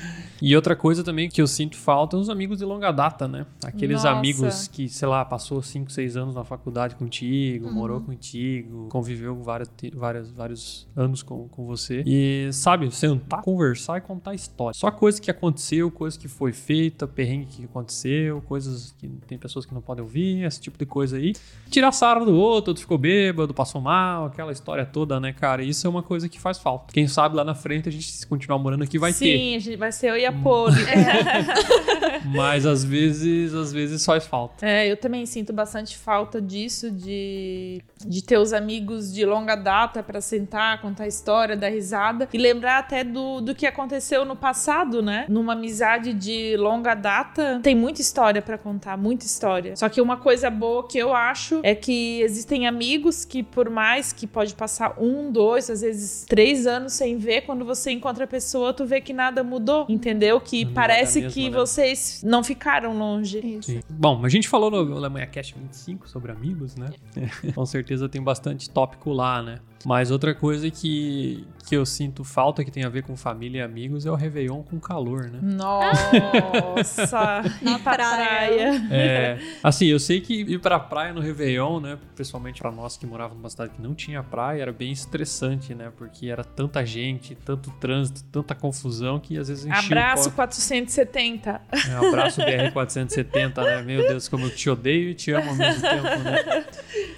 E 0.42 0.56
outra 0.56 0.74
coisa 0.74 1.04
também 1.04 1.28
que 1.28 1.42
eu 1.42 1.46
sinto 1.46 1.76
falta 1.76 2.12
são 2.12 2.22
os 2.22 2.30
amigos 2.30 2.56
de 2.56 2.64
longa 2.64 2.90
data, 2.90 3.28
né? 3.28 3.44
Aqueles 3.62 3.96
Nossa. 4.04 4.10
amigos 4.12 4.68
que, 4.68 4.88
sei 4.88 5.06
lá, 5.06 5.22
passou 5.22 5.60
5, 5.60 5.92
6 5.92 6.16
anos 6.16 6.34
na 6.34 6.44
faculdade 6.44 6.94
contigo, 6.96 7.66
Uhum. 7.66 7.74
morou 7.74 8.00
contigo, 8.00 8.88
conviveu 8.88 9.36
várias, 9.42 9.68
te- 9.76 9.90
várias, 9.94 10.30
vários 10.30 10.88
anos 10.96 11.22
com, 11.22 11.46
com 11.48 11.66
você. 11.66 12.02
E, 12.06 12.48
sabe, 12.54 12.90
sentar, 12.90 13.42
conversar 13.42 13.98
e 13.98 14.00
contar 14.00 14.34
história. 14.34 14.72
Só 14.72 14.90
coisa 14.90 15.20
que 15.20 15.30
aconteceu, 15.30 15.90
coisa 15.90 16.18
que 16.18 16.26
foi 16.26 16.54
feita, 16.54 17.06
perrengue 17.06 17.44
que 17.44 17.64
aconteceu, 17.66 18.40
coisas 18.40 18.94
que 18.98 19.08
tem 19.26 19.36
pessoas 19.36 19.66
que 19.66 19.74
não 19.74 19.82
podem 19.82 20.02
ouvir, 20.02 20.44
esse 20.44 20.58
tipo 20.58 20.78
de 20.78 20.86
coisa 20.86 21.18
aí. 21.18 21.34
Tirar 21.68 21.92
sarro 21.92 22.24
do 22.30 22.36
outro, 22.36 22.70
outro 22.70 22.80
ficou 22.80 22.96
bêbado, 22.96 23.52
passou 23.52 23.80
mal, 23.80 24.26
aquela 24.26 24.52
história 24.52 24.86
toda, 24.86 25.18
né, 25.18 25.32
cara? 25.32 25.62
Isso 25.62 25.86
é 25.86 25.90
uma 25.90 26.02
coisa 26.02 26.28
que 26.28 26.40
faz 26.40 26.58
falta. 26.58 26.92
Quem 26.92 27.08
sabe 27.08 27.36
lá 27.36 27.44
na 27.44 27.54
frente 27.54 27.88
a 27.88 27.92
gente, 27.92 28.10
se 28.10 28.26
continuar 28.26 28.58
morando 28.58 28.84
aqui, 28.84 28.98
vai 28.98 29.12
ter. 29.12 29.18
Sim, 29.18 29.56
a 29.56 29.58
gente 29.58 29.76
vai 29.76 29.92
ser 29.92 30.10
eu 30.10 30.16
e 30.16 30.24
a 30.24 30.32
Poli. 30.32 30.76
Mas 32.24 32.64
às 32.66 32.84
vezes, 32.84 33.52
às 33.54 33.72
vezes 33.72 34.04
faz 34.04 34.26
falta. 34.26 34.64
É, 34.64 34.90
eu 34.90 34.96
também 34.96 35.26
sinto 35.26 35.52
bastante 35.52 35.96
falta 35.96 36.40
disso, 36.40 36.90
de, 36.90 37.82
de 38.06 38.22
ter 38.22 38.38
os 38.38 38.52
amigos 38.52 39.12
de 39.12 39.24
longa 39.24 39.56
data 39.56 40.02
pra 40.02 40.20
sentar, 40.20 40.80
contar 40.80 41.06
história, 41.06 41.56
dar 41.56 41.68
risada 41.68 42.28
e 42.32 42.38
lembrar 42.38 42.78
até 42.78 43.02
do, 43.02 43.40
do 43.40 43.54
que 43.54 43.66
aconteceu 43.66 44.24
no 44.24 44.36
passado, 44.36 45.02
né? 45.02 45.26
Numa 45.28 45.54
amizade 45.54 46.12
de 46.12 46.56
longa 46.56 46.94
data, 46.94 47.60
tem 47.62 47.74
muita 47.74 48.00
história 48.00 48.40
pra 48.40 48.56
contar, 48.56 48.96
muita 48.96 49.24
história. 49.24 49.74
Só 49.76 49.88
que 49.88 50.00
uma 50.00 50.16
coisa 50.16 50.50
boa 50.50 50.86
que 50.86 50.98
eu 50.98 51.14
acho 51.14 51.60
é 51.62 51.74
que 51.74 52.09
existem 52.22 52.66
amigos 52.66 53.24
que, 53.24 53.42
por 53.42 53.70
mais 53.70 54.12
que 54.12 54.26
pode 54.26 54.54
passar 54.54 54.96
um, 54.98 55.30
dois, 55.30 55.70
às 55.70 55.80
vezes 55.80 56.24
três 56.28 56.66
anos 56.66 56.92
sem 56.92 57.16
ver, 57.18 57.42
quando 57.42 57.64
você 57.64 57.90
encontra 57.90 58.24
a 58.24 58.26
pessoa, 58.26 58.72
tu 58.72 58.84
vê 58.84 59.00
que 59.00 59.12
nada 59.12 59.42
mudou, 59.44 59.86
entendeu? 59.88 60.40
Que 60.40 60.64
Não 60.64 60.72
parece 60.72 61.24
é 61.24 61.28
que 61.30 61.50
né? 61.50 61.56
vocês 61.56 62.22
não 62.24 62.42
ficaram 62.42 62.96
longe. 62.96 63.58
Sim. 63.62 63.80
Bom, 63.88 64.24
a 64.24 64.28
gente 64.28 64.48
falou 64.48 64.70
no 64.70 64.96
Alemanha 64.96 65.26
Cast 65.26 65.54
25 65.54 66.08
sobre 66.08 66.32
amigos, 66.32 66.76
né? 66.76 66.90
Com 67.54 67.66
certeza 67.66 68.08
tem 68.08 68.22
bastante 68.22 68.68
tópico 68.68 69.12
lá, 69.12 69.42
né? 69.42 69.60
Mas 69.84 70.10
outra 70.10 70.34
coisa 70.34 70.70
que, 70.70 71.46
que 71.66 71.74
eu 71.74 71.86
sinto 71.86 72.22
falta 72.22 72.64
que 72.64 72.70
tem 72.70 72.84
a 72.84 72.88
ver 72.88 73.02
com 73.02 73.16
família 73.16 73.60
e 73.60 73.62
amigos 73.62 74.04
é 74.04 74.10
o 74.10 74.14
Réveillon 74.14 74.62
com 74.62 74.78
calor, 74.78 75.30
né? 75.30 75.38
Nossa, 75.42 77.42
Na 77.62 77.78
praia. 77.78 78.82
É, 78.90 79.38
assim, 79.62 79.86
eu 79.86 79.98
sei 79.98 80.20
que 80.20 80.42
ir 80.42 80.60
pra 80.60 80.78
praia 80.78 81.12
no 81.12 81.20
Réveillon, 81.20 81.80
né? 81.80 81.98
Principalmente 82.14 82.60
pra 82.60 82.70
nós 82.70 82.96
que 82.96 83.06
morávamos 83.06 83.40
numa 83.40 83.50
cidade 83.50 83.72
que 83.74 83.80
não 83.80 83.94
tinha 83.94 84.22
praia, 84.22 84.62
era 84.62 84.72
bem 84.72 84.92
estressante, 84.92 85.74
né? 85.74 85.90
Porque 85.96 86.28
era 86.28 86.44
tanta 86.44 86.84
gente, 86.84 87.34
tanto 87.34 87.70
trânsito, 87.80 88.22
tanta 88.30 88.54
confusão 88.54 89.18
que 89.18 89.38
às 89.38 89.48
vezes 89.48 89.64
enchia 89.64 89.78
Abraço 89.78 90.28
o 90.28 90.32
470. 90.32 91.60
pó. 91.70 91.76
É, 91.76 92.08
abraço 92.08 92.40
BR-470, 92.42 93.62
né? 93.62 93.82
Meu 93.82 94.06
Deus, 94.06 94.28
como 94.28 94.46
eu 94.46 94.50
te 94.50 94.68
odeio 94.68 95.10
e 95.10 95.14
te 95.14 95.32
amo 95.32 95.50
ao 95.50 95.56
mesmo 95.56 95.82
tempo, 95.82 96.22
né? 96.22 96.64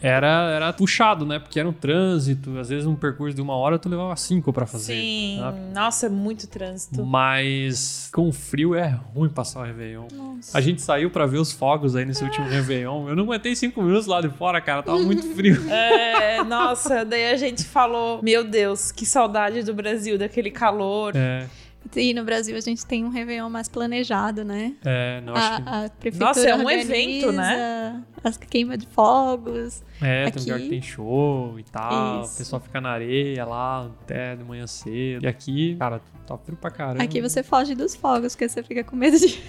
Era, 0.00 0.50
era 0.50 0.72
puxado, 0.72 1.26
né? 1.26 1.38
Porque 1.38 1.58
era 1.58 1.68
um 1.68 1.72
trânsito, 1.72 2.51
às 2.58 2.68
vezes 2.68 2.86
um 2.86 2.94
percurso 2.94 3.34
de 3.34 3.42
uma 3.42 3.54
hora 3.54 3.78
tu 3.78 3.88
levava 3.88 4.14
cinco 4.16 4.52
pra 4.52 4.66
fazer. 4.66 4.94
Sim, 4.94 5.36
sabe? 5.40 5.58
nossa, 5.74 6.08
muito 6.08 6.46
trânsito. 6.46 7.04
Mas 7.04 8.08
com 8.12 8.32
frio 8.32 8.74
é 8.74 8.98
ruim 9.14 9.28
passar 9.28 9.60
o 9.60 9.64
Réveillon. 9.64 10.06
Nossa. 10.12 10.56
A 10.56 10.60
gente 10.60 10.82
saiu 10.82 11.10
pra 11.10 11.26
ver 11.26 11.38
os 11.38 11.52
fogos 11.52 11.94
aí 11.96 12.04
nesse 12.04 12.22
último 12.24 12.46
Réveillon. 12.48 13.08
Eu 13.08 13.16
não 13.16 13.24
aguentei 13.24 13.54
cinco 13.56 13.82
minutos 13.82 14.06
lá 14.06 14.20
de 14.20 14.28
fora, 14.28 14.60
cara. 14.60 14.82
Tava 14.82 14.98
muito 14.98 15.22
frio. 15.34 15.56
É, 15.70 16.42
nossa, 16.44 17.04
daí 17.04 17.30
a 17.32 17.36
gente 17.36 17.64
falou, 17.64 18.20
meu 18.22 18.44
Deus, 18.44 18.90
que 18.92 19.04
saudade 19.06 19.62
do 19.62 19.74
Brasil, 19.74 20.18
daquele 20.18 20.50
calor. 20.50 21.12
É, 21.16 21.46
E 21.94 22.14
no 22.14 22.24
Brasil 22.24 22.56
a 22.56 22.60
gente 22.60 22.86
tem 22.86 23.04
um 23.04 23.10
Réveillon 23.10 23.50
mais 23.50 23.68
planejado, 23.68 24.44
né? 24.44 24.74
é, 24.84 25.20
não 25.20 25.34
acho 25.34 25.62
que. 25.62 25.68
A, 25.68 25.84
a 25.84 25.90
prefeitura 25.90 26.28
Nossa, 26.28 26.48
é 26.48 26.54
um 26.54 26.58
organiza 26.60 26.92
evento, 26.96 27.32
né? 27.32 28.02
As 28.24 28.36
queima 28.36 28.78
de 28.78 28.86
fogos. 28.86 29.82
É, 30.00 30.24
tem 30.24 30.28
aqui- 30.28 30.38
lugar 30.40 30.60
que 30.60 30.68
tem 30.68 30.82
show 30.82 31.58
e 31.58 31.62
tal. 31.64 32.22
Isso. 32.22 32.34
O 32.34 32.38
pessoal 32.38 32.62
fica 32.62 32.80
na 32.80 32.90
areia 32.90 33.44
lá 33.44 33.90
até 34.02 34.36
de 34.36 34.44
manhã 34.44 34.66
cedo. 34.66 35.24
E 35.24 35.28
aqui, 35.28 35.76
cara, 35.76 36.00
tá 36.26 36.38
frio 36.38 36.56
pra 36.56 36.70
caramba. 36.70 37.02
Aqui 37.04 37.20
você 37.20 37.42
foge 37.42 37.74
dos 37.74 37.94
fogos, 37.96 38.34
porque 38.34 38.48
você 38.48 38.62
fica 38.62 38.82
com 38.84 38.94
medo 38.96 39.18
de 39.18 39.28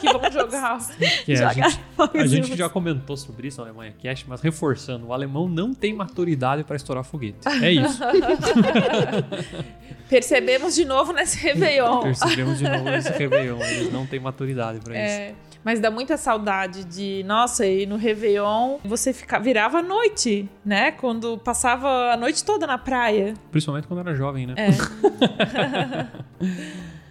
Que 0.00 0.12
vamos 0.12 0.32
jogar. 0.32 0.78
Que 1.24 1.32
é, 1.32 1.44
a 1.44 1.52
jogar 1.52 1.70
gente, 1.70 1.80
fogos. 1.96 2.20
a 2.20 2.26
gente 2.26 2.56
já 2.56 2.68
comentou 2.68 3.16
sobre 3.16 3.48
isso 3.48 3.60
na 3.60 3.66
Alemanha 3.68 3.94
Cast, 3.98 4.26
mas 4.28 4.40
reforçando, 4.42 5.06
o 5.06 5.12
alemão 5.14 5.48
não 5.48 5.72
tem 5.74 5.94
maturidade 5.94 6.62
pra 6.64 6.76
estourar 6.76 7.04
foguete. 7.04 7.38
É 7.62 7.72
isso. 7.72 8.00
Percebemos 10.08 10.74
de 10.74 10.84
novo 10.84 11.12
nesse 11.12 11.38
Réveillon. 11.38 11.69
Percebemos 12.02 12.58
de 12.58 12.68
novo 12.68 12.88
esse 12.90 13.10
Réveillon. 13.12 13.60
Eles 13.62 13.92
não 13.92 14.06
têm 14.06 14.20
maturidade 14.20 14.80
pra 14.80 14.94
isso. 14.94 15.20
É, 15.20 15.34
mas 15.64 15.78
dá 15.78 15.90
muita 15.90 16.16
saudade 16.16 16.84
de, 16.84 17.22
nossa, 17.24 17.66
e 17.66 17.84
no 17.84 17.96
Réveillon 17.96 18.78
você 18.84 19.12
fica, 19.12 19.38
virava 19.38 19.78
à 19.78 19.82
noite, 19.82 20.48
né? 20.64 20.92
Quando 20.92 21.36
passava 21.38 22.12
a 22.12 22.16
noite 22.16 22.44
toda 22.44 22.66
na 22.66 22.78
praia. 22.78 23.34
Principalmente 23.50 23.86
quando 23.86 24.00
era 24.00 24.14
jovem, 24.14 24.46
né? 24.46 24.54
É. 24.56 24.70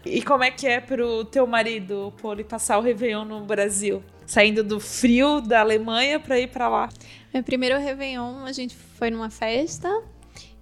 e 0.09 0.21
como 0.23 0.43
é 0.43 0.51
que 0.51 0.65
é 0.67 0.79
pro 0.79 1.25
teu 1.25 1.45
marido, 1.45 2.11
Poli, 2.21 2.43
passar 2.43 2.79
o 2.79 2.81
Réveillon 2.81 3.25
no 3.25 3.41
Brasil? 3.41 4.03
Saindo 4.25 4.63
do 4.63 4.79
frio 4.79 5.41
da 5.41 5.61
Alemanha 5.61 6.19
pra 6.19 6.39
ir 6.39 6.47
pra 6.47 6.67
lá. 6.67 6.89
Meu 7.33 7.43
primeiro 7.43 7.79
Réveillon, 7.79 8.45
a 8.45 8.51
gente 8.51 8.75
foi 8.75 9.11
numa 9.11 9.29
festa. 9.29 9.89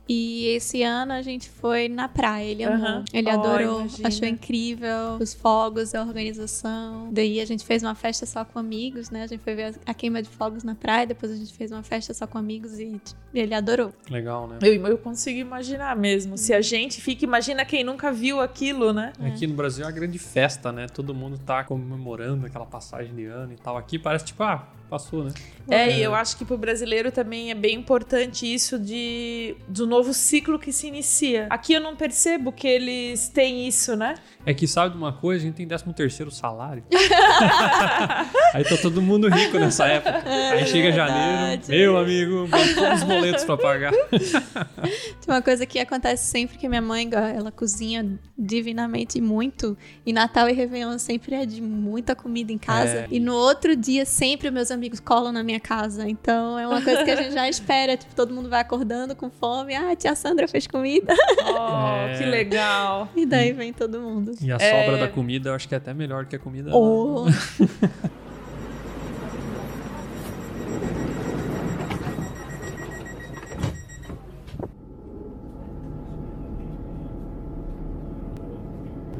E 0.09 0.47
esse 0.47 0.83
ano 0.83 1.11
a 1.13 1.21
gente 1.21 1.49
foi 1.49 1.89
na 1.89 2.07
praia. 2.07 2.45
Ele 2.51 2.63
amou. 2.63 2.77
Aham. 2.87 3.05
Ele 3.13 3.27
Oh, 3.29 3.33
adorou. 3.39 3.79
imagina. 3.81 4.07
achou 4.07 4.27
incrível 4.27 5.17
os 5.19 5.33
fogos, 5.33 5.93
a 5.93 6.01
organização. 6.01 7.09
Daí 7.11 7.41
a 7.41 7.45
gente 7.45 7.65
fez 7.65 7.83
uma 7.83 7.95
festa 7.95 8.25
só 8.25 8.45
com 8.45 8.57
amigos, 8.59 9.09
né? 9.09 9.23
A 9.23 9.27
gente 9.27 9.41
foi 9.43 9.55
ver 9.55 9.75
a 9.85 9.93
queima 9.93 10.21
de 10.21 10.29
fogos 10.29 10.63
na 10.63 10.75
praia. 10.75 11.05
Depois 11.05 11.31
a 11.31 11.35
gente 11.35 11.53
fez 11.53 11.71
uma 11.71 11.83
festa 11.83 12.13
só 12.13 12.25
com 12.25 12.37
amigos 12.37 12.79
e 12.79 12.99
ele 13.33 13.53
adorou. 13.53 13.93
Legal, 14.09 14.47
né? 14.47 14.59
Eu, 14.61 14.73
eu 14.87 14.97
consigo 14.97 15.39
imaginar 15.39 15.95
mesmo. 15.95 16.37
Se 16.37 16.53
a 16.53 16.61
gente 16.61 17.01
fica, 17.01 17.25
imagina 17.25 17.65
quem 17.65 17.83
nunca 17.83 18.11
viu 18.11 18.39
aquilo, 18.39 18.93
né? 18.93 19.11
Aqui 19.19 19.45
no 19.45 19.55
Brasil 19.55 19.83
é 19.83 19.87
uma 19.87 19.93
grande 19.93 20.17
festa, 20.19 20.71
né? 20.71 20.87
Todo 20.87 21.13
mundo 21.13 21.37
tá 21.37 21.63
comemorando 21.63 22.45
aquela 22.45 22.65
passagem 22.65 23.13
de 23.13 23.25
ano 23.25 23.53
e 23.53 23.57
tal. 23.57 23.75
Aqui 23.77 23.99
parece 23.99 24.25
tipo, 24.25 24.41
ah, 24.43 24.67
passou, 24.89 25.23
né? 25.23 25.31
É, 25.69 25.97
e 25.97 26.01
eu 26.01 26.15
acho 26.15 26.37
que 26.37 26.45
pro 26.45 26.57
brasileiro 26.57 27.11
também 27.11 27.51
é 27.51 27.55
bem 27.55 27.75
importante 27.75 28.51
isso 28.51 28.79
de 28.79 29.55
do 29.67 29.85
novo 29.85 30.13
ciclo 30.13 30.57
que 30.57 30.71
se 30.71 30.87
inicia. 30.87 31.47
Aqui 31.49 31.73
eu 31.73 31.81
não 31.81 31.95
percebo 31.95 32.51
que 32.51 32.67
eles 32.67 33.27
têm 33.27 33.67
isso, 33.67 33.95
né? 33.95 34.15
É 34.45 34.53
que 34.53 34.65
sabe 34.65 34.91
de 34.91 34.97
uma 34.97 35.11
coisa? 35.11 35.43
A 35.43 35.45
gente 35.45 35.55
tem 35.55 35.67
13 35.67 35.93
terceiro 35.93 36.31
salário. 36.31 36.83
Aí 38.53 38.63
tá 38.63 38.77
todo 38.81 39.01
mundo 39.01 39.27
rico 39.27 39.59
nessa 39.59 39.85
época. 39.87 40.23
Aí 40.25 40.65
chega 40.65 40.91
janeiro, 40.93 41.47
verdade. 41.47 41.69
meu 41.69 41.97
amigo, 41.97 42.47
todos 42.75 43.01
os 43.01 43.03
boletos 43.03 43.43
pra 43.43 43.57
pagar. 43.57 43.91
Tem 44.07 45.27
uma 45.27 45.41
coisa 45.41 45.65
que 45.65 45.79
acontece 45.79 46.31
sempre 46.31 46.57
que 46.57 46.69
minha 46.69 46.81
mãe, 46.81 47.09
ela 47.35 47.51
cozinha 47.51 48.17
divinamente 48.37 49.19
muito. 49.19 49.77
E 50.05 50.13
Natal 50.13 50.47
e 50.47 50.53
Réveillon 50.53 50.97
sempre 50.97 51.35
é 51.35 51.45
de 51.45 51.61
muita 51.61 52.15
comida 52.15 52.51
em 52.51 52.57
casa. 52.57 52.99
É. 52.99 53.07
E 53.11 53.19
no 53.19 53.33
outro 53.35 53.75
dia, 53.75 54.05
sempre 54.05 54.49
meus 54.49 54.71
amigos 54.71 54.76
colam 55.03 55.31
na 55.31 55.43
minha 55.43 55.59
casa. 55.59 56.07
Então 56.07 56.57
é 56.57 56.67
uma 56.67 56.81
coisa 56.81 57.03
que 57.03 57.11
a 57.11 57.15
gente 57.15 57.33
já 57.33 57.47
espera. 57.49 57.95
Tipo, 57.97 58.15
todo 58.15 58.33
mundo 58.33 58.49
vai 58.49 58.61
acordando 58.61 59.15
com 59.15 59.29
fome. 59.29 59.75
Ah, 59.75 59.91
a 59.91 59.95
tia 59.95 60.15
Sandra 60.15 60.47
fez 60.47 60.67
comida. 60.67 61.13
Oh, 61.45 62.07
É. 62.09 62.17
que 62.17 62.25
legal. 62.25 63.09
E 63.15 63.25
daí 63.25 63.51
vem 63.53 63.71
todo 63.73 63.99
mundo. 63.99 64.31
E 64.41 64.51
a 64.51 64.57
É. 64.59 64.83
sobra 64.85 64.97
da 64.97 65.07
comida 65.07 65.49
eu 65.49 65.53
acho 65.55 65.67
que 65.67 65.73
é 65.75 65.77
até 65.77 65.93
melhor 65.93 66.25
que 66.25 66.35
a 66.35 66.39
comida. 66.39 66.71
Oh. 66.73 67.25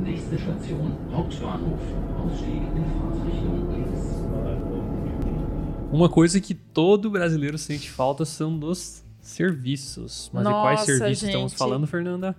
Nächste 0.04 0.38
Station, 0.38 0.92
Hauptbahnhof. 1.12 1.82
Ausstieg 2.20 2.62
in 2.76 2.86
Fahrtrichtung. 3.00 3.67
Uma 5.92 6.10
coisa 6.10 6.42
que 6.42 6.54
todo 6.54 7.10
brasileiro 7.10 7.58
sente 7.58 7.90
falta 7.90 8.26
são 8.26 8.58
dos 8.58 9.04
serviços. 9.22 10.30
Mas 10.34 10.46
de 10.46 10.52
quais 10.52 10.80
Nossa, 10.80 10.98
serviços 10.98 11.24
estamos 11.24 11.52
gente. 11.52 11.58
falando, 11.58 11.88
Fernanda? 11.88 12.36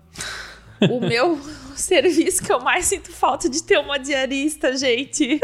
O 0.91 1.01
meu 1.01 1.39
serviço 1.75 2.43
que 2.43 2.53
eu 2.53 2.61
mais 2.61 2.85
sinto 2.85 3.11
falta 3.11 3.49
de 3.49 3.63
ter 3.63 3.79
uma 3.79 3.99
diarista, 3.99 4.77
gente. 4.77 5.41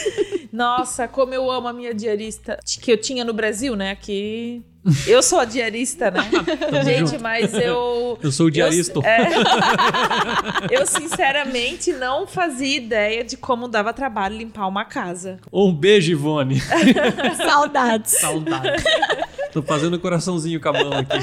Nossa, 0.52 1.08
como 1.08 1.34
eu 1.34 1.50
amo 1.50 1.68
a 1.68 1.72
minha 1.72 1.92
diarista. 1.92 2.58
Que 2.80 2.92
eu 2.92 2.96
tinha 2.96 3.24
no 3.24 3.32
Brasil, 3.32 3.74
né? 3.74 3.94
Que 3.96 4.62
eu 5.06 5.22
sou 5.22 5.38
a 5.40 5.44
diarista, 5.44 6.10
né? 6.10 6.20
gente, 6.84 7.10
junto. 7.10 7.22
mas 7.22 7.52
eu. 7.54 8.18
Eu 8.22 8.32
sou 8.32 8.46
o 8.46 8.50
diarista. 8.50 8.98
Eu, 8.98 9.04
é. 9.04 9.28
eu, 10.70 10.86
sinceramente, 10.86 11.92
não 11.92 12.26
fazia 12.26 12.76
ideia 12.76 13.24
de 13.24 13.36
como 13.36 13.68
dava 13.68 13.92
trabalho 13.92 14.36
limpar 14.36 14.66
uma 14.66 14.84
casa. 14.84 15.38
Um 15.52 15.72
beijo, 15.72 16.12
Ivone. 16.12 16.60
Saudades. 17.36 18.12
Saudade. 18.12 18.82
Tô 19.52 19.62
fazendo 19.62 19.98
coraçãozinho 19.98 20.60
com 20.60 20.68
a 20.68 20.72
mão 20.72 20.92
aqui. 20.92 21.18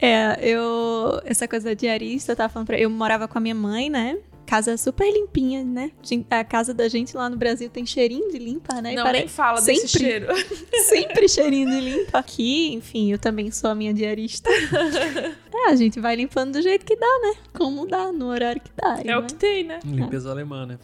É, 0.00 0.38
eu. 0.40 1.20
Essa 1.24 1.46
coisa 1.46 1.70
da 1.70 1.74
diarista, 1.74 2.32
eu 2.32 2.36
tava 2.36 2.52
falando 2.52 2.66
pra. 2.66 2.78
Eu 2.78 2.90
morava 2.90 3.28
com 3.28 3.38
a 3.38 3.40
minha 3.40 3.54
mãe, 3.54 3.90
né? 3.90 4.18
Casa 4.46 4.76
super 4.76 5.10
limpinha, 5.10 5.64
né? 5.64 5.90
A 6.30 6.44
casa 6.44 6.74
da 6.74 6.88
gente 6.88 7.16
lá 7.16 7.28
no 7.28 7.36
Brasil 7.36 7.68
tem 7.70 7.84
cheirinho 7.84 8.30
de 8.30 8.38
limpa, 8.38 8.80
né? 8.80 8.94
Não, 8.94 9.10
nem 9.10 9.28
fala 9.28 9.60
desse 9.60 9.88
sempre. 9.88 10.06
cheiro. 10.06 10.26
Sempre 10.84 11.28
cheirinho 11.28 11.70
de 11.70 11.80
limpa. 11.80 12.18
Aqui, 12.18 12.72
enfim, 12.74 13.10
eu 13.10 13.18
também 13.18 13.50
sou 13.50 13.70
a 13.70 13.74
minha 13.74 13.92
diarista. 13.92 14.50
é, 15.52 15.70
a 15.70 15.76
gente 15.76 15.98
vai 15.98 16.14
limpando 16.14 16.52
do 16.52 16.62
jeito 16.62 16.84
que 16.84 16.96
dá, 16.96 17.18
né? 17.22 17.34
Como 17.52 17.86
dá, 17.86 18.12
no 18.12 18.26
horário 18.26 18.60
que 18.60 18.70
dá. 18.76 19.00
É 19.04 19.16
o 19.16 19.22
né? 19.22 19.26
que 19.26 19.34
tem, 19.34 19.64
né? 19.64 19.80
Limpeza 19.84 20.30
alemã, 20.30 20.66
né? 20.66 20.78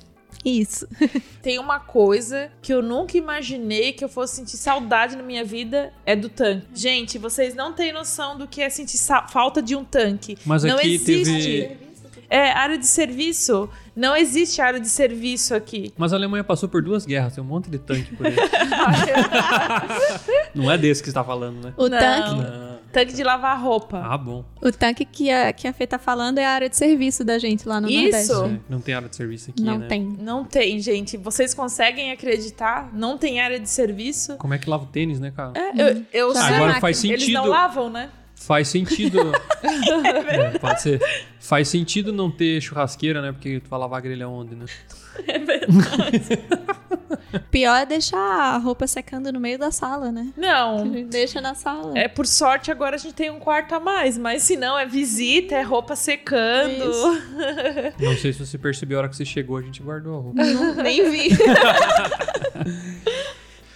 Isso. 0.44 0.88
Tem 1.42 1.58
uma 1.58 1.78
coisa 1.78 2.50
que 2.62 2.72
eu 2.72 2.82
nunca 2.82 3.16
imaginei 3.16 3.92
que 3.92 4.04
eu 4.04 4.08
fosse 4.08 4.36
sentir 4.36 4.56
saudade 4.56 5.16
na 5.16 5.22
minha 5.22 5.44
vida, 5.44 5.92
é 6.06 6.16
do 6.16 6.28
tanque. 6.28 6.66
Gente, 6.74 7.18
vocês 7.18 7.54
não 7.54 7.72
têm 7.72 7.92
noção 7.92 8.38
do 8.38 8.46
que 8.46 8.62
é 8.62 8.70
sentir 8.70 8.98
falta 9.28 9.60
de 9.60 9.76
um 9.76 9.84
tanque. 9.84 10.38
Mas 10.44 10.64
não 10.64 10.76
aqui 10.76 10.94
existe. 10.94 11.24
teve. 11.24 11.89
É, 12.30 12.52
área 12.52 12.78
de 12.78 12.86
serviço. 12.86 13.68
Não 13.96 14.16
existe 14.16 14.62
área 14.62 14.78
de 14.80 14.88
serviço 14.88 15.54
aqui. 15.54 15.92
Mas 15.98 16.12
a 16.12 16.16
Alemanha 16.16 16.44
passou 16.44 16.68
por 16.68 16.80
duas 16.80 17.04
guerras, 17.04 17.34
tem 17.34 17.42
um 17.42 17.46
monte 17.46 17.68
de 17.68 17.78
tanque 17.78 18.14
por 18.14 18.26
aí. 18.26 18.36
Não 20.54 20.70
é 20.70 20.78
desse 20.78 21.02
que 21.02 21.08
você 21.08 21.14
tá 21.14 21.24
falando, 21.24 21.62
né? 21.62 21.74
O 21.76 21.88
Não. 21.88 21.98
tanque. 21.98 22.34
Não. 22.36 22.70
Tanque 22.92 23.12
de 23.14 23.22
lavar 23.22 23.60
roupa. 23.60 24.02
Ah, 24.04 24.18
bom. 24.18 24.44
O 24.60 24.72
tanque 24.72 25.04
que 25.04 25.30
a, 25.30 25.52
que 25.52 25.68
a 25.68 25.72
Fê 25.72 25.86
tá 25.86 25.96
falando 25.98 26.38
é 26.38 26.44
a 26.44 26.50
área 26.50 26.68
de 26.68 26.76
serviço 26.76 27.22
da 27.24 27.38
gente 27.38 27.68
lá 27.68 27.80
no 27.80 27.88
Isso. 27.88 28.32
Nordeste. 28.34 28.56
É, 28.56 28.60
não 28.68 28.80
tem 28.80 28.94
área 28.94 29.08
de 29.08 29.14
serviço 29.14 29.50
aqui, 29.50 29.62
Não 29.62 29.78
né? 29.78 29.86
tem. 29.86 30.02
Não 30.02 30.44
tem, 30.44 30.80
gente. 30.80 31.16
Vocês 31.16 31.54
conseguem 31.54 32.10
acreditar? 32.10 32.90
Não 32.92 33.16
tem 33.16 33.40
área 33.40 33.60
de 33.60 33.70
serviço? 33.70 34.36
Como 34.38 34.54
é 34.54 34.58
que 34.58 34.68
lava 34.68 34.84
o 34.84 34.86
tênis, 34.88 35.20
né, 35.20 35.30
cara? 35.30 35.52
É, 35.54 35.70
eu, 35.90 36.04
eu. 36.12 36.30
Agora 36.36 36.80
faz 36.80 37.04
Eles 37.04 37.20
sentido. 37.22 37.34
não 37.34 37.46
lavam, 37.46 37.88
né? 37.88 38.10
Faz 38.40 38.68
sentido. 38.68 39.20
É, 40.26 40.58
pode 40.58 40.80
ser. 40.80 41.00
Faz 41.38 41.68
sentido 41.68 42.12
não 42.12 42.30
ter 42.30 42.60
churrasqueira, 42.60 43.20
né? 43.20 43.32
Porque 43.32 43.60
tu 43.60 43.68
vai 43.68 43.78
lavar 43.78 43.98
a 43.98 44.00
grelha 44.00 44.28
onde, 44.28 44.56
né? 44.56 44.64
Pior 47.50 47.76
é 47.76 47.84
deixar 47.84 48.18
a 48.18 48.56
roupa 48.56 48.86
secando 48.86 49.30
no 49.30 49.38
meio 49.38 49.58
da 49.58 49.70
sala, 49.70 50.10
né? 50.10 50.32
Não. 50.36 51.04
Deixa 51.04 51.40
na 51.40 51.54
sala. 51.54 51.98
É, 51.98 52.08
por 52.08 52.26
sorte, 52.26 52.70
agora 52.70 52.96
a 52.96 52.98
gente 52.98 53.14
tem 53.14 53.30
um 53.30 53.38
quarto 53.38 53.74
a 53.74 53.80
mais. 53.80 54.16
Mas 54.16 54.44
se 54.44 54.56
não, 54.56 54.78
é 54.78 54.86
visita, 54.86 55.54
é 55.54 55.62
roupa 55.62 55.94
secando. 55.94 56.90
Não 58.00 58.16
sei 58.16 58.32
se 58.32 58.44
você 58.44 58.56
percebeu, 58.56 58.98
a 58.98 59.00
hora 59.00 59.08
que 59.08 59.16
você 59.16 59.24
chegou, 59.24 59.58
a 59.58 59.62
gente 59.62 59.82
guardou 59.82 60.18
a 60.18 60.22
roupa. 60.22 60.42
Não, 60.42 60.74
nem 60.76 61.10
vi. 61.10 61.28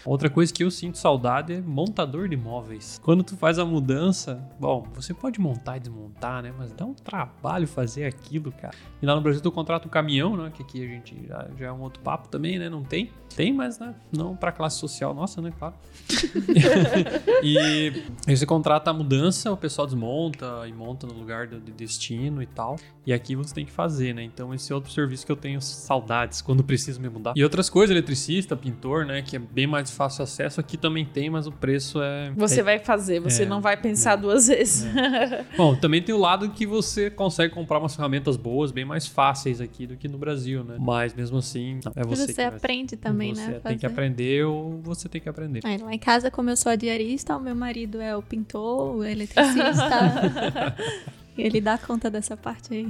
Outra 0.04 0.28
coisa 0.28 0.52
que 0.52 0.62
eu 0.62 0.70
sinto 0.70 0.98
saudade 0.98 1.54
é 1.54 1.60
montador 1.60 2.28
de 2.28 2.36
móveis. 2.36 3.00
Quando 3.02 3.22
tu 3.22 3.36
faz 3.36 3.58
a 3.58 3.64
mudança, 3.64 4.42
bom, 4.60 4.86
você 4.94 5.14
pode 5.14 5.40
montar 5.40 5.78
e 5.78 5.80
desmontar, 5.80 6.42
né? 6.42 6.52
Mas 6.56 6.72
dá 6.72 6.84
um 6.84 6.94
trabalho 6.94 7.66
fazer 7.66 8.04
aquilo, 8.04 8.52
cara. 8.52 8.74
E 9.00 9.06
lá 9.06 9.14
no 9.14 9.20
Brasil 9.20 9.40
tu 9.40 9.50
contrata 9.50 9.88
um 9.88 9.90
caminhão, 9.90 10.36
né? 10.36 10.52
Que 10.54 10.62
aqui 10.62 10.84
a 10.84 10.88
gente 10.88 11.26
já, 11.26 11.48
já 11.58 11.66
é 11.66 11.72
um 11.72 11.80
outro 11.80 12.02
papo 12.02 12.28
também, 12.28 12.58
né? 12.58 12.68
Não 12.68 12.82
tem. 12.82 13.10
Tem, 13.34 13.52
mas 13.52 13.78
né? 13.78 13.94
não 14.12 14.36
pra 14.36 14.52
classe 14.52 14.78
social 14.78 15.12
nossa, 15.14 15.40
né? 15.40 15.52
Claro. 15.58 15.74
e 17.42 17.58
aí 17.58 18.36
você 18.36 18.46
contrata 18.46 18.90
a 18.90 18.94
mudança, 18.94 19.50
o 19.50 19.56
pessoal 19.56 19.86
desmonta 19.86 20.68
e 20.68 20.72
monta 20.72 21.06
no 21.06 21.14
lugar 21.14 21.46
de 21.46 21.72
destino 21.72 22.42
e 22.42 22.46
tal. 22.46 22.76
E 23.06 23.12
aqui 23.12 23.34
você 23.34 23.54
tem 23.54 23.64
que 23.64 23.72
fazer, 23.72 24.14
né? 24.14 24.22
Então 24.22 24.54
esse 24.54 24.70
é 24.70 24.74
outro 24.74 24.90
serviço 24.90 25.26
que 25.26 25.32
eu 25.32 25.36
tenho 25.36 25.60
saudades 25.60 26.40
quando 26.40 26.62
preciso 26.64 27.00
me 27.00 27.08
mudar. 27.08 27.32
E 27.36 27.42
outras 27.42 27.68
coisas, 27.68 27.90
eletricista, 27.90 28.56
pintor, 28.56 29.04
né? 29.04 29.22
Que 29.22 29.36
é 29.36 29.38
bem 29.38 29.66
mais 29.66 29.90
fácil 29.94 30.24
acesso. 30.24 30.60
Aqui 30.60 30.76
também 30.76 31.04
tem, 31.04 31.30
mas 31.30 31.46
o 31.46 31.52
preço 31.52 32.02
é. 32.02 32.30
Você 32.36 32.60
é- 32.60 32.62
vai 32.62 32.78
fazer, 32.78 33.20
você 33.20 33.44
É. 33.44 33.46
não 33.46 33.60
vai 33.60 33.76
pensar 33.76 34.16
duas 34.16 34.48
vezes. 34.48 34.84
Bom, 35.56 35.74
também 35.76 36.02
tem 36.02 36.14
o 36.14 36.18
lado 36.18 36.50
que 36.50 36.66
você 36.66 37.08
consegue 37.10 37.54
comprar 37.54 37.78
umas 37.78 37.94
ferramentas 37.96 38.36
boas, 38.36 38.70
bem 38.72 38.84
mais 38.84 39.06
fáceis 39.06 39.60
aqui 39.60 39.86
do 39.86 39.96
que 39.96 40.08
no 40.08 40.18
Brasil, 40.18 40.62
né? 40.64 40.76
Mas 40.78 41.14
mesmo 41.14 41.38
assim, 41.38 41.78
não, 41.84 41.92
é 41.96 42.04
você, 42.04 42.22
Você, 42.26 42.32
que 42.32 42.36
vai- 42.36 42.46
aprende 42.46 42.96
também, 42.96 43.34
você 43.34 43.40
né? 43.40 43.60
tem 43.60 43.76
que 43.76 43.82
fazer. 43.82 43.86
aprender 43.86 44.44
ou 44.44 44.80
você 44.82 45.08
tem 45.08 45.20
que 45.20 45.28
aprender. 45.28 45.60
Aí, 45.64 45.78
lá 45.78 45.94
em 45.94 45.98
casa, 45.98 46.30
como 46.30 46.50
eu 46.50 46.56
sou 46.56 46.72
a 46.72 46.76
diarista, 46.76 47.36
o 47.36 47.40
meu 47.40 47.54
marido 47.54 48.00
é 48.00 48.16
o 48.16 48.22
pintor, 48.22 48.96
o 48.96 49.04
eletricista. 49.04 50.74
Ele 51.36 51.60
dá 51.60 51.76
conta 51.76 52.08
dessa 52.08 52.36
parte 52.36 52.72
aí. 52.72 52.86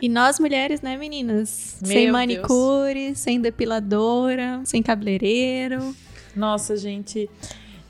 e 0.00 0.08
nós 0.08 0.38
mulheres, 0.38 0.80
né, 0.80 0.96
meninas? 0.96 1.76
Meu 1.82 1.88
sem 1.90 2.00
Deus. 2.02 2.12
manicure, 2.12 3.16
sem 3.16 3.40
depiladora, 3.40 4.60
sem 4.64 4.80
cabeleireiro. 4.80 5.92
Nossa, 6.34 6.76
gente. 6.76 7.28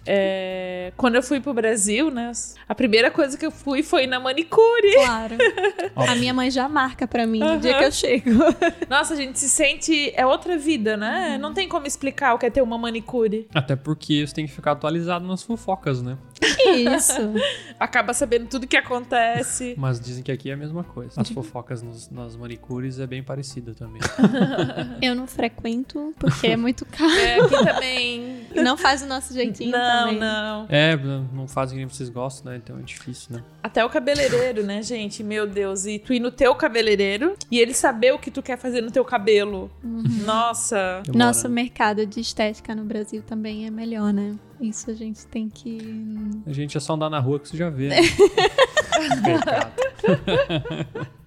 É, 0.07 0.93
Quando 0.97 1.17
eu 1.17 1.23
fui 1.23 1.41
pro 1.41 1.53
Brasil, 1.53 2.11
né? 2.11 2.33
A 2.69 2.75
primeira 2.75 3.11
coisa 3.11 3.37
que 3.37 3.45
eu 3.45 3.51
fui 3.51 3.83
foi 3.83 4.07
na 4.07 4.19
manicure. 4.21 4.95
Claro. 4.95 5.37
a 5.97 6.15
minha 6.15 6.33
mãe 6.35 6.51
já 6.51 6.69
marca 6.69 7.07
pra 7.07 7.27
mim 7.27 7.39
no 7.41 7.59
dia 7.59 7.75
que 7.79 7.85
eu 7.85 7.93
chego. 7.93 8.31
Nossa, 8.89 9.15
a 9.15 9.17
gente 9.17 9.39
se 9.39 9.49
sente. 9.49 10.13
É 10.17 10.25
outra 10.27 10.57
vida, 10.57 10.97
né? 10.97 11.39
Não 11.39 11.53
tem 11.53 11.69
como 11.69 11.87
explicar 11.87 12.35
o 12.35 12.39
que 12.39 12.47
é 12.47 12.51
ter 12.51 12.63
uma 12.63 12.79
manicure. 12.79 13.47
Até 13.55 13.77
porque 13.77 14.27
você 14.27 14.35
tem 14.35 14.47
que 14.47 14.53
ficar 14.53 14.73
atualizado 14.73 15.27
nas 15.27 15.43
fofocas, 15.43 16.03
né? 16.03 16.17
Isso. 16.67 17.13
Acaba 17.79 18.13
sabendo 18.15 18.47
tudo 18.49 18.67
que 18.67 18.77
acontece. 18.77 19.75
Mas 19.77 20.01
dizem 20.01 20.23
que 20.23 20.33
aqui 20.33 20.51
é 20.51 20.55
a 20.55 20.57
mesma 20.57 20.83
coisa. 20.85 21.21
As 21.21 21.29
fofocas 21.31 21.83
nos- 21.83 22.11
nas 22.11 22.37
manicures 22.37 22.99
é 22.99 23.07
bem 23.07 23.23
parecida 23.23 23.75
também. 23.75 24.01
Eu 25.03 25.15
não 25.15 25.27
frequento 25.27 26.15
porque 26.19 26.47
é 26.49 26.57
muito 26.57 26.85
caro. 26.87 27.11
É, 27.13 27.41
aqui 27.41 27.65
também. 27.65 28.47
E 28.55 28.61
não 28.63 28.77
faz 28.77 29.03
o 29.03 29.07
nosso 29.07 29.33
jeitinho 29.33 29.71
Não, 29.71 30.05
também. 30.05 30.19
não. 30.19 30.67
É, 30.69 30.97
não 30.97 31.47
fazem 31.49 31.77
que 31.79 31.85
nem 31.85 31.89
vocês 31.89 32.09
gostam, 32.09 32.53
né? 32.53 32.61
Então 32.63 32.79
é 32.79 32.83
difícil, 32.83 33.37
né? 33.37 33.43
Até 33.63 33.85
o 33.85 33.89
cabeleireiro, 33.91 34.63
né, 34.65 34.83
gente? 34.83 35.23
Meu 35.23 35.47
Deus. 35.47 35.87
E 35.87 35.99
tu 35.99 36.13
ir 36.13 36.21
no 36.21 36.31
teu 36.31 36.55
cabeleireiro 36.55 37.35
e 37.51 37.59
ele 37.59 37.75
saber 37.75 38.13
o 38.13 38.19
que 38.19 38.31
tu 38.31 38.43
quer 38.43 38.57
fazer 38.59 38.81
no 38.81 38.91
teu 38.91 39.05
cabelo. 39.05 39.71
Nossa. 39.83 41.03
Demora, 41.05 41.27
Nosso 41.27 41.49
né? 41.49 41.55
mercado 41.55 42.07
de 42.07 42.21
estética 42.21 42.75
no 42.75 42.85
Brasil 42.85 43.23
também 43.23 43.67
é 43.67 43.71
melhor, 43.71 44.13
né? 44.13 44.35
Isso 44.61 44.91
a 44.91 44.95
gente 44.95 45.27
tem 45.27 45.49
que. 45.49 45.79
A 46.47 46.53
gente 46.53 46.77
é 46.77 46.81
só 46.81 46.95
andar 46.95 47.09
na 47.09 47.19
rua 47.19 47.41
que 47.41 47.49
você 47.49 47.57
já 47.57 47.71
vê. 47.71 47.89
Né? 47.89 47.97
Pecado. 49.25 49.73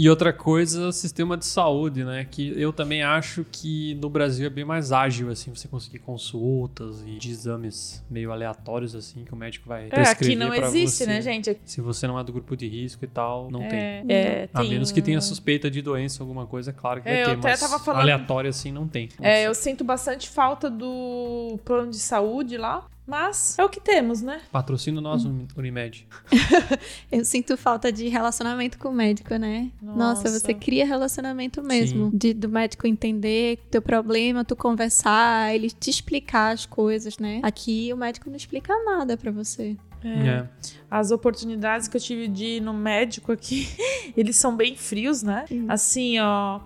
E 0.00 0.08
outra 0.08 0.32
coisa, 0.32 0.92
sistema 0.92 1.36
de 1.36 1.44
saúde, 1.44 2.04
né? 2.04 2.24
Que 2.30 2.52
eu 2.60 2.72
também 2.72 3.02
acho 3.02 3.44
que 3.50 3.96
no 3.96 4.08
Brasil 4.08 4.46
é 4.46 4.50
bem 4.50 4.64
mais 4.64 4.92
ágil, 4.92 5.28
assim, 5.28 5.52
você 5.52 5.66
conseguir 5.66 5.98
consultas 5.98 7.02
e 7.04 7.18
de 7.18 7.30
exames 7.32 8.04
meio 8.08 8.30
aleatórios, 8.30 8.94
assim, 8.94 9.24
que 9.24 9.32
o 9.32 9.36
médico 9.36 9.68
vai 9.68 9.86
É, 9.86 9.88
prescrever 9.88 10.36
aqui 10.36 10.36
não 10.36 10.54
existe, 10.54 10.98
você. 10.98 11.06
né, 11.06 11.20
gente? 11.20 11.58
Se 11.64 11.80
você 11.80 12.06
não 12.06 12.16
é 12.16 12.22
do 12.22 12.32
grupo 12.32 12.56
de 12.56 12.68
risco 12.68 13.04
e 13.04 13.08
tal, 13.08 13.50
não 13.50 13.60
tem. 13.60 13.78
É, 13.78 14.04
é, 14.08 14.48
A 14.54 14.60
tem- 14.60 14.70
menos 14.70 14.92
que 14.92 15.02
tenha 15.02 15.20
suspeita 15.20 15.68
de 15.68 15.82
doença, 15.82 16.22
alguma 16.22 16.46
coisa, 16.46 16.72
claro 16.72 17.02
que 17.02 17.08
É, 17.08 17.12
vai 17.12 17.22
eu 17.22 17.26
ter, 17.26 17.32
até 17.32 17.48
mas 17.48 17.60
tava 17.60 17.78
falando- 17.82 18.02
aleatório 18.02 18.48
assim 18.50 18.70
não 18.70 18.86
tem. 18.86 19.08
É, 19.20 19.48
eu 19.48 19.54
sinto 19.54 19.82
bastante 19.82 20.28
falta 20.28 20.70
do 20.70 21.58
plano 21.64 21.90
de 21.90 21.98
saúde 21.98 22.56
lá. 22.56 22.86
Mas 23.08 23.58
é 23.58 23.64
o 23.64 23.70
que 23.70 23.80
temos, 23.80 24.20
né? 24.20 24.42
Patrocina 24.52 25.00
nós, 25.00 25.24
Hum. 25.24 25.46
Unimed. 25.56 26.06
Eu 27.10 27.24
sinto 27.24 27.56
falta 27.56 27.90
de 27.90 28.06
relacionamento 28.08 28.78
com 28.78 28.90
o 28.90 28.92
médico, 28.92 29.34
né? 29.36 29.70
Nossa, 29.80 30.24
Nossa. 30.24 30.40
você 30.40 30.52
cria 30.52 30.84
relacionamento 30.84 31.62
mesmo. 31.62 32.10
De, 32.12 32.34
do 32.34 32.50
médico 32.50 32.86
entender 32.86 33.58
teu 33.70 33.80
problema, 33.80 34.44
tu 34.44 34.54
conversar, 34.54 35.54
ele 35.54 35.70
te 35.70 35.88
explicar 35.88 36.52
as 36.52 36.66
coisas, 36.66 37.16
né? 37.18 37.40
Aqui 37.42 37.90
o 37.94 37.96
médico 37.96 38.28
não 38.28 38.36
explica 38.36 38.74
nada 38.84 39.16
pra 39.16 39.30
você. 39.30 39.74
É. 40.04 40.46
As 40.90 41.10
oportunidades 41.10 41.88
que 41.88 41.96
eu 41.96 42.00
tive 42.00 42.28
de 42.28 42.44
ir 42.44 42.60
no 42.60 42.74
médico 42.74 43.32
aqui, 43.32 43.68
eles 44.14 44.36
são 44.36 44.54
bem 44.54 44.76
frios, 44.76 45.22
né? 45.22 45.46
Assim, 45.66 46.18
ó. 46.20 46.60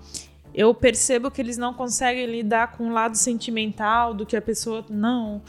Eu 0.54 0.74
percebo 0.74 1.30
que 1.30 1.40
eles 1.40 1.56
não 1.56 1.72
conseguem 1.72 2.26
lidar 2.26 2.72
com 2.72 2.88
o 2.88 2.92
lado 2.92 3.16
sentimental 3.16 4.12
do 4.12 4.26
que 4.26 4.36
a 4.36 4.42
pessoa. 4.42 4.84
Não. 4.90 5.40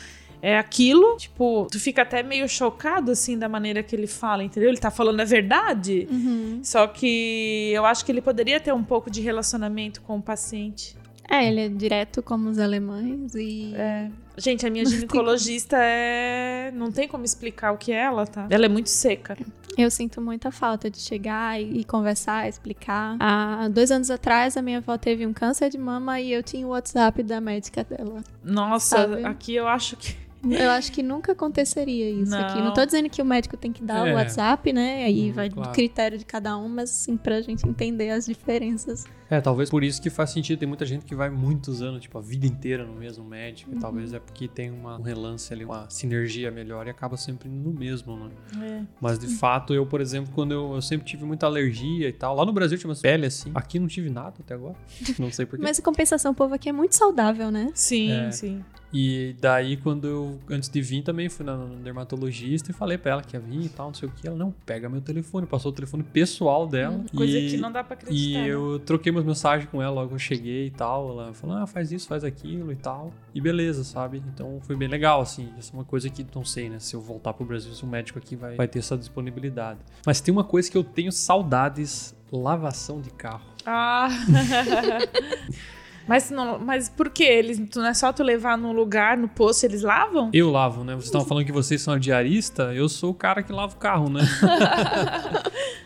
É 0.43 0.57
aquilo. 0.57 1.15
Tipo, 1.15 1.67
tu 1.71 1.79
fica 1.79 2.01
até 2.01 2.21
meio 2.21 2.49
chocado, 2.49 3.11
assim, 3.11 3.39
da 3.39 3.47
maneira 3.47 3.81
que 3.81 3.95
ele 3.95 4.07
fala, 4.07 4.43
entendeu? 4.43 4.69
Ele 4.69 4.77
tá 4.77 4.91
falando 4.91 5.21
a 5.21 5.23
verdade. 5.23 6.05
Uhum. 6.11 6.59
Só 6.61 6.85
que 6.85 7.71
eu 7.73 7.85
acho 7.85 8.03
que 8.03 8.11
ele 8.11 8.21
poderia 8.21 8.59
ter 8.59 8.73
um 8.73 8.83
pouco 8.83 9.09
de 9.09 9.21
relacionamento 9.21 10.01
com 10.01 10.17
o 10.17 10.21
paciente. 10.21 10.97
É, 11.29 11.47
ele 11.47 11.61
é 11.61 11.69
direto 11.69 12.21
como 12.21 12.49
os 12.49 12.59
alemães 12.59 13.33
e. 13.33 13.73
É. 13.73 14.09
Gente, 14.35 14.67
a 14.67 14.69
minha 14.69 14.83
ginecologista 14.85 15.77
é. 15.79 16.71
Não 16.75 16.91
tem 16.91 17.07
como 17.07 17.23
explicar 17.23 17.71
o 17.71 17.77
que 17.77 17.93
é 17.93 18.03
ela, 18.03 18.27
tá? 18.27 18.45
Ela 18.49 18.65
é 18.65 18.69
muito 18.69 18.89
seca. 18.89 19.37
Eu 19.77 19.89
sinto 19.89 20.21
muita 20.21 20.51
falta 20.51 20.89
de 20.89 20.99
chegar 20.99 21.59
e, 21.59 21.83
conversar, 21.85 22.47
explicar. 22.47 23.15
Há 23.19 23.69
dois 23.69 23.89
anos 23.89 24.11
atrás, 24.11 24.55
a 24.55 24.61
minha 24.61 24.77
avó 24.77 24.97
teve 24.97 25.25
um 25.25 25.33
câncer 25.33 25.69
de 25.69 25.77
mama 25.77 26.19
e 26.19 26.31
eu 26.31 26.43
tinha 26.43 26.67
o 26.67 26.71
WhatsApp 26.71 27.23
da 27.23 27.41
médica 27.41 27.83
dela. 27.83 28.21
Nossa, 28.43 28.97
Sabe? 28.97 29.25
aqui 29.25 29.55
eu 29.55 29.67
acho 29.67 29.95
que. 29.95 30.22
Eu 30.49 30.69
acho 30.71 30.91
que 30.91 31.01
nunca 31.01 31.31
aconteceria 31.31 32.09
isso 32.09 32.31
Não. 32.31 32.39
aqui. 32.39 32.61
Não 32.61 32.73
tô 32.73 32.85
dizendo 32.85 33.09
que 33.09 33.21
o 33.21 33.25
médico 33.25 33.55
tem 33.55 33.71
que 33.71 33.83
dar 33.83 34.07
É. 34.07 34.11
o 34.11 34.15
WhatsApp, 34.15 34.73
né? 34.73 35.05
Aí 35.05 35.29
Hum, 35.29 35.33
vai 35.33 35.49
claro. 35.49 35.69
do 35.69 35.73
critério 35.73 36.17
de 36.17 36.25
cada 36.25 36.57
um, 36.57 36.67
mas 36.67 36.89
assim, 36.89 37.15
pra 37.15 37.41
gente 37.41 37.67
entender 37.67 38.09
as 38.09 38.25
diferenças. 38.25 39.05
É, 39.29 39.39
talvez 39.41 39.69
por 39.69 39.83
isso 39.83 40.01
que 40.01 40.09
faz 40.09 40.29
sentido. 40.31 40.59
Tem 40.59 40.67
muita 40.67 40.85
gente 40.85 41.05
que 41.05 41.15
vai 41.15 41.29
muitos 41.29 41.81
anos, 41.81 42.01
tipo, 42.01 42.17
a 42.17 42.21
vida 42.21 42.45
inteira 42.45 42.85
no 42.85 42.93
mesmo 42.93 43.23
médico. 43.23 43.71
E 43.73 43.79
talvez 43.79 44.13
é 44.13 44.19
porque 44.19 44.47
tem 44.47 44.69
uma, 44.69 44.99
um 44.99 45.01
relance 45.01 45.51
ali, 45.51 45.63
uma 45.65 45.89
sinergia 45.89 46.51
melhor 46.51 46.85
e 46.87 46.89
acaba 46.89 47.17
sempre 47.17 47.49
indo 47.49 47.69
no 47.69 47.73
mesmo, 47.79 48.15
né? 48.17 48.29
É. 48.61 48.81
Mas 49.01 49.17
de 49.17 49.27
fato, 49.27 49.73
eu, 49.73 49.85
por 49.85 50.01
exemplo, 50.01 50.31
quando 50.35 50.51
eu, 50.51 50.73
eu 50.75 50.81
sempre 50.81 51.07
tive 51.07 51.25
muita 51.25 51.45
alergia 51.47 52.07
e 52.09 52.13
tal. 52.13 52.35
Lá 52.35 52.45
no 52.45 52.53
Brasil 52.53 52.77
tinha 52.77 52.89
umas 52.89 53.01
pele 53.01 53.25
assim. 53.25 53.49
Aqui 53.55 53.79
não 53.79 53.87
tive 53.87 54.09
nada 54.09 54.35
até 54.39 54.53
agora. 54.53 54.75
Não 55.17 55.31
sei 55.31 55.45
porquê. 55.45 55.63
Mas 55.63 55.79
em 55.79 55.81
compensação, 55.81 56.31
o 56.31 56.35
povo 56.35 56.53
aqui 56.53 56.69
é 56.69 56.73
muito 56.73 56.93
saudável, 56.95 57.49
né? 57.49 57.71
Sim, 57.73 58.11
É. 58.11 58.31
sim. 58.31 58.63
E 58.93 59.35
daí, 59.41 59.75
quando 59.75 60.07
eu, 60.07 60.39
antes 60.47 60.69
de 60.69 60.79
vir, 60.81 61.01
também 61.01 61.27
fui 61.27 61.43
na, 61.43 61.55
dermatologista 61.83 62.69
e 62.69 62.73
falei 62.73 62.97
pra 62.97 63.13
ela 63.13 63.21
que 63.23 63.35
ia 63.35 63.39
vir 63.39 63.65
e 63.65 63.69
tal, 63.69 63.87
não 63.87 63.93
sei 63.93 64.07
o 64.07 64.11
que. 64.11 64.27
Ela, 64.27 64.37
não, 64.37 64.51
pega 64.65 64.87
meu 64.87 65.01
telefone. 65.01 65.47
Passou 65.47 65.71
o 65.71 65.75
telefone 65.75 66.03
pessoal 66.03 66.67
dela. 66.67 67.03
Coisa 67.15 67.37
e, 67.37 67.49
que 67.49 67.57
não 67.57 67.71
dá 67.71 67.83
pra 67.83 67.95
acreditar. 67.95 68.15
E 68.15 68.33
né? 68.33 68.47
eu 68.47 68.79
troquei 68.85 69.11
umas 69.11 69.25
mensagens 69.25 69.67
com 69.69 69.81
ela 69.81 69.95
logo 69.95 70.09
que 70.09 70.15
eu 70.15 70.19
cheguei 70.19 70.67
e 70.67 70.71
tal. 70.71 71.09
Ela 71.09 71.33
falou, 71.33 71.57
ah, 71.57 71.65
faz 71.65 71.91
isso, 71.91 72.07
faz 72.07 72.23
aquilo 72.23 72.71
e 72.71 72.75
tal. 72.75 73.11
E 73.33 73.41
beleza, 73.41 73.83
sabe? 73.83 74.21
Então 74.31 74.59
foi 74.61 74.75
bem 74.75 74.87
legal, 74.87 75.21
assim. 75.21 75.49
Isso 75.57 75.71
é 75.73 75.75
uma 75.75 75.85
coisa 75.85 76.07
que 76.09 76.25
não 76.35 76.45
sei, 76.45 76.69
né? 76.69 76.77
Se 76.77 76.95
eu 76.95 77.01
voltar 77.01 77.33
pro 77.33 77.45
Brasil, 77.45 77.73
se 77.73 77.83
o 77.83 77.87
médico 77.87 78.19
aqui 78.19 78.35
vai, 78.35 78.55
vai 78.55 78.67
ter 78.67 78.77
essa 78.77 78.95
disponibilidade. 78.95 79.79
Mas 80.05 80.21
tem 80.21 80.31
uma 80.31 80.43
coisa 80.43 80.69
que 80.69 80.77
eu 80.77 80.83
tenho 80.83 81.11
saudades: 81.11 82.15
lavação 82.31 83.01
de 83.01 83.09
carro. 83.09 83.45
Ah. 83.65 84.09
mas, 86.07 86.29
não, 86.29 86.59
mas 86.59 86.89
por 86.89 87.09
que? 87.09 87.23
Eles, 87.23 87.61
não 87.75 87.85
é 87.85 87.93
só 87.93 88.11
tu 88.11 88.23
levar 88.23 88.57
num 88.57 88.71
lugar, 88.71 89.17
no 89.17 89.27
posto, 89.27 89.65
eles 89.65 89.81
lavam? 89.81 90.29
Eu 90.33 90.51
lavo, 90.51 90.83
né? 90.83 90.93
Vocês 90.93 91.05
estavam 91.05 91.27
falando 91.27 91.45
que 91.45 91.51
vocês 91.51 91.81
são 91.81 91.93
a 91.93 91.99
diarista, 91.99 92.73
eu 92.73 92.87
sou 92.89 93.11
o 93.11 93.13
cara 93.13 93.41
que 93.43 93.51
lava 93.51 93.73
o 93.73 93.77
carro, 93.77 94.09
né? 94.09 94.21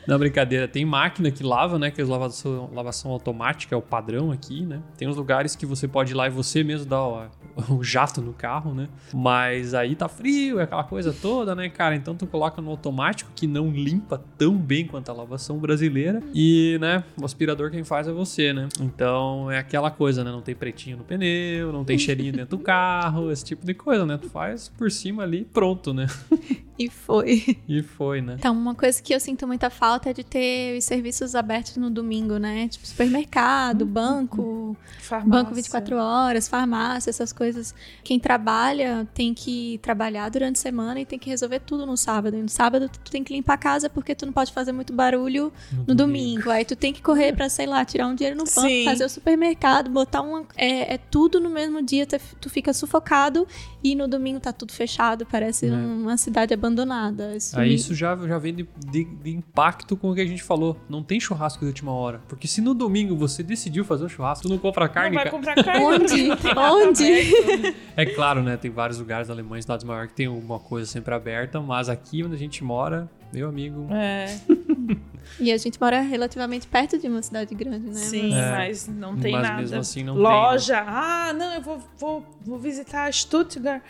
Não, 0.08 0.18
brincadeira. 0.18 0.70
Tem 0.70 0.86
máquina 0.86 1.30
que 1.30 1.44
lava, 1.44 1.78
né? 1.78 1.92
Que 1.92 2.02
é 2.02 2.06
lavação, 2.06 2.70
lavação 2.74 3.12
automática, 3.12 3.76
é 3.76 3.78
o 3.78 3.82
padrão 3.82 4.32
aqui, 4.32 4.66
né? 4.66 4.82
Tem 4.98 5.06
uns 5.06 5.18
lugares 5.18 5.54
que 5.54 5.66
você 5.66 5.86
pode 5.86 6.14
ir 6.14 6.16
lá 6.16 6.28
e 6.28 6.30
você 6.30 6.64
mesmo 6.64 6.86
dar 6.86 7.04
o, 7.04 7.28
o 7.76 7.84
jato 7.84 8.22
no 8.22 8.32
carro, 8.32 8.74
né? 8.74 8.88
Mas 9.14 9.74
aí 9.74 9.96
tá 9.96 10.08
frio, 10.08 10.62
é 10.62 10.64
aquela 10.64 10.86
coisa 10.86 11.14
toda, 11.14 11.54
né, 11.54 11.68
cara? 11.68 11.94
Então 11.94 12.16
tu 12.16 12.26
coloca 12.26 12.62
no 12.62 12.72
automático 12.72 13.30
que 13.36 13.46
não 13.46 13.70
limpa 13.70 14.24
tão 14.38 14.56
bem 14.56 14.88
quanto 14.88 15.10
a 15.10 15.14
lavação 15.14 15.58
brasileira. 15.58 16.24
E, 16.34 16.78
né, 16.80 17.04
o 17.20 17.26
aspirador 17.26 17.70
quem 17.70 17.84
faz 17.84 18.08
é 18.08 18.12
você, 18.14 18.54
né? 18.54 18.70
Então 18.80 19.52
é 19.52 19.58
aquela 19.58 19.92
coisa, 19.92 20.07
né? 20.16 20.32
Não 20.32 20.42
tem 20.42 20.56
pretinho 20.56 20.98
no 20.98 21.04
pneu, 21.04 21.74
não 21.74 21.84
tem 21.84 21.98
cheirinho 21.98 22.32
dentro 22.32 22.58
do 22.58 22.64
carro, 22.64 23.32
esse 23.32 23.44
tipo 23.44 23.66
de 23.66 23.74
coisa, 23.74 24.06
né? 24.06 24.18
Tu 24.18 24.30
faz 24.30 24.70
por 24.70 24.90
cima 24.90 25.24
ali 25.24 25.42
e 25.42 25.46
pronto, 25.46 25.94
né? 25.94 26.08
E 26.80 26.90
foi. 26.90 27.58
E 27.68 27.82
foi, 27.82 28.22
né? 28.22 28.36
Então, 28.38 28.54
uma 28.54 28.76
coisa 28.76 29.02
que 29.02 29.14
eu 29.14 29.20
sinto 29.20 29.48
muita 29.48 29.68
falta 29.70 30.12
é 30.12 30.14
de 30.14 30.24
ter 30.24 30.78
os 30.78 30.84
serviços 30.84 31.34
abertos 31.34 31.76
no 31.78 31.90
domingo, 31.90 32.38
né? 32.38 32.68
Tipo, 32.68 32.86
supermercado, 32.86 33.84
banco, 33.84 34.78
Farmácia. 35.00 35.44
banco 35.44 35.56
24 35.56 35.98
horas, 35.98 36.48
farmácia, 36.48 37.10
essas 37.10 37.34
coisas. 37.34 37.74
Quem 38.04 38.20
trabalha 38.20 39.08
tem 39.14 39.34
que 39.34 39.80
trabalhar 39.82 40.30
durante 40.30 40.58
a 40.58 40.62
semana 40.62 41.00
e 41.00 41.06
tem 41.06 41.18
que 41.18 41.30
resolver 41.30 41.62
tudo 41.62 41.84
no 41.84 41.98
sábado. 41.98 42.38
E 42.38 42.44
no 42.44 42.50
sábado 42.50 42.88
tu 42.90 43.10
tem 43.10 43.24
que 43.24 43.34
limpar 43.34 43.56
a 43.56 43.58
casa 43.58 43.90
porque 43.90 44.14
tu 44.14 44.28
não 44.28 44.34
pode 44.34 44.52
fazer 44.54 44.72
muito 44.72 44.94
barulho 44.94 45.52
no 45.88 45.96
domingo. 45.96 46.52
Aí 46.52 46.64
tu 46.64 46.76
tem 46.76 46.94
que 46.94 47.02
correr 47.02 47.34
pra, 47.34 47.50
sei 47.50 47.66
lá, 47.66 47.84
tirar 47.84 48.06
um 48.08 48.14
dinheiro 48.14 48.38
no 48.38 48.44
banco, 48.44 48.62
Sim. 48.68 48.86
fazer 48.86 49.04
o 49.04 49.10
supermercado, 49.10 49.90
botar 49.98 50.22
uma. 50.22 50.46
É, 50.56 50.94
é 50.96 50.98
tudo 50.98 51.40
no 51.40 51.50
mesmo 51.50 51.82
dia, 51.82 52.06
tu, 52.06 52.18
tu 52.40 52.50
fica 52.50 52.74
sufocado 52.74 53.48
e 53.84 53.96
no 53.96 54.08
domingo 54.08 54.40
tá 54.40 54.52
tudo 54.54 54.72
fechado, 54.72 55.26
parece 55.26 55.68
É. 55.68 55.72
uma 55.72 56.18
cidade 56.18 56.54
abandonada. 56.54 57.36
Isso 57.36 57.60
Aí 57.60 57.70
me- 57.70 57.76
isso 57.76 57.94
já, 57.96 58.16
já 58.16 58.38
vem 58.38 58.54
de, 58.54 58.70
de- 58.90 59.04
de 59.06 59.30
impacto 59.32 59.96
com 59.98 60.12
o 60.12 60.16
que 60.16 60.22
a 60.22 60.26
gente 60.26 60.44
falou. 60.44 60.78
Não 60.90 61.02
tem 61.04 61.20
churrasco 61.20 61.60
de 61.62 61.66
última 61.68 61.92
hora. 61.92 62.22
Porque 62.28 62.48
se 62.48 62.62
no 62.62 62.74
domingo 62.74 63.16
você 63.16 63.42
decidiu 63.44 63.84
fazer 63.84 64.06
um 64.06 64.10
churrasco, 64.10 64.44
tu 64.48 64.50
não 64.50 64.58
compra 64.58 64.86
Não 64.86 64.94
carne, 64.94 65.16
vai 65.16 65.24
cara. 65.26 65.36
comprar 65.36 65.56
carne. 65.64 65.84
Onde? 65.86 66.28
não 66.28 66.88
Onde? 66.90 67.76
É 67.96 68.06
claro, 68.06 68.44
né? 68.44 68.58
Tem 68.58 68.70
vários 68.72 69.00
lugares 69.00 69.30
alemães, 69.30 69.64
cidades 69.66 69.84
maiores, 69.86 70.10
que 70.12 70.16
tem 70.18 70.26
alguma 70.28 70.60
coisa 70.60 70.86
sempre 70.90 71.14
aberta, 71.14 71.60
mas 71.62 71.90
aqui 71.90 72.24
onde 72.24 72.36
a 72.36 72.38
gente 72.38 72.64
mora, 72.64 73.10
meu 73.34 73.48
amigo. 73.50 73.88
É, 73.92 74.38
E 75.40 75.52
a 75.52 75.58
gente 75.58 75.80
mora 75.80 76.00
relativamente 76.02 76.66
perto 76.68 76.98
de 76.98 77.08
uma 77.08 77.22
cidade 77.22 77.54
grande, 77.54 77.88
né? 77.88 77.94
sim, 77.96 78.34
É. 78.34 78.50
mas 78.52 78.88
não 78.88 79.16
tem 79.18 79.34
mas 79.34 79.44
nada. 79.44 79.62
mesmo 79.62 79.80
assim 79.80 80.04
não 80.04 80.14
tem, 80.16 80.24
Loja. 80.24 80.84
Ah, 80.88 81.34
não, 81.34 81.54
eu 81.54 81.62
vou, 81.62 81.80
vou, 81.98 82.26
vou 82.42 82.58
visitar 82.58 83.12
Stuttgart. 83.14 83.84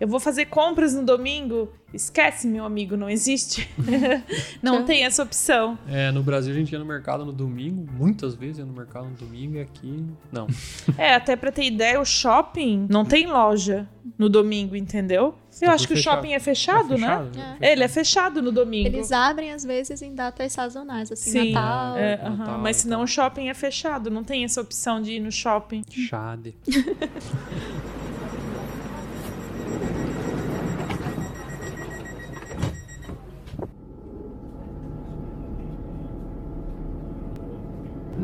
Eu 0.00 0.08
vou 0.08 0.20
fazer 0.20 0.46
compras 0.46 0.94
no 0.94 1.04
domingo. 1.04 1.68
Esquece, 1.94 2.46
meu 2.48 2.64
amigo, 2.64 2.96
não 2.96 3.08
existe. 3.08 3.68
não 4.62 4.84
tem 4.84 5.04
essa 5.04 5.22
opção. 5.22 5.78
É, 5.88 6.10
no 6.10 6.22
Brasil 6.22 6.52
a 6.52 6.56
gente 6.58 6.72
ia 6.72 6.78
no 6.78 6.84
mercado 6.84 7.24
no 7.24 7.32
domingo, 7.32 7.86
muitas 7.92 8.34
vezes 8.34 8.58
ia 8.58 8.64
no 8.64 8.72
mercado 8.72 9.04
no 9.08 9.14
domingo 9.16 9.56
e 9.56 9.60
aqui 9.60 10.04
não. 10.32 10.46
É, 10.98 11.14
até 11.14 11.36
pra 11.36 11.50
ter 11.52 11.64
ideia, 11.64 12.00
o 12.00 12.04
shopping 12.04 12.86
não 12.90 13.04
tem 13.04 13.26
loja 13.26 13.88
no 14.18 14.28
domingo, 14.28 14.74
entendeu? 14.76 15.34
Eu 15.60 15.68
Tá 15.68 15.74
acho 15.74 15.86
que 15.86 15.94
o 15.94 15.96
fechado. 15.96 16.14
shopping 16.16 16.32
é 16.32 16.38
fechado, 16.40 16.94
É 16.94 16.98
né? 16.98 17.06
fechado, 17.06 17.30
É. 17.60 17.72
Ele 17.72 17.84
é 17.84 17.88
fechado 17.88 18.42
no 18.42 18.50
domingo. 18.52 18.88
Eles 18.88 19.12
abrem, 19.12 19.52
às 19.52 19.62
vezes, 19.64 20.02
em 20.02 20.14
datas 20.14 20.52
sazonais, 20.52 21.10
assim, 21.12 21.30
Sim, 21.30 21.52
Natal. 21.52 21.96
É, 21.96 22.16
Natal, 22.16 22.32
aham, 22.32 22.58
mas 22.58 22.76
senão 22.78 22.96
então. 22.98 23.04
o 23.04 23.06
shopping 23.06 23.48
é 23.48 23.54
fechado, 23.54 24.10
não 24.10 24.22
tem 24.24 24.44
essa 24.44 24.60
opção 24.60 25.00
de 25.00 25.12
ir 25.12 25.20
no 25.20 25.30
shopping. 25.32 25.82
Chade. 25.90 26.54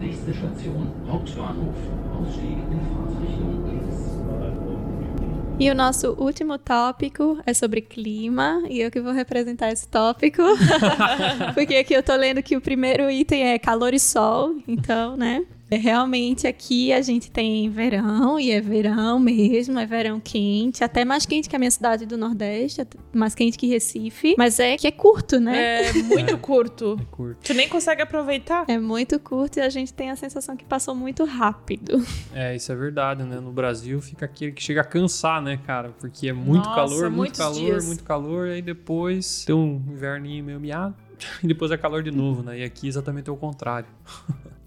Nächste 0.00 0.32
Station, 0.32 0.90
Hauptbahnhof. 1.06 1.76
Ausstieg 2.14 2.56
in 2.56 2.80
Fahrtrichtung 2.88 3.68
links. 3.68 4.00
E 5.58 5.70
o 5.70 5.74
nosso 5.74 6.16
último 6.18 6.56
tópico 6.56 7.38
é 7.44 7.52
sobre 7.52 7.82
clima, 7.82 8.62
e 8.66 8.80
eu 8.80 8.90
que 8.90 8.98
vou 8.98 9.12
representar 9.12 9.70
esse 9.70 9.86
tópico. 9.86 10.42
Porque 11.52 11.76
aqui 11.76 11.92
eu 11.92 12.02
tô 12.02 12.16
lendo 12.16 12.42
que 12.42 12.56
o 12.56 12.62
primeiro 12.62 13.10
item 13.10 13.46
é 13.46 13.58
calor 13.58 13.92
e 13.92 14.00
sol, 14.00 14.56
então, 14.66 15.18
né? 15.18 15.44
É, 15.70 15.76
Realmente 15.76 16.46
aqui 16.46 16.92
a 16.92 17.00
gente 17.00 17.30
tem 17.30 17.68
verão, 17.70 18.38
e 18.38 18.50
é 18.50 18.60
verão 18.60 19.18
mesmo, 19.18 19.78
é 19.78 19.86
verão 19.86 20.20
quente, 20.20 20.82
até 20.84 21.04
mais 21.04 21.24
quente 21.26 21.48
que 21.48 21.56
a 21.56 21.58
minha 21.58 21.70
cidade 21.70 22.06
do 22.06 22.16
Nordeste, 22.16 22.86
mais 23.12 23.34
quente 23.34 23.56
que 23.56 23.66
Recife, 23.66 24.34
mas 24.36 24.58
é 24.58 24.76
que 24.76 24.86
é 24.86 24.90
curto, 24.90 25.38
né? 25.40 25.88
É 25.88 25.92
muito 25.92 26.36
curto. 26.38 26.98
É 27.00 27.04
curto. 27.10 27.38
Tu 27.44 27.54
nem 27.54 27.68
consegue 27.68 28.02
aproveitar. 28.02 28.64
É 28.68 28.78
muito 28.78 29.18
curto 29.20 29.58
e 29.58 29.62
a 29.62 29.68
gente 29.68 29.92
tem 29.92 30.10
a 30.10 30.16
sensação 30.16 30.56
que 30.56 30.64
passou 30.64 30.94
muito 30.94 31.24
rápido. 31.24 32.00
É, 32.32 32.54
isso 32.54 32.70
é 32.70 32.76
verdade, 32.76 33.22
né? 33.24 33.40
No 33.40 33.50
Brasil 33.50 34.00
fica 34.00 34.24
aquele 34.24 34.52
que 34.52 34.62
chega 34.62 34.82
a 34.82 34.84
cansar, 34.84 35.42
né, 35.42 35.58
cara? 35.66 35.90
Porque 35.98 36.28
é 36.28 36.32
muito 36.32 36.64
Nossa, 36.68 36.76
calor, 36.76 37.10
muito 37.10 37.36
calor, 37.36 37.54
dias. 37.54 37.86
muito 37.86 38.04
calor, 38.04 38.48
aí 38.48 38.62
depois 38.62 39.44
tem 39.44 39.54
um 39.54 39.82
inverninho 39.88 40.44
meio 40.44 40.60
miado, 40.60 40.94
e 41.42 41.46
depois 41.46 41.70
é 41.70 41.76
calor 41.76 42.02
de 42.02 42.10
novo, 42.10 42.42
né? 42.42 42.60
E 42.60 42.64
aqui 42.64 42.86
exatamente 42.86 43.28
é 43.28 43.32
o 43.32 43.36
contrário. 43.36 43.88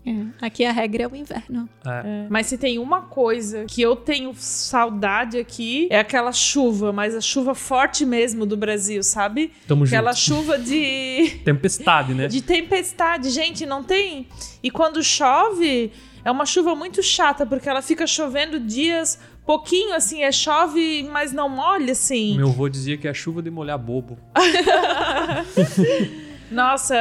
É, 0.05 0.45
Aqui 0.45 0.65
a 0.65 0.71
regra 0.71 1.03
é 1.03 1.07
o 1.07 1.15
inverno. 1.15 1.69
É. 1.85 2.27
Mas 2.29 2.47
se 2.47 2.57
tem 2.57 2.77
uma 2.77 3.01
coisa 3.03 3.65
que 3.65 3.81
eu 3.81 3.95
tenho 3.95 4.33
saudade 4.35 5.37
aqui, 5.37 5.87
é 5.89 5.99
aquela 5.99 6.31
chuva, 6.31 6.91
mas 6.91 7.15
a 7.15 7.21
chuva 7.21 7.55
forte 7.55 8.05
mesmo 8.05 8.45
do 8.45 8.57
Brasil, 8.57 9.01
sabe? 9.01 9.51
Tamo 9.67 9.85
Aquela 9.85 10.11
junto. 10.11 10.41
chuva 10.41 10.59
de, 10.59 11.39
Tempestade, 11.45 12.13
né? 12.13 12.27
de 12.27 12.41
tempestade. 12.41 13.29
Gente, 13.29 13.65
não 13.65 13.81
tem. 13.83 14.27
E 14.61 14.69
quando 14.69 15.01
chove, 15.01 15.91
é 16.25 16.29
uma 16.31 16.45
chuva 16.45 16.75
muito 16.75 17.01
chata, 17.01 17.45
porque 17.45 17.69
ela 17.69 17.81
fica 17.81 18.05
chovendo 18.05 18.59
dias 18.59 19.19
pouquinho, 19.45 19.93
assim, 19.93 20.23
é 20.23 20.31
chove, 20.31 21.03
mas 21.11 21.33
não 21.33 21.49
molha, 21.49 21.91
assim. 21.91 22.37
Meu 22.37 22.47
avô 22.47 22.69
dizia 22.69 22.97
que 22.97 23.07
é 23.07 23.13
chuva 23.13 23.41
de 23.41 23.51
molhar 23.51 23.77
bobo. 23.77 24.17
Nossa, 26.53 26.95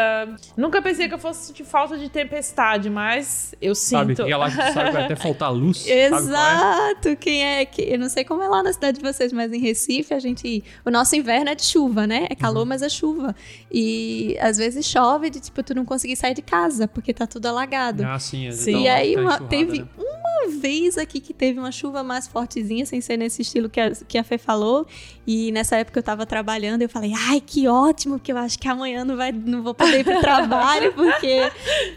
nunca 0.56 0.80
pensei 0.82 1.08
que 1.08 1.14
eu 1.14 1.18
fosse 1.18 1.46
sentir 1.46 1.64
falta 1.64 1.96
de 1.98 2.08
tempestade, 2.08 2.88
mas 2.90 3.54
eu 3.60 3.74
Sabe, 3.74 4.14
sinto. 4.16 4.26
que 4.26 4.34
lá 4.34 4.48
que 4.50 4.56
sabe 4.56 4.86
que 4.86 4.92
vai 4.92 5.04
até 5.04 5.16
faltar 5.16 5.52
luz. 5.52 5.86
é? 5.86 6.06
Exato, 6.06 7.16
quem 7.16 7.44
é 7.44 7.64
que. 7.64 7.82
Eu 7.82 7.98
não 7.98 8.08
sei 8.08 8.24
como 8.24 8.42
é 8.42 8.48
lá 8.48 8.62
na 8.62 8.72
cidade 8.72 8.98
de 8.98 9.04
vocês, 9.04 9.32
mas 9.32 9.52
em 9.52 9.58
Recife 9.60 10.14
a 10.14 10.18
gente. 10.18 10.64
O 10.84 10.90
nosso 10.90 11.14
inverno 11.16 11.50
é 11.50 11.54
de 11.54 11.64
chuva, 11.64 12.06
né? 12.06 12.26
É 12.30 12.32
Uhum. 12.34 12.38
calor, 12.40 12.64
mas 12.66 12.82
é 12.82 12.88
chuva. 12.88 13.34
E 13.70 14.36
às 14.40 14.56
vezes 14.56 14.86
chove 14.86 15.30
de 15.30 15.40
tipo, 15.40 15.62
tu 15.62 15.74
não 15.74 15.84
conseguir 15.84 16.16
sair 16.16 16.34
de 16.34 16.42
casa, 16.42 16.88
porque 16.88 17.12
tá 17.12 17.26
tudo 17.26 17.46
alagado. 17.46 18.04
Ah, 18.04 18.18
sim. 18.18 18.46
é, 18.48 18.52
Sim. 18.52 18.72
dá 18.72 18.78
E 18.80 18.88
aí 18.88 19.14
tá 19.14 19.20
uma- 19.20 19.40
teve 19.40 19.78
né? 19.80 19.86
uma 19.96 20.60
vez 20.60 20.98
aqui 20.98 21.20
que 21.20 21.32
teve 21.32 21.58
uma 21.58 21.70
chuva 21.70 22.02
mais 22.02 22.26
fortezinha, 22.26 22.84
sem 22.86 23.00
ser 23.00 23.16
nesse 23.16 23.42
estilo 23.42 23.68
que 23.68 23.80
a, 23.80 23.90
que 23.90 24.18
a 24.18 24.24
Fê 24.24 24.38
falou. 24.38 24.86
E 25.26 25.52
nessa 25.52 25.76
época 25.76 25.98
eu 26.00 26.02
tava 26.02 26.26
trabalhando, 26.26 26.82
eu 26.82 26.88
falei, 26.88 27.12
ai, 27.28 27.40
que 27.40 27.68
ótimo, 27.68 28.18
porque 28.18 28.32
eu 28.32 28.36
acho 28.36 28.58
que 28.58 28.66
amanhã 28.66 29.04
não, 29.04 29.16
vai, 29.16 29.32
não 29.44 29.62
vou 29.62 29.74
poder 29.74 30.00
ir 30.00 30.04
pro 30.04 30.20
trabalho, 30.20 30.92
porque 30.94 31.50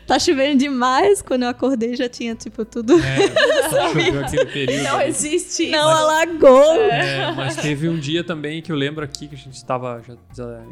tá 0.07 0.17
chovendo 0.19 0.59
demais. 0.59 1.21
Quando 1.21 1.43
eu 1.43 1.49
acordei 1.49 1.95
já 1.95 2.07
tinha, 2.09 2.35
tipo, 2.35 2.63
tudo. 2.65 2.93
É, 2.99 3.27
choveu 3.69 4.19
aquele 4.23 4.45
período. 4.45 4.83
Não 4.83 4.95
ali. 4.99 5.09
existe 5.09 5.69
Não 5.69 5.89
isso. 5.91 5.97
alagou. 6.03 6.75
É, 6.81 7.31
mas 7.33 7.55
teve 7.55 7.87
um 7.89 7.97
dia 7.97 8.23
também 8.23 8.61
que 8.61 8.71
eu 8.71 8.75
lembro 8.75 9.03
aqui 9.03 9.27
que 9.27 9.35
a 9.35 9.37
gente 9.37 9.53
estava. 9.55 10.01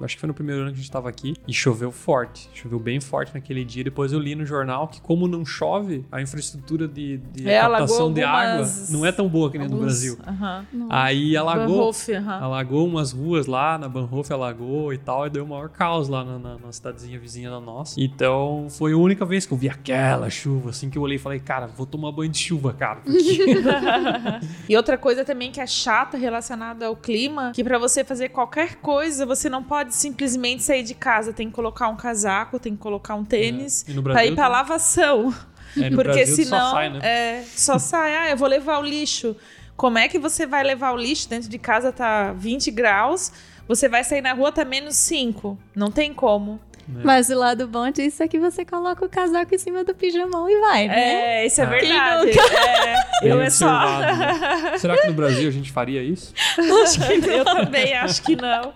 Acho 0.02 0.16
que 0.16 0.20
foi 0.20 0.28
no 0.28 0.34
primeiro 0.34 0.62
ano 0.62 0.70
que 0.70 0.74
a 0.76 0.78
gente 0.78 0.86
estava 0.86 1.10
aqui. 1.10 1.34
E 1.48 1.54
choveu 1.54 1.92
forte. 1.92 2.50
Choveu 2.54 2.80
bem 2.80 3.00
forte 3.00 3.34
naquele 3.34 3.64
dia. 3.64 3.84
Depois 3.84 4.12
eu 4.14 4.20
li 4.20 4.36
no 4.36 4.46
jornal 4.46 4.88
que, 4.88 5.02
como 5.02 5.28
não 5.28 5.46
chove, 5.46 6.06
a 6.12 6.22
infraestrutura 6.22 6.88
de, 6.88 7.18
de 7.18 7.48
É, 7.50 7.60
captação 7.62 7.96
alagou 8.08 8.14
de 8.14 8.24
água 8.24 8.52
algumas- 8.52 8.90
não 8.92 9.06
é 9.06 9.12
tão 9.12 9.28
boa 9.28 9.52
que 9.52 9.58
nem 9.58 9.68
no 9.68 9.74
Alguns- 9.76 9.86
Brasil. 9.94 10.18
Aham. 10.28 10.66
Aí 10.90 11.36
alagou. 11.38 11.78
Bahnhof, 11.78 12.14
aham. 12.14 12.40
Alagou 12.44 12.88
umas 12.88 13.12
ruas 13.12 13.48
lá, 13.48 13.78
na 13.78 13.88
Banhof 13.88 14.32
alagou 14.32 14.94
e 14.94 14.98
tal, 14.98 15.28
e 15.28 15.30
deu 15.30 15.44
o 15.44 15.48
maior 15.48 15.70
caos 15.70 16.08
lá 16.08 16.24
na, 16.24 16.38
na, 16.40 16.58
na 16.64 16.72
cidadezinha 16.72 17.20
vizinha 17.20 17.50
da 17.50 17.60
nossa. 17.60 18.00
Então, 18.00 18.68
foi 18.70 18.94
a 18.94 18.98
única 18.98 19.26
vez 19.26 19.46
que 19.46 19.52
eu 19.54 19.58
vi 19.58 19.70
aquela 19.70 20.30
chuva, 20.30 20.70
assim, 20.72 20.90
que 20.90 20.98
eu 20.98 21.02
olhei 21.02 21.18
e 21.18 21.20
falei, 21.20 21.40
cara, 21.40 21.68
vou 21.68 21.86
tomar 21.86 22.12
banho 22.12 22.32
de 22.32 22.38
chuva, 22.40 22.74
cara. 22.74 23.02
porque- 23.02 23.18
E 24.70 24.76
outra 24.78 24.98
coisa 24.98 25.24
também 25.26 25.52
que 25.52 25.60
é 25.60 25.68
chata 25.68 26.18
relacionada 26.18 26.86
ao 26.88 26.96
clima, 26.96 27.52
que 27.54 27.64
pra 27.64 27.78
você 27.78 28.04
fazer 28.04 28.30
qualquer 28.30 28.76
coisa, 28.76 29.26
você 29.26 29.50
não 29.50 29.64
pode 29.64 29.94
simplesmente 29.96 30.64
sair 30.64 30.84
de 30.84 30.94
casa, 30.94 31.34
tem 31.34 31.48
que 31.48 31.54
colocar 31.54 31.88
um 31.90 31.96
casaco, 31.96 32.60
tem 32.60 32.74
que 32.76 32.82
colocar 32.82 33.16
um 33.16 33.24
tênis, 33.26 33.86
É. 33.88 34.02
Pra 34.02 34.26
ir 34.26 34.34
pra 34.36 34.44
tem- 34.46 34.52
lavação. 34.54 35.34
É, 35.78 35.90
Porque 35.90 35.96
Brasil 36.04 36.36
senão, 36.36 36.60
só 36.70 36.72
sai, 36.72 36.90
né? 36.90 37.00
é, 37.02 37.44
só 37.56 37.80
sai, 37.80 38.16
ah, 38.16 38.30
eu 38.32 38.38
vou 38.38 38.48
levar 38.48 38.80
o 38.80 38.84
lixo. 38.84 39.36
Como 39.76 39.98
é 39.98 40.08
que 40.08 40.20
você 40.20 40.46
vai 40.46 40.64
levar 40.64 40.92
o 40.94 40.98
lixo? 40.98 41.28
Dentro 41.28 41.50
de 41.50 41.58
casa 41.58 41.92
tá 41.92 42.32
20 42.34 42.70
graus, 42.70 43.32
você 43.68 43.88
vai 43.90 44.04
sair 44.04 44.22
na 44.22 44.34
rua, 44.34 44.52
tá 44.52 44.64
menos 44.66 44.96
5. 44.98 45.58
Não 45.76 45.90
tem 45.92 46.14
como. 46.14 46.60
Mas 46.86 47.30
o 47.30 47.36
lado 47.40 47.66
bom 47.66 47.90
disso 47.90 48.22
é 48.24 48.28
que 48.28 48.38
você 48.38 48.66
coloca 48.66 49.06
o 49.06 49.08
casaco 49.10 49.56
em 49.56 49.58
cima 49.58 49.86
do 49.86 49.96
pijamão 49.96 50.50
e 50.50 50.60
vai, 50.60 50.86
né? 50.90 51.44
É, 51.44 51.46
isso 51.46 51.62
é 51.62 51.64
Ah. 51.64 51.68
verdade. 51.68 52.32
Quem 52.32 53.30
É, 53.30 53.34
eu 53.34 53.42
é 53.42 53.50
só. 53.50 53.66
né? 54.00 54.76
Será 54.78 54.98
que 54.98 55.08
no 55.08 55.14
Brasil 55.14 55.48
a 55.48 55.52
gente 55.52 55.72
faria 55.72 56.04
isso? 56.04 56.34
eu 56.58 57.46
também 57.46 57.94
acho 57.94 58.22
que 58.22 58.36
não. 58.36 58.74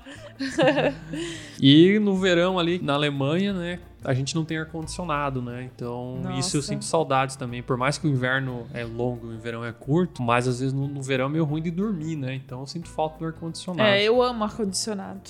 E 1.59 1.99
no 1.99 2.15
verão 2.15 2.57
ali 2.57 2.79
na 2.81 2.93
Alemanha, 2.93 3.51
né? 3.53 3.79
A 4.04 4.14
gente 4.14 4.36
não 4.36 4.45
tem 4.45 4.58
ar-condicionado, 4.58 5.41
né? 5.41 5.70
Então, 5.74 6.20
isso 6.38 6.56
eu 6.56 6.60
Nossa. 6.60 6.68
sinto 6.68 6.86
saudades 6.86 7.36
também. 7.36 7.62
Por 7.62 7.78
mais 7.78 7.98
que 7.98 8.08
o 8.08 8.10
inverno 8.10 8.68
é 8.74 8.84
longo 8.84 9.32
e 9.32 9.36
o 9.36 9.39
verão 9.39 9.66
é 9.66 9.72
curto, 9.72 10.22
mas 10.22 10.48
às 10.48 10.60
vezes 10.60 10.74
no, 10.74 10.88
no 10.88 11.02
verão 11.02 11.26
é 11.26 11.30
meio 11.30 11.45
ruim 11.45 11.62
de 11.62 11.72
dormir, 11.72 12.16
né? 12.16 12.36
Então 12.36 12.60
eu 12.62 12.68
sinto 12.68 12.88
falta 12.88 13.20
do 13.20 13.26
ar-condicionado. 13.26 13.89
É, 13.89 14.04
eu 14.04 14.22
amo 14.22 14.43
ar-condicionado. 14.43 15.22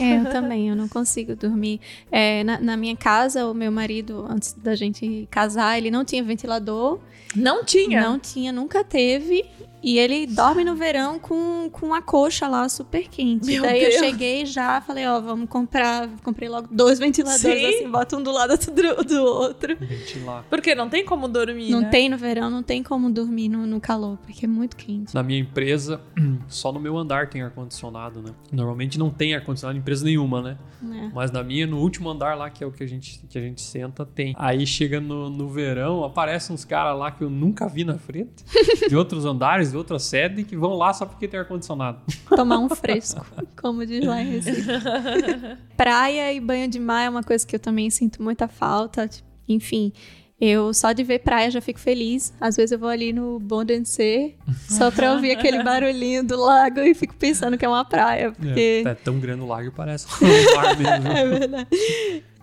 É, 0.00 0.18
eu 0.18 0.24
também, 0.30 0.68
eu 0.68 0.76
não 0.76 0.88
consigo 0.88 1.34
dormir. 1.34 1.80
É, 2.10 2.44
na, 2.44 2.60
na 2.60 2.76
minha 2.76 2.96
casa, 2.96 3.46
o 3.46 3.54
meu 3.54 3.72
marido, 3.72 4.24
antes 4.28 4.52
da 4.52 4.74
gente 4.74 5.26
casar, 5.30 5.76
ele 5.76 5.90
não 5.90 6.04
tinha 6.04 6.22
ventilador. 6.22 7.00
Não 7.34 7.64
tinha. 7.64 8.00
Não 8.02 8.18
tinha, 8.18 8.52
nunca 8.52 8.84
teve. 8.84 9.44
E 9.82 9.98
ele 9.98 10.26
dorme 10.26 10.64
no 10.64 10.74
verão 10.74 11.18
com, 11.18 11.68
com 11.70 11.92
a 11.92 12.00
coxa 12.00 12.46
lá 12.46 12.68
super 12.68 13.08
quente. 13.08 13.46
Meu 13.46 13.62
Daí 13.62 13.80
Deus. 13.80 13.94
eu 13.94 14.00
cheguei 14.00 14.46
já, 14.46 14.80
falei, 14.80 15.06
ó, 15.06 15.20
vamos 15.20 15.48
comprar. 15.48 16.08
Comprei 16.22 16.48
logo 16.48 16.68
dois 16.70 16.98
ventiladores, 16.98 17.60
Sim. 17.60 17.66
assim, 17.66 17.90
bota 17.90 18.16
um 18.16 18.22
do 18.22 18.30
lado 18.30 18.56
do, 18.56 19.04
do 19.04 19.24
outro. 19.24 19.76
Ventilar. 19.76 20.44
Porque 20.48 20.74
não 20.74 20.88
tem 20.88 21.04
como 21.04 21.26
dormir. 21.26 21.70
Não 21.70 21.80
né? 21.80 21.88
tem 21.88 22.08
no 22.08 22.16
verão, 22.16 22.48
não 22.48 22.62
tem 22.62 22.82
como 22.82 23.10
dormir 23.10 23.48
no, 23.48 23.66
no 23.66 23.80
calor, 23.80 24.18
porque 24.18 24.44
é 24.44 24.48
muito 24.48 24.76
quente. 24.76 25.14
Na 25.14 25.22
minha 25.22 25.40
empresa, 25.40 26.00
só 26.48 26.70
no 26.72 26.78
meu 26.78 26.96
andar 26.96 27.28
tem 27.28 27.42
ar-condicionado, 27.42 28.22
né? 28.22 28.30
Normalmente 28.52 28.98
não 28.98 29.10
tem 29.10 29.34
ar-condicionado 29.34 29.76
em 29.76 29.80
empresa 29.80 30.04
nenhuma, 30.04 30.40
né? 30.40 30.58
né? 30.80 31.10
Mas 31.14 31.30
na 31.30 31.42
minha, 31.42 31.66
no 31.66 31.78
último 31.78 32.08
andar 32.08 32.36
lá, 32.36 32.50
que 32.50 32.62
é 32.62 32.66
o 32.66 32.70
que 32.70 32.84
a 32.84 32.86
gente, 32.86 33.20
que 33.28 33.36
a 33.36 33.40
gente 33.40 33.60
senta, 33.60 34.04
tem. 34.06 34.34
Aí 34.38 34.66
chega 34.66 35.00
no, 35.00 35.28
no 35.28 35.48
verão, 35.48 36.04
aparecem 36.04 36.54
uns 36.54 36.64
caras 36.64 36.96
lá 36.98 37.10
que 37.10 37.22
eu 37.22 37.30
nunca 37.30 37.68
vi 37.68 37.84
na 37.84 37.98
frente, 37.98 38.44
de 38.88 38.96
outros 38.96 39.24
andares, 39.24 39.71
de 39.72 39.76
outra 39.76 39.98
sede, 39.98 40.44
que 40.44 40.56
vão 40.56 40.74
lá 40.76 40.92
só 40.94 41.04
porque 41.04 41.26
tem 41.26 41.40
ar-condicionado. 41.40 42.00
Tomar 42.28 42.58
um 42.58 42.68
fresco, 42.68 43.26
como 43.60 43.84
diz 43.84 44.04
lá 44.04 44.22
em 44.22 44.30
Recife. 44.30 44.62
Praia 45.76 46.32
e 46.32 46.40
banho 46.40 46.68
de 46.68 46.78
mar 46.78 47.02
é 47.02 47.10
uma 47.10 47.22
coisa 47.22 47.46
que 47.46 47.56
eu 47.56 47.60
também 47.60 47.90
sinto 47.90 48.22
muita 48.22 48.46
falta. 48.48 49.08
tipo, 49.08 49.26
Enfim, 49.48 49.92
eu 50.40 50.72
só 50.74 50.92
de 50.92 51.02
ver 51.04 51.20
praia 51.20 51.50
já 51.50 51.60
fico 51.60 51.78
feliz. 51.80 52.32
Às 52.40 52.56
vezes 52.56 52.72
eu 52.72 52.78
vou 52.78 52.88
ali 52.88 53.12
no 53.12 53.38
Bondense 53.38 54.34
só 54.68 54.90
pra 54.90 55.12
ouvir 55.12 55.32
aquele 55.32 55.62
barulhinho 55.64 56.24
do 56.24 56.36
lago 56.40 56.80
e 56.80 56.94
fico 56.94 57.14
pensando 57.16 57.56
que 57.58 57.64
é 57.64 57.68
uma 57.68 57.84
praia, 57.84 58.32
porque 58.32 58.82
É, 58.84 58.88
é 58.90 58.94
tão 58.94 59.18
grande 59.20 59.42
o 59.42 59.46
lago 59.46 59.70
que 59.70 59.76
parece 59.76 60.06
um 60.22 60.56
mar 60.56 60.76
mesmo. 60.76 61.08
é 61.08 61.26
verdade. 61.38 61.68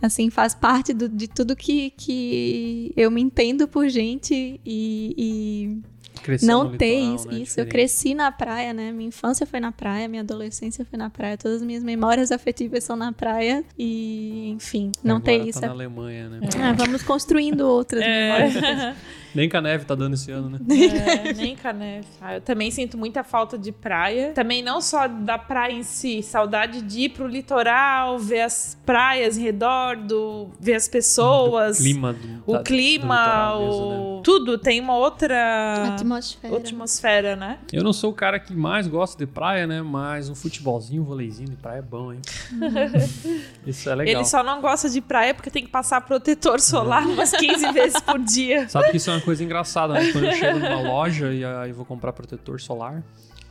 Assim, 0.02 0.30
faz 0.30 0.56
parte 0.56 0.94
do- 0.94 1.10
de 1.10 1.28
tudo 1.28 1.58
que, 1.58 1.90
que 1.90 2.94
eu 2.96 3.12
me 3.12 3.20
entendo 3.22 3.68
por 3.68 3.90
gente 3.90 4.58
e- 4.66 5.14
e 5.18 5.82
Cresceu 6.24 6.48
não 6.48 6.78
ter 6.78 6.96
litoral, 7.00 7.16
isso. 7.16 7.28
né? 7.28 7.38
isso. 7.40 7.60
Eu 7.60 7.66
cresci 7.68 8.14
na 8.14 8.32
praia, 8.32 8.74
né? 8.74 8.92
Minha 8.92 9.10
infância 9.10 9.46
foi 9.46 9.60
na 9.60 9.72
praia, 9.72 10.08
minha 10.08 10.22
adolescência 10.22 10.86
foi 10.86 10.98
na 10.98 11.10
praia, 11.10 11.38
todas 11.38 11.58
as 11.58 11.64
minhas 11.64 11.84
memórias 11.84 12.32
afetivas 12.32 12.84
são 12.84 12.96
na 12.96 13.12
praia 13.12 13.64
e, 13.78 14.50
enfim, 14.52 14.92
não 15.04 15.18
Agora 15.18 15.26
ter 15.40 15.48
isso. 15.48 15.60
Tá 15.60 15.66
é- 15.66 15.70
na 15.70 15.76
Alemanha, 15.76 16.30
né? 16.30 16.40
Ah, 16.62 16.74
vamos 16.74 17.04
construindo 17.04 17.62
outras 17.62 18.02
memórias. 18.02 18.54
Nem 19.34 19.48
que 19.48 19.56
a 19.56 19.62
neve 19.62 19.86
tá 19.86 19.94
dando 19.94 20.16
esse 20.16 20.32
ano, 20.32 20.50
né? 20.50 20.60
É, 20.70 21.34
nem 21.34 21.56
caneve. 21.56 22.08
Ah, 22.20 22.36
eu 22.36 22.42
também 22.42 22.72
sinto 22.72 22.98
muita 22.98 23.24
falta 23.24 23.60
de 23.60 23.72
praia. 23.72 24.32
Também 24.34 24.64
não 24.64 24.82
só 24.82 25.08
da 25.08 25.38
praia 25.38 25.74
em 25.74 25.84
si, 25.84 26.24
saudade 26.24 26.82
de 26.82 27.02
ir 27.02 27.10
pro 27.10 27.28
litoral, 27.28 28.18
ver 28.18 28.42
as 28.42 28.76
praias 28.86 29.38
em 29.38 29.42
redor, 29.44 29.98
do, 29.98 30.50
ver 30.60 30.74
as 30.74 30.88
pessoas, 30.88 31.80
O 31.80 31.84
clima 31.84 32.14
do, 32.14 32.44
o 32.48 32.54
da- 32.54 32.58
do 32.60 32.64
clima, 32.64 33.16
litoral 33.20 33.62
o... 33.62 33.66
mesmo, 33.66 34.16
né? 34.16 34.22
tudo 34.24 34.58
tem 34.58 34.82
uma 34.82 34.98
outra 34.98 35.94
Atmosfera. 35.94 36.09
Atmosfera, 36.16 37.36
né? 37.36 37.60
Eu 37.72 37.84
não 37.84 37.94
sou 37.94 38.12
o 38.12 38.14
cara 38.14 38.40
que 38.40 38.54
mais 38.54 38.88
gosta 38.88 39.18
de 39.18 39.30
praia, 39.30 39.66
né? 39.68 39.82
Mas 39.82 40.30
um 40.30 40.36
futebolzinho, 40.36 41.02
um 41.02 41.06
voleizinho 41.06 41.50
de 41.50 41.56
praia 41.56 41.80
é 41.80 41.82
bom, 41.82 42.14
hein? 42.14 42.22
Isso 43.66 43.90
é 43.90 43.96
legal. 43.96 44.16
Ele 44.16 44.26
só 44.26 44.44
não 44.44 44.62
gosta 44.62 44.90
de 44.90 45.02
praia 45.02 45.34
porque 45.34 45.50
tem 45.50 45.64
que 45.64 45.70
passar 45.70 46.02
protetor 46.02 46.60
solar 46.60 47.06
umas 47.06 47.32
15 47.32 47.72
vezes 47.74 48.00
por 48.02 48.20
dia. 48.20 48.68
Sabe 48.70 48.92
que 48.92 48.98
isso 48.98 49.10
é 49.10 49.14
uma 49.14 49.22
coisa 49.22 49.44
engraçada, 49.44 49.94
né? 49.94 50.12
Quando 50.12 50.26
eu 50.26 50.34
chego 50.34 50.60
numa 50.60 50.82
loja 50.82 51.32
e 51.34 51.44
aí 51.44 51.72
vou 51.72 51.86
comprar 51.86 52.14
protetor 52.14 52.60
solar, 52.60 53.04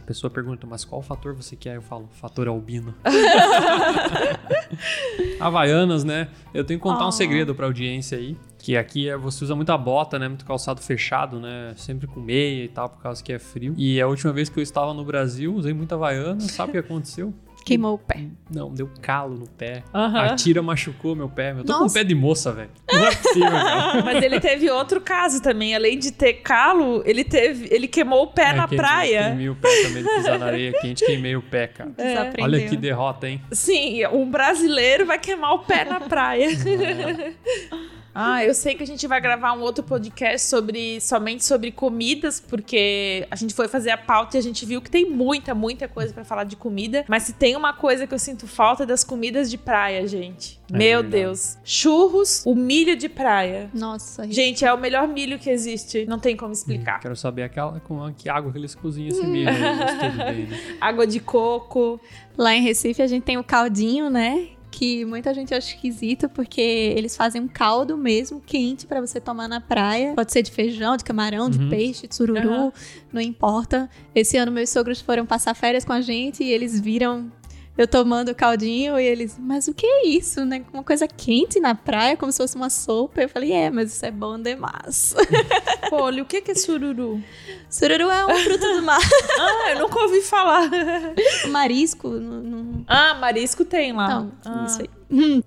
pessoa 0.09 0.31
pergunta, 0.31 0.67
mas 0.67 0.87
qual 0.87 1.03
fator 1.03 1.35
você 1.35 1.55
quer? 1.55 1.77
Eu 1.77 1.83
falo, 1.83 2.09
fator 2.13 2.49
albino. 2.49 2.95
Havaianas, 5.39 6.03
né? 6.03 6.29
Eu 6.55 6.65
tenho 6.65 6.81
que 6.81 6.83
contar 6.83 7.05
um 7.05 7.09
Oh. 7.09 7.13
segredo 7.13 7.55
pra 7.55 7.67
audiência 7.67 8.17
aí. 8.17 8.35
Que 8.59 8.75
aqui 8.77 9.07
é, 9.09 9.17
você 9.19 9.45
usa 9.45 9.55
muita 9.55 9.77
bota, 9.77 10.19
né? 10.19 10.27
Muito 10.27 10.47
calçado 10.47 10.81
fechado, 10.81 11.39
né? 11.39 11.75
Sempre 11.77 12.07
com 12.07 12.21
meia 12.21 12.65
e 12.65 12.69
tal, 12.69 12.89
por 12.89 13.03
causa 13.03 13.23
que 13.23 13.33
é 13.33 13.39
frio. 13.39 13.75
E 13.77 14.01
a 14.01 14.09
última 14.09 14.33
vez 14.33 14.49
que 14.49 14.59
eu 14.59 14.63
estava 14.63 14.95
no 14.95 15.05
Brasil, 15.05 15.55
usei 15.55 15.75
muita 15.75 15.95
Havaiana. 15.95 16.41
Sabe 16.41 16.71
o 16.71 16.73
que 16.73 16.79
aconteceu? 16.79 17.35
Queimou 17.69 17.95
o 17.97 17.99
pé. 17.99 18.25
Não, 18.51 18.73
deu 18.73 18.89
calo 19.03 19.35
no 19.37 19.47
pé. 19.47 19.83
Aham. 19.95 20.21
A 20.23 20.35
tira 20.35 20.63
machucou 20.63 21.15
meu 21.15 21.29
pé. 21.29 21.51
Eu 21.53 21.65
tô 21.65 21.75
com 21.75 21.81
Nossa. 21.81 21.99
pé 21.99 22.03
de 22.05 22.15
moça, 22.15 22.51
velho. 22.51 22.71
Não 22.91 23.07
é 23.07 23.15
possível, 23.15 23.51
cara. 23.51 24.03
Mas 24.05 24.23
ele 24.25 24.41
teve 24.41 24.71
outro 24.71 25.03
caso 25.03 25.43
também. 25.43 25.75
Além 25.75 25.99
de 25.99 26.11
ter 26.11 26.33
calo, 26.35 27.03
ele 27.05 27.25
teve. 27.25 27.69
Ele 27.71 27.87
queimou 27.87 28.23
o 28.23 28.27
pé 28.29 28.51
É, 28.51 28.53
na 28.55 28.67
praia. 28.67 29.25
Queimei 29.25 29.51
o 29.51 29.55
pé 29.55 29.83
também 29.83 30.03
de 30.03 30.09
pisar 30.09 30.39
na 30.39 30.47
areia 30.47 30.73
quente, 30.81 31.05
queimei 31.07 31.37
o 31.37 31.43
pé, 31.43 31.67
cara. 31.67 31.91
Desaprendeu. 31.91 32.45
Olha 32.45 32.67
que 32.69 32.77
derrota, 32.77 33.29
hein? 33.29 33.43
Sim, 33.53 34.07
um 34.07 34.31
brasileiro 34.31 35.05
vai 35.05 35.19
queimar 35.19 35.53
o 35.53 35.59
pé 35.59 35.85
na 35.85 36.01
praia. 36.01 36.49
Ah, 38.21 38.45
eu 38.45 38.53
sei 38.53 38.75
que 38.75 38.83
a 38.83 38.87
gente 38.87 39.07
vai 39.07 39.21
gravar 39.21 39.53
um 39.53 39.61
outro 39.61 39.85
podcast 39.85 40.49
sobre 40.49 41.01
somente 41.01 41.45
sobre 41.45 41.71
comidas, 41.71 42.41
porque 42.41 43.25
a 43.31 43.37
gente 43.37 43.55
foi 43.55 43.69
fazer 43.69 43.91
a 43.91 43.97
pauta 43.97 44.37
e 44.37 44.39
a 44.41 44.43
gente 44.43 44.67
viu 44.67 44.83
que 44.83 44.91
tem 44.91 45.09
muita, 45.09 45.55
muita 45.55 45.87
coisa 45.87 46.13
pra 46.13 46.25
falar 46.25 46.43
de 46.43 46.57
comida. 46.57 47.05
Mas 47.07 47.23
se 47.23 47.33
tem 47.33 47.55
uma 47.55 47.73
coisa 47.73 48.09
que 48.09 48.13
eu 48.13 48.19
sinto 48.19 48.49
falta 48.49 48.83
é 48.83 48.87
das 48.87 49.05
comidas 49.05 49.49
de 49.49 49.57
praia, 49.57 50.05
gente. 50.09 50.59
É 50.73 50.77
Meu 50.77 51.03
verdade. 51.03 51.23
Deus. 51.23 51.59
Churros, 51.63 52.43
o 52.45 52.57
milho 52.57 52.97
de 52.97 53.09
praia. 53.09 53.71
Nossa, 53.73 54.29
Gente, 54.29 54.65
é 54.65 54.75
o 54.75 54.79
melhor 54.79 55.07
milho 55.07 55.39
que 55.39 55.49
existe. 55.49 56.05
Não 56.07 56.19
tem 56.19 56.37
como 56.37 56.53
explicar. 56.53 56.99
Quero 56.99 57.15
saber 57.15 57.45
aquela, 57.45 57.79
com 57.79 58.13
que 58.13 58.29
água 58.29 58.51
que 58.51 58.59
eles 58.59 58.75
cozinham 58.75 59.11
esse 59.11 59.25
milho 59.25 59.53
né? 59.53 60.49
Água 60.81 61.07
de 61.07 61.21
coco. 61.21 62.01
Lá 62.37 62.53
em 62.53 62.63
Recife 62.63 63.01
a 63.01 63.07
gente 63.07 63.23
tem 63.23 63.39
o 63.39 63.45
caldinho, 63.45 64.11
né? 64.11 64.58
Que 64.71 65.05
muita 65.05 65.33
gente 65.35 65.55
acha 65.55 65.75
esquisito 65.75 66.29
porque 66.29 66.61
eles 66.61 67.17
fazem 67.17 67.41
um 67.41 67.49
caldo 67.49 67.97
mesmo 67.97 68.41
quente 68.41 68.87
pra 68.87 69.01
você 69.01 69.21
tomar 69.21 69.49
na 69.49 69.61
praia. 69.61 70.13
Pode 70.15 70.33
ser 70.33 70.43
de 70.43 70.51
feijão, 70.51 70.97
de 70.97 71.05
camarão, 71.05 71.49
de 71.51 71.59
Uhum. 71.59 71.69
peixe, 71.71 72.07
de 72.07 72.15
sururu, 72.15 72.39
Aham. 72.53 72.73
não 73.13 73.21
importa. 73.21 73.89
Esse 74.15 74.37
ano 74.37 74.53
meus 74.53 74.71
sogros 74.71 75.01
foram 75.01 75.25
passar 75.27 75.55
férias 75.55 75.85
com 75.85 75.93
a 75.93 76.01
gente 76.01 76.43
e 76.45 76.51
eles 76.53 76.79
viram 76.81 77.31
eu 77.77 77.87
tomando 77.87 78.31
o 78.31 78.35
caldinho 78.35 78.99
e 78.99 79.05
eles, 79.07 79.39
mas 79.39 79.69
o 79.69 79.73
que 79.73 79.87
é 79.87 80.09
isso, 80.09 80.45
né? 80.45 80.65
Uma 80.73 80.83
coisa 80.83 81.07
quente 81.07 81.61
na 81.61 81.77
praia, 81.77 82.17
como 82.17 82.33
se 82.33 82.39
fosse 82.39 82.57
uma 82.57 82.69
sopa. 82.71 83.23
Eu 83.23 83.29
falei, 83.29 83.53
é, 83.53 83.71
mas 83.71 83.95
isso 83.95 84.05
é 84.05 84.11
bom 84.11 84.37
demais. 84.37 85.15
Poli, 85.89 86.21
o 86.21 86.25
que 86.25 86.43
é 86.51 86.55
sururu? 86.57 87.23
sururu 87.71 88.11
é 88.11 88.27
um 88.27 88.35
fruto 88.37 88.67
do 88.75 88.83
mar, 88.83 88.99
Ah, 89.39 89.71
eu 89.71 89.79
nunca 89.79 89.97
ouvi 90.03 90.21
falar. 90.23 90.69
marisco. 91.51 92.09
Não... 92.09 92.58
Ah, 92.89 93.15
marisco 93.15 93.65
tem 93.65 93.93
lá. 93.93 94.09
Não, 94.09 94.33
Ah. 94.45 94.65
isso 94.67 94.81
aí. 94.81 94.91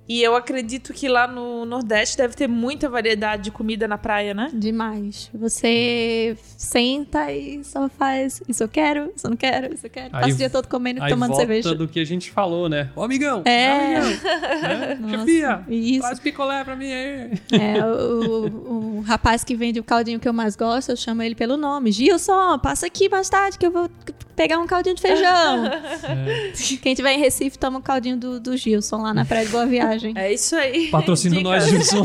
E 0.09 0.21
eu 0.23 0.35
acredito 0.35 0.91
que 0.93 1.07
lá 1.07 1.27
no 1.27 1.65
Nordeste 1.65 2.17
deve 2.17 2.33
ter 2.35 2.47
muita 2.47 2.89
variedade 2.89 3.43
de 3.43 3.51
comida 3.51 3.87
na 3.87 3.97
praia, 3.97 4.33
né? 4.33 4.49
Demais. 4.53 5.29
Você 5.33 6.35
senta 6.57 7.31
e 7.31 7.63
só 7.63 7.87
faz 7.89 8.41
isso 8.47 8.63
eu 8.63 8.67
quero, 8.67 9.11
isso 9.15 9.27
eu 9.27 9.29
não 9.31 9.37
quero, 9.37 9.73
isso 9.73 9.85
eu 9.85 9.89
quero. 9.89 10.09
Aí 10.13 10.21
Passa 10.23 10.33
o 10.33 10.37
dia 10.37 10.49
todo 10.49 10.67
comendo 10.67 10.99
e 10.99 11.03
Aí 11.03 11.09
tomando 11.09 11.29
volta 11.29 11.41
cerveja. 11.45 11.75
do 11.75 11.87
que 11.87 11.99
a 11.99 12.05
gente 12.05 12.31
falou, 12.31 12.67
né? 12.67 12.89
Ô, 12.95 13.03
amigão! 13.03 13.43
É. 13.45 13.99
ô, 13.99 14.01
amigão, 14.01 15.07
né? 15.07 15.17
Chefia! 15.19 15.61
Isso. 15.69 16.01
Traz 16.01 16.19
picolé 16.19 16.63
pra 16.63 16.75
mim 16.75 16.91
aí. 16.91 17.31
É, 17.51 17.85
o, 17.85 18.47
o- 18.47 18.97
o 18.97 19.01
rapaz 19.01 19.43
que 19.43 19.55
vende 19.55 19.79
o 19.79 19.83
caldinho 19.83 20.19
que 20.19 20.27
eu 20.27 20.33
mais 20.33 20.55
gosto, 20.55 20.89
eu 20.89 20.95
chamo 20.97 21.21
ele 21.21 21.35
pelo 21.35 21.57
nome. 21.57 21.91
Gilson, 21.91 22.57
passa 22.59 22.85
aqui 22.87 23.09
mais 23.09 23.29
tarde 23.29 23.57
que 23.57 23.65
eu 23.65 23.71
vou 23.71 23.89
pegar 24.35 24.59
um 24.59 24.65
caldinho 24.67 24.95
de 24.95 25.01
feijão. 25.01 25.65
É. 26.03 26.51
Quem 26.81 26.93
tiver 26.95 27.13
em 27.13 27.19
Recife, 27.19 27.57
toma 27.57 27.79
o 27.79 27.81
caldinho 27.81 28.17
do, 28.17 28.39
do 28.39 28.57
Gilson 28.57 28.97
lá 29.01 29.13
na 29.13 29.23
Praia 29.25 29.45
Boa 29.51 29.65
Viagem. 29.65 30.13
É 30.15 30.33
isso 30.33 30.55
aí. 30.55 30.87
Patrocina 30.91 31.35
Dica. 31.35 31.49
nós, 31.49 31.65
Gilson. 31.65 32.03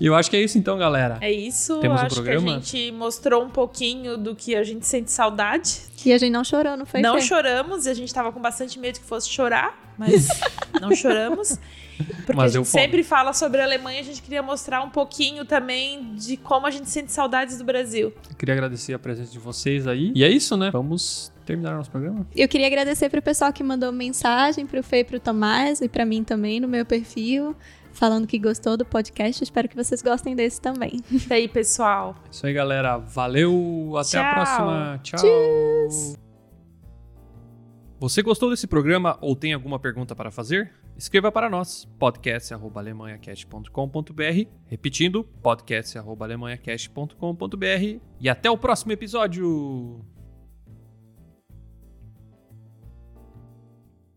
e 0.00 0.06
eu 0.06 0.14
acho 0.14 0.30
que 0.30 0.36
é 0.36 0.40
isso 0.40 0.58
então, 0.58 0.78
galera. 0.78 1.18
É 1.20 1.30
isso. 1.30 1.78
Temos 1.80 2.00
um 2.00 2.04
Acho 2.04 2.14
programa? 2.14 2.42
que 2.42 2.50
a 2.50 2.54
gente 2.54 2.92
mostrou 2.92 3.44
um 3.44 3.50
pouquinho 3.50 4.16
do 4.16 4.34
que 4.34 4.54
a 4.56 4.64
gente 4.64 4.86
sente 4.86 5.10
saudade. 5.10 5.82
E 6.04 6.12
a 6.12 6.18
gente 6.18 6.32
não 6.32 6.44
chorou, 6.44 6.76
não 6.76 6.84
foi? 6.84 7.00
não 7.00 7.20
choramos, 7.20 7.86
e 7.86 7.90
a 7.90 7.94
gente 7.94 8.12
tava 8.12 8.30
com 8.30 8.40
bastante 8.40 8.78
medo 8.78 9.00
que 9.00 9.06
fosse 9.06 9.28
chorar, 9.28 9.94
mas 9.96 10.28
não 10.80 10.94
choramos. 10.94 11.58
Porque 11.96 12.32
Mas 12.34 12.54
a 12.54 12.58
gente 12.58 12.68
sempre 12.68 13.04
fala 13.04 13.32
sobre 13.32 13.60
a 13.60 13.64
Alemanha, 13.64 14.00
a 14.00 14.02
gente 14.02 14.20
queria 14.20 14.42
mostrar 14.42 14.82
um 14.82 14.90
pouquinho 14.90 15.44
também 15.44 16.14
de 16.14 16.36
como 16.36 16.66
a 16.66 16.70
gente 16.70 16.90
sente 16.90 17.12
saudades 17.12 17.56
do 17.56 17.64
Brasil. 17.64 18.12
Eu 18.28 18.36
queria 18.36 18.54
agradecer 18.54 18.94
a 18.94 18.98
presença 18.98 19.30
de 19.30 19.38
vocês 19.38 19.86
aí. 19.86 20.12
E 20.14 20.24
é 20.24 20.28
isso, 20.28 20.56
né? 20.56 20.70
Vamos 20.72 21.32
terminar 21.44 21.76
nosso 21.76 21.90
programa. 21.90 22.26
Eu 22.34 22.48
queria 22.48 22.66
agradecer 22.66 23.08
pro 23.10 23.20
pessoal 23.22 23.52
que 23.52 23.62
mandou 23.62 23.92
mensagem, 23.92 24.66
pro 24.66 24.82
Fê 24.82 24.98
e 25.00 25.04
pro 25.04 25.20
Tomás, 25.20 25.80
e 25.80 25.88
pra 25.88 26.04
mim 26.04 26.24
também 26.24 26.58
no 26.60 26.66
meu 26.68 26.84
perfil, 26.84 27.54
falando 27.92 28.26
que 28.26 28.38
gostou 28.38 28.76
do 28.76 28.84
podcast. 28.84 29.42
Espero 29.44 29.68
que 29.68 29.76
vocês 29.76 30.02
gostem 30.02 30.34
desse 30.34 30.60
também. 30.60 31.00
E 31.30 31.32
aí, 31.32 31.46
pessoal? 31.48 32.16
É 32.26 32.30
Isso 32.30 32.46
aí, 32.46 32.52
galera. 32.52 32.98
Valeu. 32.98 33.94
Até 33.96 34.18
a 34.18 34.22
Tchau. 34.22 34.34
próxima. 34.34 35.00
Tchau. 35.02 35.20
Você 38.00 38.20
gostou 38.22 38.50
desse 38.50 38.66
programa 38.66 39.16
ou 39.20 39.34
tem 39.36 39.52
alguma 39.54 39.78
pergunta 39.78 40.14
para 40.14 40.30
fazer? 40.30 40.70
Escreva 40.96 41.32
para 41.32 41.50
nós, 41.50 41.88
podcast.alemanhacast.com.br 41.98 44.48
Repetindo, 44.66 45.24
podcast.alemanhacast.com.br 45.42 47.98
E 48.20 48.28
até 48.28 48.48
o 48.50 48.56
próximo 48.58 48.92
episódio! 48.92 50.13